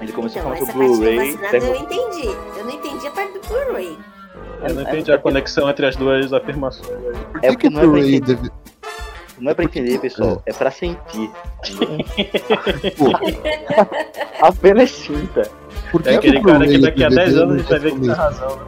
[0.00, 1.36] Ele começou Então, a falar que o parte do Blu-ray.
[1.36, 2.36] vacinado eu entendi.
[4.62, 6.86] Eu não entendi a conexão entre as duas afirmações.
[7.32, 8.50] Por É que, que porque o não é pra Blu-ray entender.
[9.38, 10.42] Não é pra entender, pessoal.
[10.46, 11.30] É pra sentir.
[14.40, 15.42] Apenas sinta.
[15.90, 17.78] por que, É que aquele cara que daqui a 10 DVD anos a gente vai
[17.78, 18.64] ver que tem são razão, né?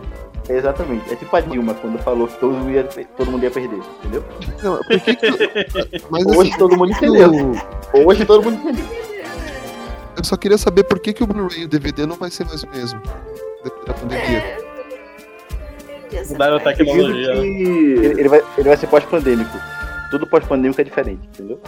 [0.50, 1.12] Exatamente.
[1.12, 4.24] É tipo a Dilma quando falou que todo mundo ia, todo mundo ia perder, entendeu?
[4.62, 7.30] Não, por que que- Mas Hoje assim, todo mundo entendeu.
[7.32, 8.84] o- Hoje todo mundo entendeu.
[10.16, 12.46] eu só queria saber por que, que o Blu-ray e o DVD não vai ser
[12.46, 13.00] mais o mesmo
[13.62, 14.38] depois da pandemia.
[14.38, 14.67] Essa
[16.30, 17.34] Mudaram a tecnologia.
[17.34, 17.40] né?
[17.46, 19.50] Ele, que ele vai, ele vai ser pós-pandêmico.
[20.10, 21.60] Tudo pós-pandêmico é diferente, entendeu?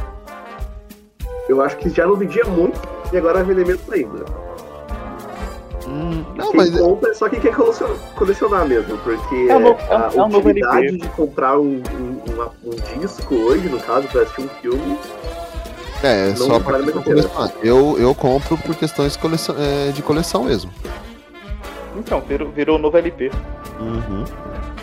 [1.49, 2.81] eu acho que já não vendia muito
[3.12, 4.25] e agora vai vender menos ainda.
[5.89, 7.53] Hum, não, Quem mas compra é só quem quer
[8.15, 11.59] colecionar, mesmo, porque É um novo- é um- a é um novo utilidade de comprar
[11.59, 14.99] um, um, uma- um disco hoje, no caso, pra assistir um filme,
[16.05, 17.29] é não só pra vale quem muito for a pena.
[17.29, 17.53] colecionar.
[17.65, 20.71] Eu, eu compro por questões colecion- é, de coleção mesmo.
[21.97, 23.31] Então, virou, virou um novo LP.
[23.81, 24.25] Uhum.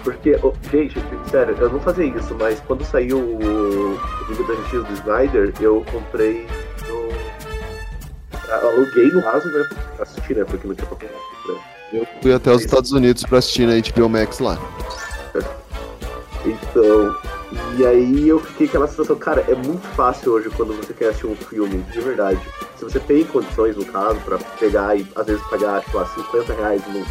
[0.03, 3.97] Porque, oh, gente, sério, eu não fazia isso, mas quando saiu o
[4.27, 6.45] o Liga da Justiça do Snyder, eu comprei
[6.87, 7.07] no.
[8.53, 9.63] Aluguei no caso, né?
[9.95, 10.43] Pra assistir, né?
[10.45, 11.09] Porque não tinha pra comprar.
[11.09, 11.61] né?
[11.93, 14.57] Eu fui até os Estados Unidos pra assistir na HBO Max lá.
[16.51, 17.15] Então,
[17.77, 21.27] e aí eu fiquei aquela sensação, cara, é muito fácil hoje quando você quer assistir
[21.27, 22.39] um filme, de verdade.
[22.75, 26.53] Se você tem condições, no caso, pra pegar e às vezes pagar, tipo, lá, 50
[26.53, 27.05] reais no,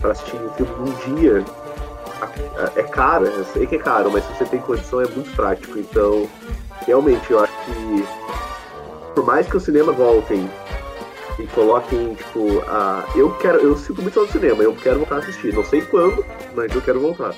[0.00, 1.44] pra assistir um filme num dia,
[2.76, 5.78] é caro, eu sei que é caro, mas se você tem condição é muito prático.
[5.78, 6.28] Então,
[6.86, 8.04] realmente, eu acho que
[9.14, 10.48] por mais que o cinema voltem
[11.38, 13.04] e coloquem, tipo, a.
[13.14, 13.58] Eu quero.
[13.58, 15.54] Eu sinto muito no cinema, eu quero voltar a assistir.
[15.54, 16.24] Não sei quando,
[16.54, 17.34] mas eu quero voltar.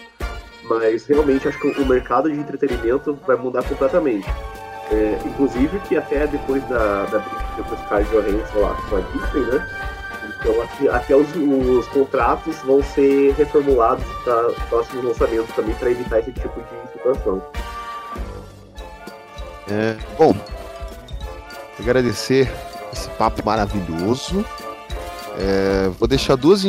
[0.64, 4.28] Mas realmente acho que o mercado de entretenimento vai mudar completamente.
[4.90, 9.52] É, inclusive que até depois da, da briga com de Johansson lá com a Disney,
[9.52, 9.66] né?
[10.38, 16.18] Então aqui, até os, os contratos vão ser reformulados para próximos lançamentos também para evitar
[16.18, 17.42] esse tipo de situação.
[19.70, 20.34] É, bom,
[21.78, 22.52] agradecer
[22.92, 24.44] esse papo maravilhoso.
[25.38, 26.64] É, vou deixar duas,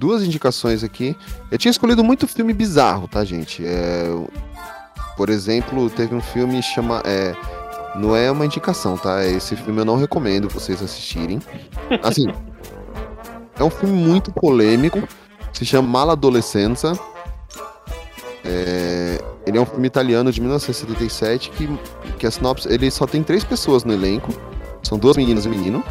[0.00, 1.14] duas indicações aqui.
[1.50, 3.62] Eu tinha escolhido muito filme bizarro, tá, gente?
[3.64, 4.06] É,
[5.16, 7.02] por exemplo, teve um filme chama.
[7.04, 7.36] É,
[7.94, 9.24] não é uma indicação, tá?
[9.26, 11.40] Esse filme eu não recomendo vocês assistirem.
[12.02, 12.26] Assim,
[13.58, 15.06] é um filme muito polêmico.
[15.52, 16.98] Se chama Maladolescenza.
[18.44, 21.68] É, ele é um filme italiano de 1977 que,
[22.18, 24.32] que a sinopse, ele só tem três pessoas no elenco.
[24.82, 25.84] São duas meninas e um menino.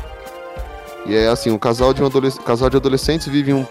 [1.05, 3.65] E é assim, um casal de, um adolesc- casal de adolescentes vive um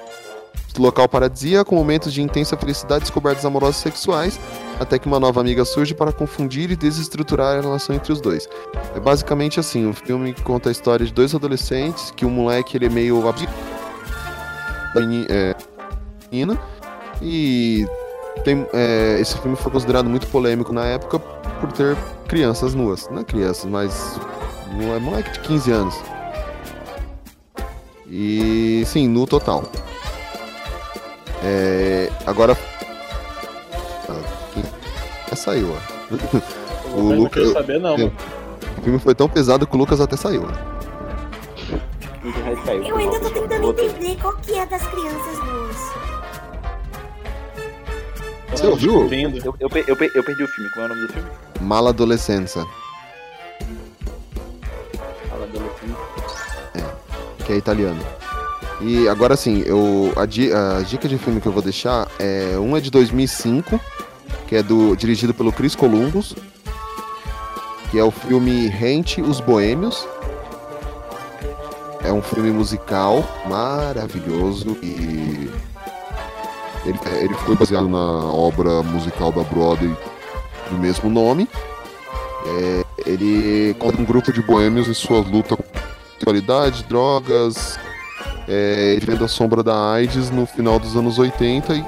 [0.78, 4.38] local paradisíaco momentos de intensa felicidade descobertas amorosas sexuais,
[4.78, 8.48] até que uma nova amiga surge para confundir e desestruturar a relação entre os dois.
[8.94, 12.86] É basicamente assim, um filme conta a história de dois adolescentes, que o moleque ele
[12.86, 13.20] é meio
[14.94, 15.56] da é,
[16.30, 16.58] menina,
[17.20, 17.86] e
[18.44, 21.96] tem, é, esse filme foi considerado muito polêmico na época por ter
[22.28, 23.08] crianças nuas.
[23.10, 24.18] Não é crianças, mas
[24.94, 25.94] é moleque de 15 anos.
[28.06, 29.64] E sim, no total.
[31.42, 32.56] É, agora.
[34.08, 34.20] Ah,
[35.30, 35.76] É, saiu, ó.
[36.96, 37.94] Eu não Luca- quero saber, não.
[37.94, 40.44] O filme foi tão pesado que o Lucas até saiu.
[40.44, 40.78] ó.
[42.72, 45.76] Eu ainda tô tentando entender qual que é das crianças nuas.
[48.50, 49.08] Você ouviu?
[49.12, 50.70] Eu, eu, eu, eu perdi o filme.
[50.74, 51.28] Qual é o nome do filme?
[51.60, 52.66] Maladolescença,
[55.28, 55.94] Fala adolescente.
[57.44, 58.00] que é italiano.
[58.80, 62.56] E agora sim, eu, a, di- a dica de filme que eu vou deixar é
[62.58, 63.80] um é de 2005,
[64.46, 66.34] que é do dirigido pelo Chris Columbus,
[67.90, 70.06] que é o filme Rente os Boêmios.
[72.04, 75.50] É um filme musical maravilhoso e
[76.86, 79.94] ele, ele foi baseado na obra musical da Broadway
[80.70, 81.48] do mesmo nome.
[82.46, 85.64] É, ele conta um grupo de boêmios em sua luta com
[86.14, 87.78] sexualidade, drogas,
[88.48, 91.84] é, ele vendo a sombra da AIDS no final dos anos 80 e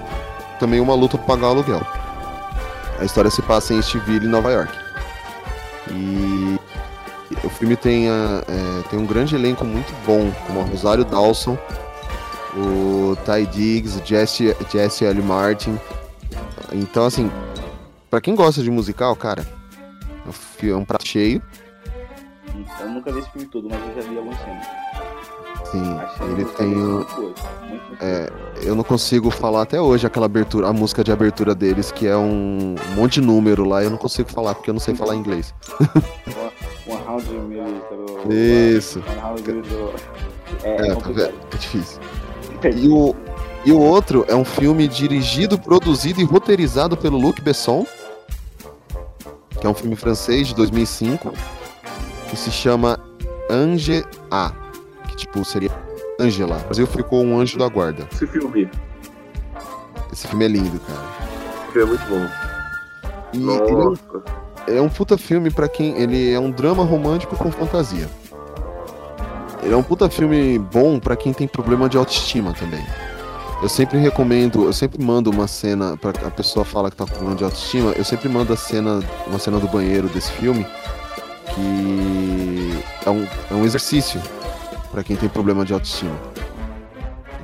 [0.58, 1.80] também uma luta para pagar aluguel.
[2.98, 4.72] A história se passa em Steville, Nova York.
[5.90, 6.58] E
[7.44, 11.56] o filme tem, a- é, tem um grande elenco muito bom, como Rosário Dawson,
[12.56, 15.22] o Ty Diggs, o Jesse, Jesse L.
[15.22, 15.78] Martin.
[16.72, 17.30] Então, assim,
[18.10, 19.46] Pra quem gosta de musical, cara,
[20.26, 21.40] é um é um prato cheio.
[22.80, 24.66] Eu nunca vi esse filme todo, mas eu já vi algumas cenas.
[25.70, 25.98] Sim,
[26.32, 26.72] ele tem.
[26.74, 27.06] o-
[27.68, 28.30] muito É,
[28.62, 32.16] eu não consigo falar até hoje aquela abertura, a música de abertura deles, que é
[32.16, 35.54] um monte de número lá, eu não consigo falar porque eu não sei falar inglês.
[36.86, 38.76] One Hundred Millimeter.
[38.76, 39.02] Isso.
[40.64, 42.00] É, É, é tá difícil.
[42.76, 43.14] E o,
[43.64, 47.86] e o outro é um filme dirigido, produzido e roteirizado pelo Luc Besson,
[49.60, 51.32] que é um filme francês de 2005,
[52.28, 52.98] que se chama
[53.50, 54.52] Ange A,
[55.20, 55.70] tipo seria
[56.18, 56.58] Angela.
[56.58, 58.06] O Brasil ficou um anjo da guarda.
[58.12, 58.68] Esse filme,
[60.12, 61.00] Esse filme é lindo, cara.
[61.64, 62.26] esse filme é muito bom.
[63.32, 64.22] E ele é um Nossa.
[64.66, 65.96] É um puta filme pra quem.
[65.96, 68.08] Ele é um drama romântico com fantasia.
[69.62, 72.84] Ele é um puta filme bom pra quem tem problema de autoestima também.
[73.62, 77.10] Eu sempre recomendo, eu sempre mando uma cena pra a pessoa fala que tá com
[77.10, 80.66] problema de autoestima, eu sempre mando a cena, uma cena do banheiro desse filme
[81.54, 84.18] que é um, é um exercício
[84.90, 86.16] pra quem tem problema de autoestima.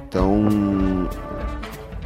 [0.08, 1.08] Então,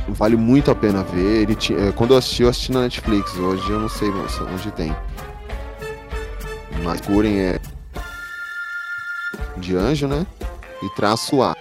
[0.08, 1.42] vale muito a pena ver.
[1.42, 3.36] Ele ti- eh, quando eu assisti, eu assisti na Netflix.
[3.36, 4.94] Hoje eu não sei onde tem.
[6.82, 7.60] Mas curem é
[9.58, 10.26] de anjo, né?
[10.82, 11.54] E traço A.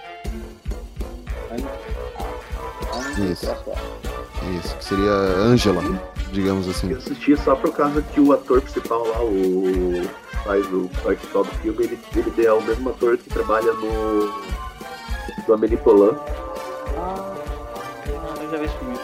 [3.30, 3.46] Isso.
[4.58, 5.82] Isso, que seria Angela,
[6.32, 6.90] digamos assim.
[6.90, 10.02] Eu assisti só por causa que o ator principal lá, o
[10.44, 14.32] faz o principal do filme, ele, ele é o mesmo ator que trabalha no
[15.46, 16.16] do Amélie Poulain.
[16.96, 17.34] Ah,
[18.40, 18.98] eu já vi esse filme.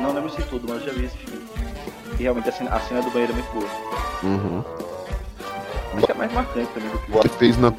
[0.00, 1.44] Não lembro se tudo, mas eu já vi esse filme.
[2.18, 3.66] E realmente a cena, a cena do banheiro é muito boa.
[4.22, 4.64] Uhum.
[5.96, 7.72] Acho que é mais marcante também do que o Ele fez na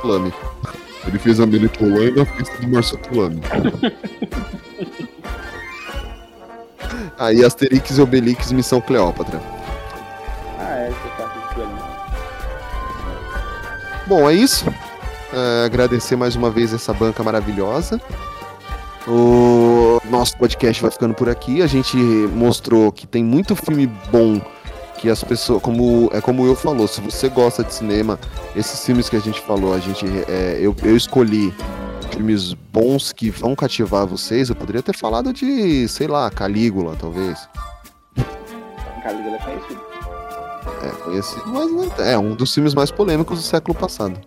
[0.00, 0.32] Plame.
[1.06, 3.40] Ele fez a Melitolã e na pista do Marcio Plame.
[7.18, 9.40] Aí Asterix e Obelix Missão Cleópatra.
[14.06, 14.66] Bom, é isso.
[15.32, 18.00] É, agradecer mais uma vez essa banca maravilhosa.
[19.06, 21.62] O nosso podcast vai ficando por aqui.
[21.62, 24.40] A gente mostrou que tem muito filme bom
[24.98, 28.18] que as pessoas, como é como eu falou, se você gosta de cinema,
[28.54, 31.52] esses filmes que a gente falou, a gente, é, eu, eu escolhi
[32.10, 34.48] filmes bons que vão cativar vocês.
[34.48, 37.48] Eu poderia ter falado de, sei lá, Calígula, talvez.
[39.02, 39.93] Calígula é conhecido.
[40.82, 44.18] É, conhecido, mas não é, é um dos filmes mais polêmicos do século passado.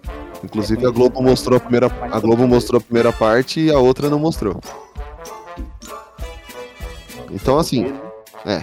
[0.44, 4.10] Inclusive a Globo mostrou a primeira, a Globo mostrou a primeira parte e a outra
[4.10, 4.60] não mostrou.
[7.32, 7.94] Então assim,
[8.46, 8.60] é,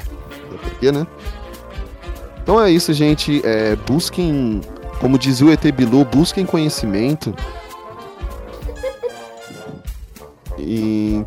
[0.48, 1.06] por quê, né?
[2.44, 3.40] Então é isso, gente.
[3.44, 4.60] É, busquem,
[5.00, 7.34] como dizia o ET Bilu, busquem conhecimento.
[10.58, 11.24] E.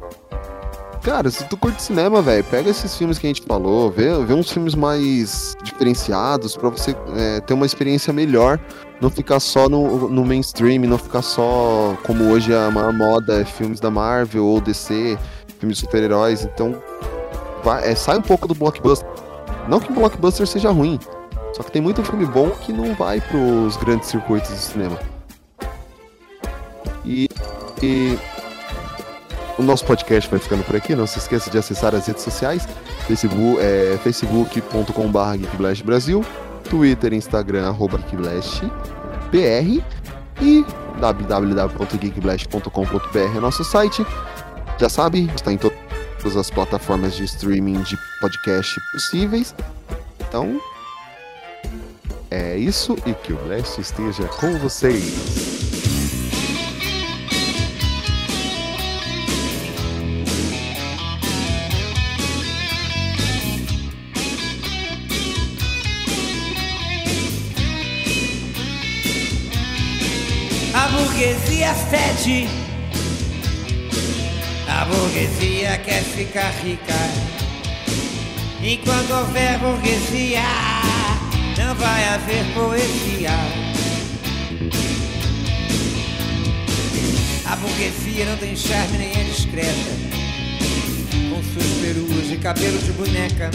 [1.08, 4.34] Cara, se tu curte cinema, velho, pega esses filmes que a gente falou, vê, vê
[4.34, 8.60] uns filmes mais diferenciados pra você é, ter uma experiência melhor.
[9.00, 13.46] Não ficar só no, no mainstream, não ficar só como hoje a maior moda é
[13.46, 15.18] filmes da Marvel ou DC,
[15.60, 16.44] filmes de super-heróis.
[16.44, 16.76] Então,
[17.64, 19.08] vai, é, sai um pouco do blockbuster.
[19.70, 21.00] Não que o blockbuster seja ruim,
[21.54, 25.00] só que tem muito filme bom que não vai pros grandes circuitos de cinema.
[27.06, 27.30] E,
[27.82, 28.20] e
[29.58, 30.94] o nosso podcast vai ficando por aqui.
[30.96, 32.68] Não se esqueça de acessar as redes sociais:
[33.08, 36.24] Facebook, é, facebook.com.br Brasil,
[36.70, 39.84] Twitter, Instagram, arroba GeekBlastBR
[40.42, 40.66] e
[41.00, 44.06] www.geekblast.com.br é nosso site.
[44.80, 45.74] Já sabe, está em to-
[46.22, 49.56] todas as plataformas de streaming de podcast possíveis.
[50.20, 50.62] Então,
[52.30, 55.67] é isso e que o Blast esteja com vocês.
[71.18, 72.48] Burguesia fede.
[74.70, 76.94] A burguesia quer ficar rica.
[78.62, 80.44] Enquanto houver burguesia,
[81.58, 83.32] não vai haver poesia.
[87.46, 89.92] A burguesia não tem charme nem é discreta.
[91.32, 93.50] Com suas peruas de cabelo de boneca.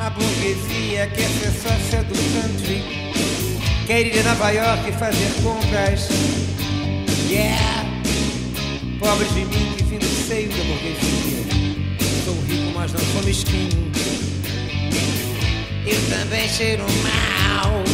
[0.00, 3.35] A burguesia quer ser sócia do country.
[3.86, 6.08] Quer ir a Nova York e fazer compras.
[7.30, 7.86] Yeah!
[8.98, 11.44] Pobre de mim que vim do seio da burguesia.
[12.24, 13.92] Sou rico, mas não sou mesquinho.
[15.86, 17.84] Eu também cheiro mal.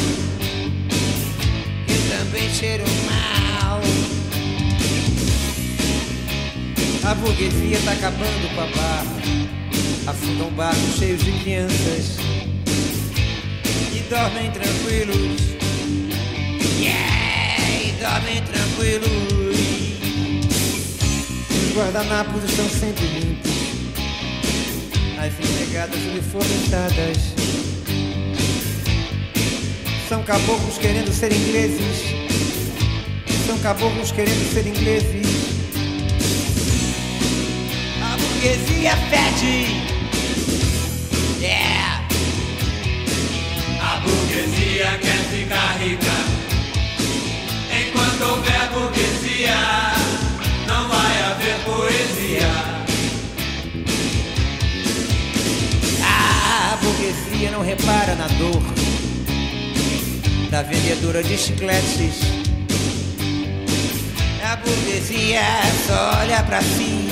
[1.87, 3.83] Eu também cheiro mal.
[7.05, 9.23] A burguesia tá acabando com a barra.
[10.07, 12.17] afundam barcos cheios de crianças
[13.95, 15.62] e dormem tranquilos.
[16.83, 19.07] Yeah, e dormem tranquilos.
[21.49, 23.53] Os guardanapos estão sempre limpos,
[25.17, 27.19] as empregadas uniformizadas.
[30.09, 32.03] São caboclos querendo ser ingleses.
[33.47, 35.27] São caboclos querendo ser ingleses.
[38.03, 39.67] A burguesia fede.
[41.41, 42.03] Yeah.
[43.81, 46.52] A burguesia quer ficar rica.
[48.23, 49.57] Enquanto houver burguesia,
[50.67, 52.49] não vai haver poesia.
[56.05, 58.63] A burguesia não repara na dor
[60.51, 62.21] da vendedora de chicletes.
[64.45, 65.43] A burguesia
[65.87, 67.09] só olha pra si.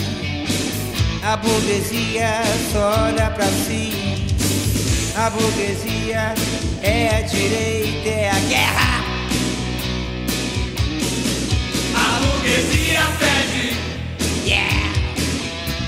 [1.24, 2.42] A burguesia
[2.72, 4.26] só olha pra si.
[5.16, 6.34] A burguesia
[6.82, 8.89] é a direita, é a guerra.
[12.50, 13.76] Burguesia fede.
[14.44, 14.90] Yeah.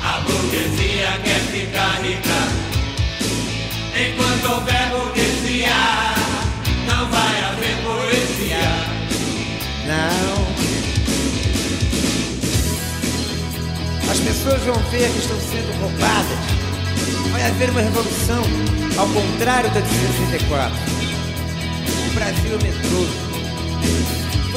[0.04, 2.40] A burguesia quer ficar rica.
[3.98, 5.80] Enquanto houver burguesia,
[6.86, 8.66] não vai haver poesia.
[9.88, 10.52] Não.
[14.10, 16.38] As pessoas vão ver que estão sendo roubadas.
[17.32, 18.42] Vai haver uma revolução,
[18.96, 20.76] ao contrário da de 64.
[22.06, 23.31] O Brasil é medroso.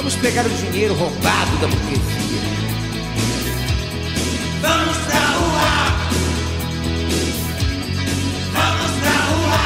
[0.06, 2.40] Vamos pegar o dinheiro roubado da burguesia.
[4.62, 5.98] Vamos pra rua!
[8.54, 9.66] Vamos pra rua!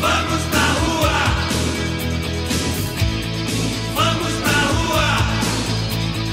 [0.00, 1.20] Vamos pra rua!
[3.94, 5.08] Vamos pra rua!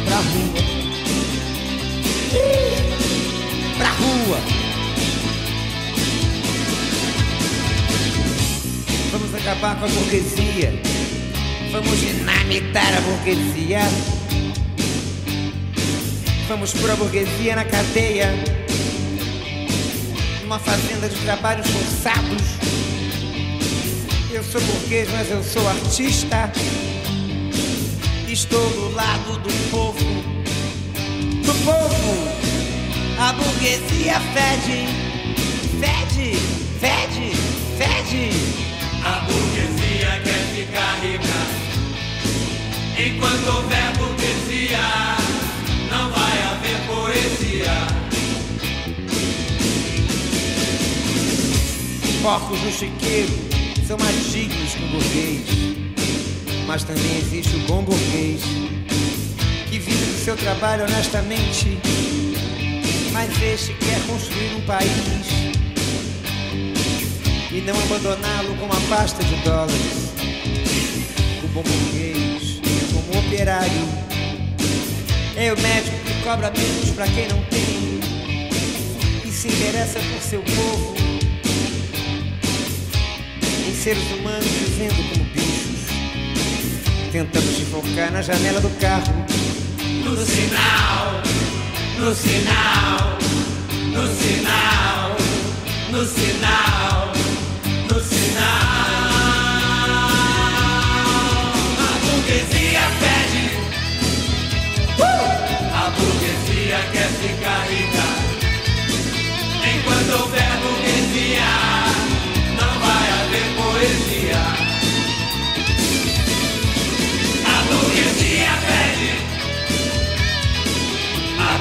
[0.06, 0.62] Pra rua.
[3.78, 4.40] Pra rua.
[9.12, 10.97] Vamos acabar com a burguesia.
[11.80, 13.82] Vamos dinamitar a burguesia.
[16.48, 18.34] Vamos pôr a burguesia na cadeia.
[20.41, 22.41] Numa fazenda de trabalhos forçados.
[24.32, 26.52] Eu sou burguês, mas eu sou artista.
[28.28, 29.99] Estou do lado do povo.
[31.45, 32.28] Do povo.
[33.20, 34.88] A burguesia fede.
[35.80, 36.40] Fede,
[36.80, 37.36] fede,
[37.78, 38.47] fede.
[43.07, 44.77] Enquanto houver burguesia,
[45.89, 47.71] não vai haver poesia.
[52.21, 53.31] Porcos no chiqueiro
[53.88, 55.47] são mais dignos que o burguês.
[56.67, 58.41] Mas também existe o bom burguês
[59.69, 61.77] que vive do seu trabalho honestamente.
[63.13, 65.27] Mas este quer construir um país
[67.51, 70.11] e não abandoná-lo com uma pasta de dólares.
[71.41, 72.16] O bom burguês,
[73.28, 73.88] operário,
[75.36, 77.99] é o médico que cobra menos para quem não tem
[79.26, 80.95] e se interessa por seu povo
[83.68, 89.26] em seres humanos vivendo como bichos, tentando se focar na janela do carro.
[90.06, 91.22] No sinal,
[91.99, 93.18] no sinal,
[93.91, 95.18] no sinal,
[95.91, 97.12] no sinal,
[97.90, 98.66] no sinal.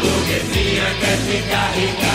[0.06, 2.14] Burguesia quer ficar rica.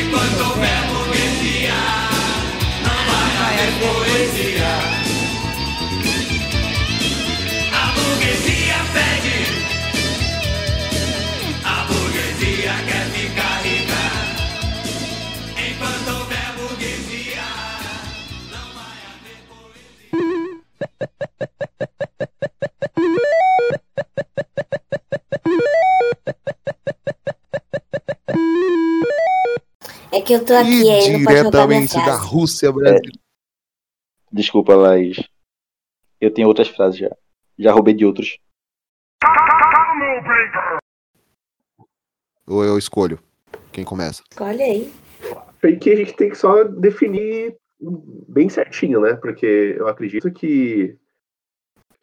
[0.00, 1.80] Enquanto houver burguesia,
[2.84, 4.72] não vai haver poesia.
[7.72, 9.53] A burguesia pede.
[30.24, 32.16] Que eu tô aqui, aí Diretamente da.
[32.16, 33.18] Rússia brasileira.
[34.32, 35.18] Desculpa, Laís.
[36.20, 37.10] Eu tenho outras frases já.
[37.58, 38.38] Já roubei de outros.
[42.46, 43.18] Ou eu escolho?
[43.72, 44.22] Quem começa?
[44.40, 44.92] Olha aí.
[45.60, 47.56] Foi que a gente tem que só definir
[48.28, 49.14] bem certinho, né?
[49.14, 50.96] Porque eu acredito que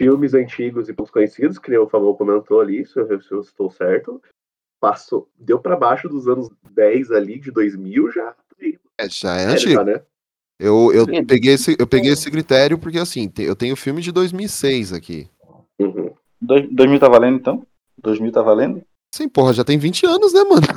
[0.02, 3.42] filmes antigos e poucos conhecidos, que nem o Favor comentou ali, se eu, se eu
[3.42, 4.22] estou certo,
[4.86, 8.36] passou, deu pra baixo dos anos 10 ali, de 2000, já.
[9.00, 9.74] É, já é Sério, antigo.
[9.74, 10.02] já, né?
[10.60, 14.12] Eu, eu, peguei esse, eu peguei esse critério porque, assim, te- eu tenho filme de
[14.12, 15.28] 2006 aqui.
[15.80, 16.12] Uhum.
[16.42, 17.66] Dois- 2000 tá valendo então?
[18.02, 18.82] 2000 tá valendo?
[19.14, 20.68] Sim, porra, já tem 20 anos, né, mano?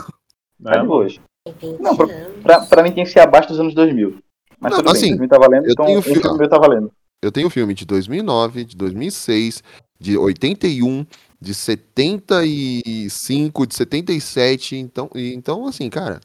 [0.63, 1.21] Tá de boas.
[1.61, 2.07] Tem Não, 20 pra,
[2.43, 4.19] pra, pra mim tem que ser abaixo dos anos 2000.
[4.59, 6.59] Mas Não, tudo assim, bem, 2000 tá valendo, eu então tenho fi- filme meu tá
[6.59, 6.91] valendo.
[7.23, 9.63] Eu tenho filme de 2009, de 2006,
[10.01, 11.07] de 81,
[11.45, 14.77] de 75, de 77.
[14.77, 16.21] Então, e- então assim, cara.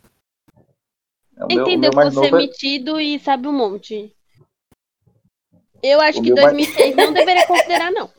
[1.38, 4.14] É, Entendeu que você é é- metido e sabe um monte.
[5.84, 8.10] Eu acho O que meu mais- 2006 não deveria considerar, não.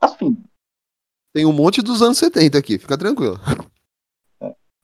[0.00, 0.36] Assim,
[1.34, 3.38] Tem um monte dos anos 70 aqui, fica tranquilo.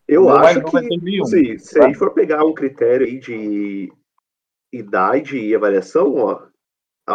[0.08, 1.84] Eu meu mais acho é que, 2001, assim, se tá?
[1.84, 3.92] a gente for pegar um critério aí de
[4.72, 6.49] idade e avaliação, ó, eu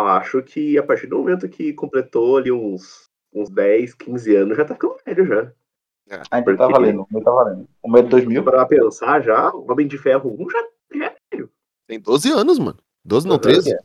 [0.04, 4.66] acho que a partir do momento que completou ali uns, uns 10, 15 anos, já
[4.66, 5.52] tá ficando velho já.
[6.32, 7.68] ainda tá Porque- valendo, o meu tá valendo.
[7.84, 8.44] O é de 2000?
[8.44, 10.60] Pra pensar já, o Homem de Ferro 1 já
[10.96, 11.50] já é velho.
[11.88, 12.78] Tem 12 anos, mano.
[13.06, 13.42] 12 não, Uhum.
[13.42, 13.76] 13?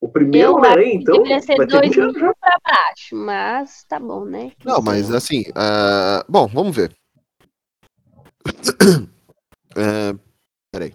[0.00, 3.16] O primeiro Eu Homem-Aranha, que então, deveria ser vai ter 20 dois anos pra baixo,
[3.16, 4.52] mas tá bom, né?
[4.64, 5.44] Não, mas assim.
[5.54, 6.92] ah, bom, vamos ver.
[9.78, 10.14] É,
[10.72, 10.94] peraí.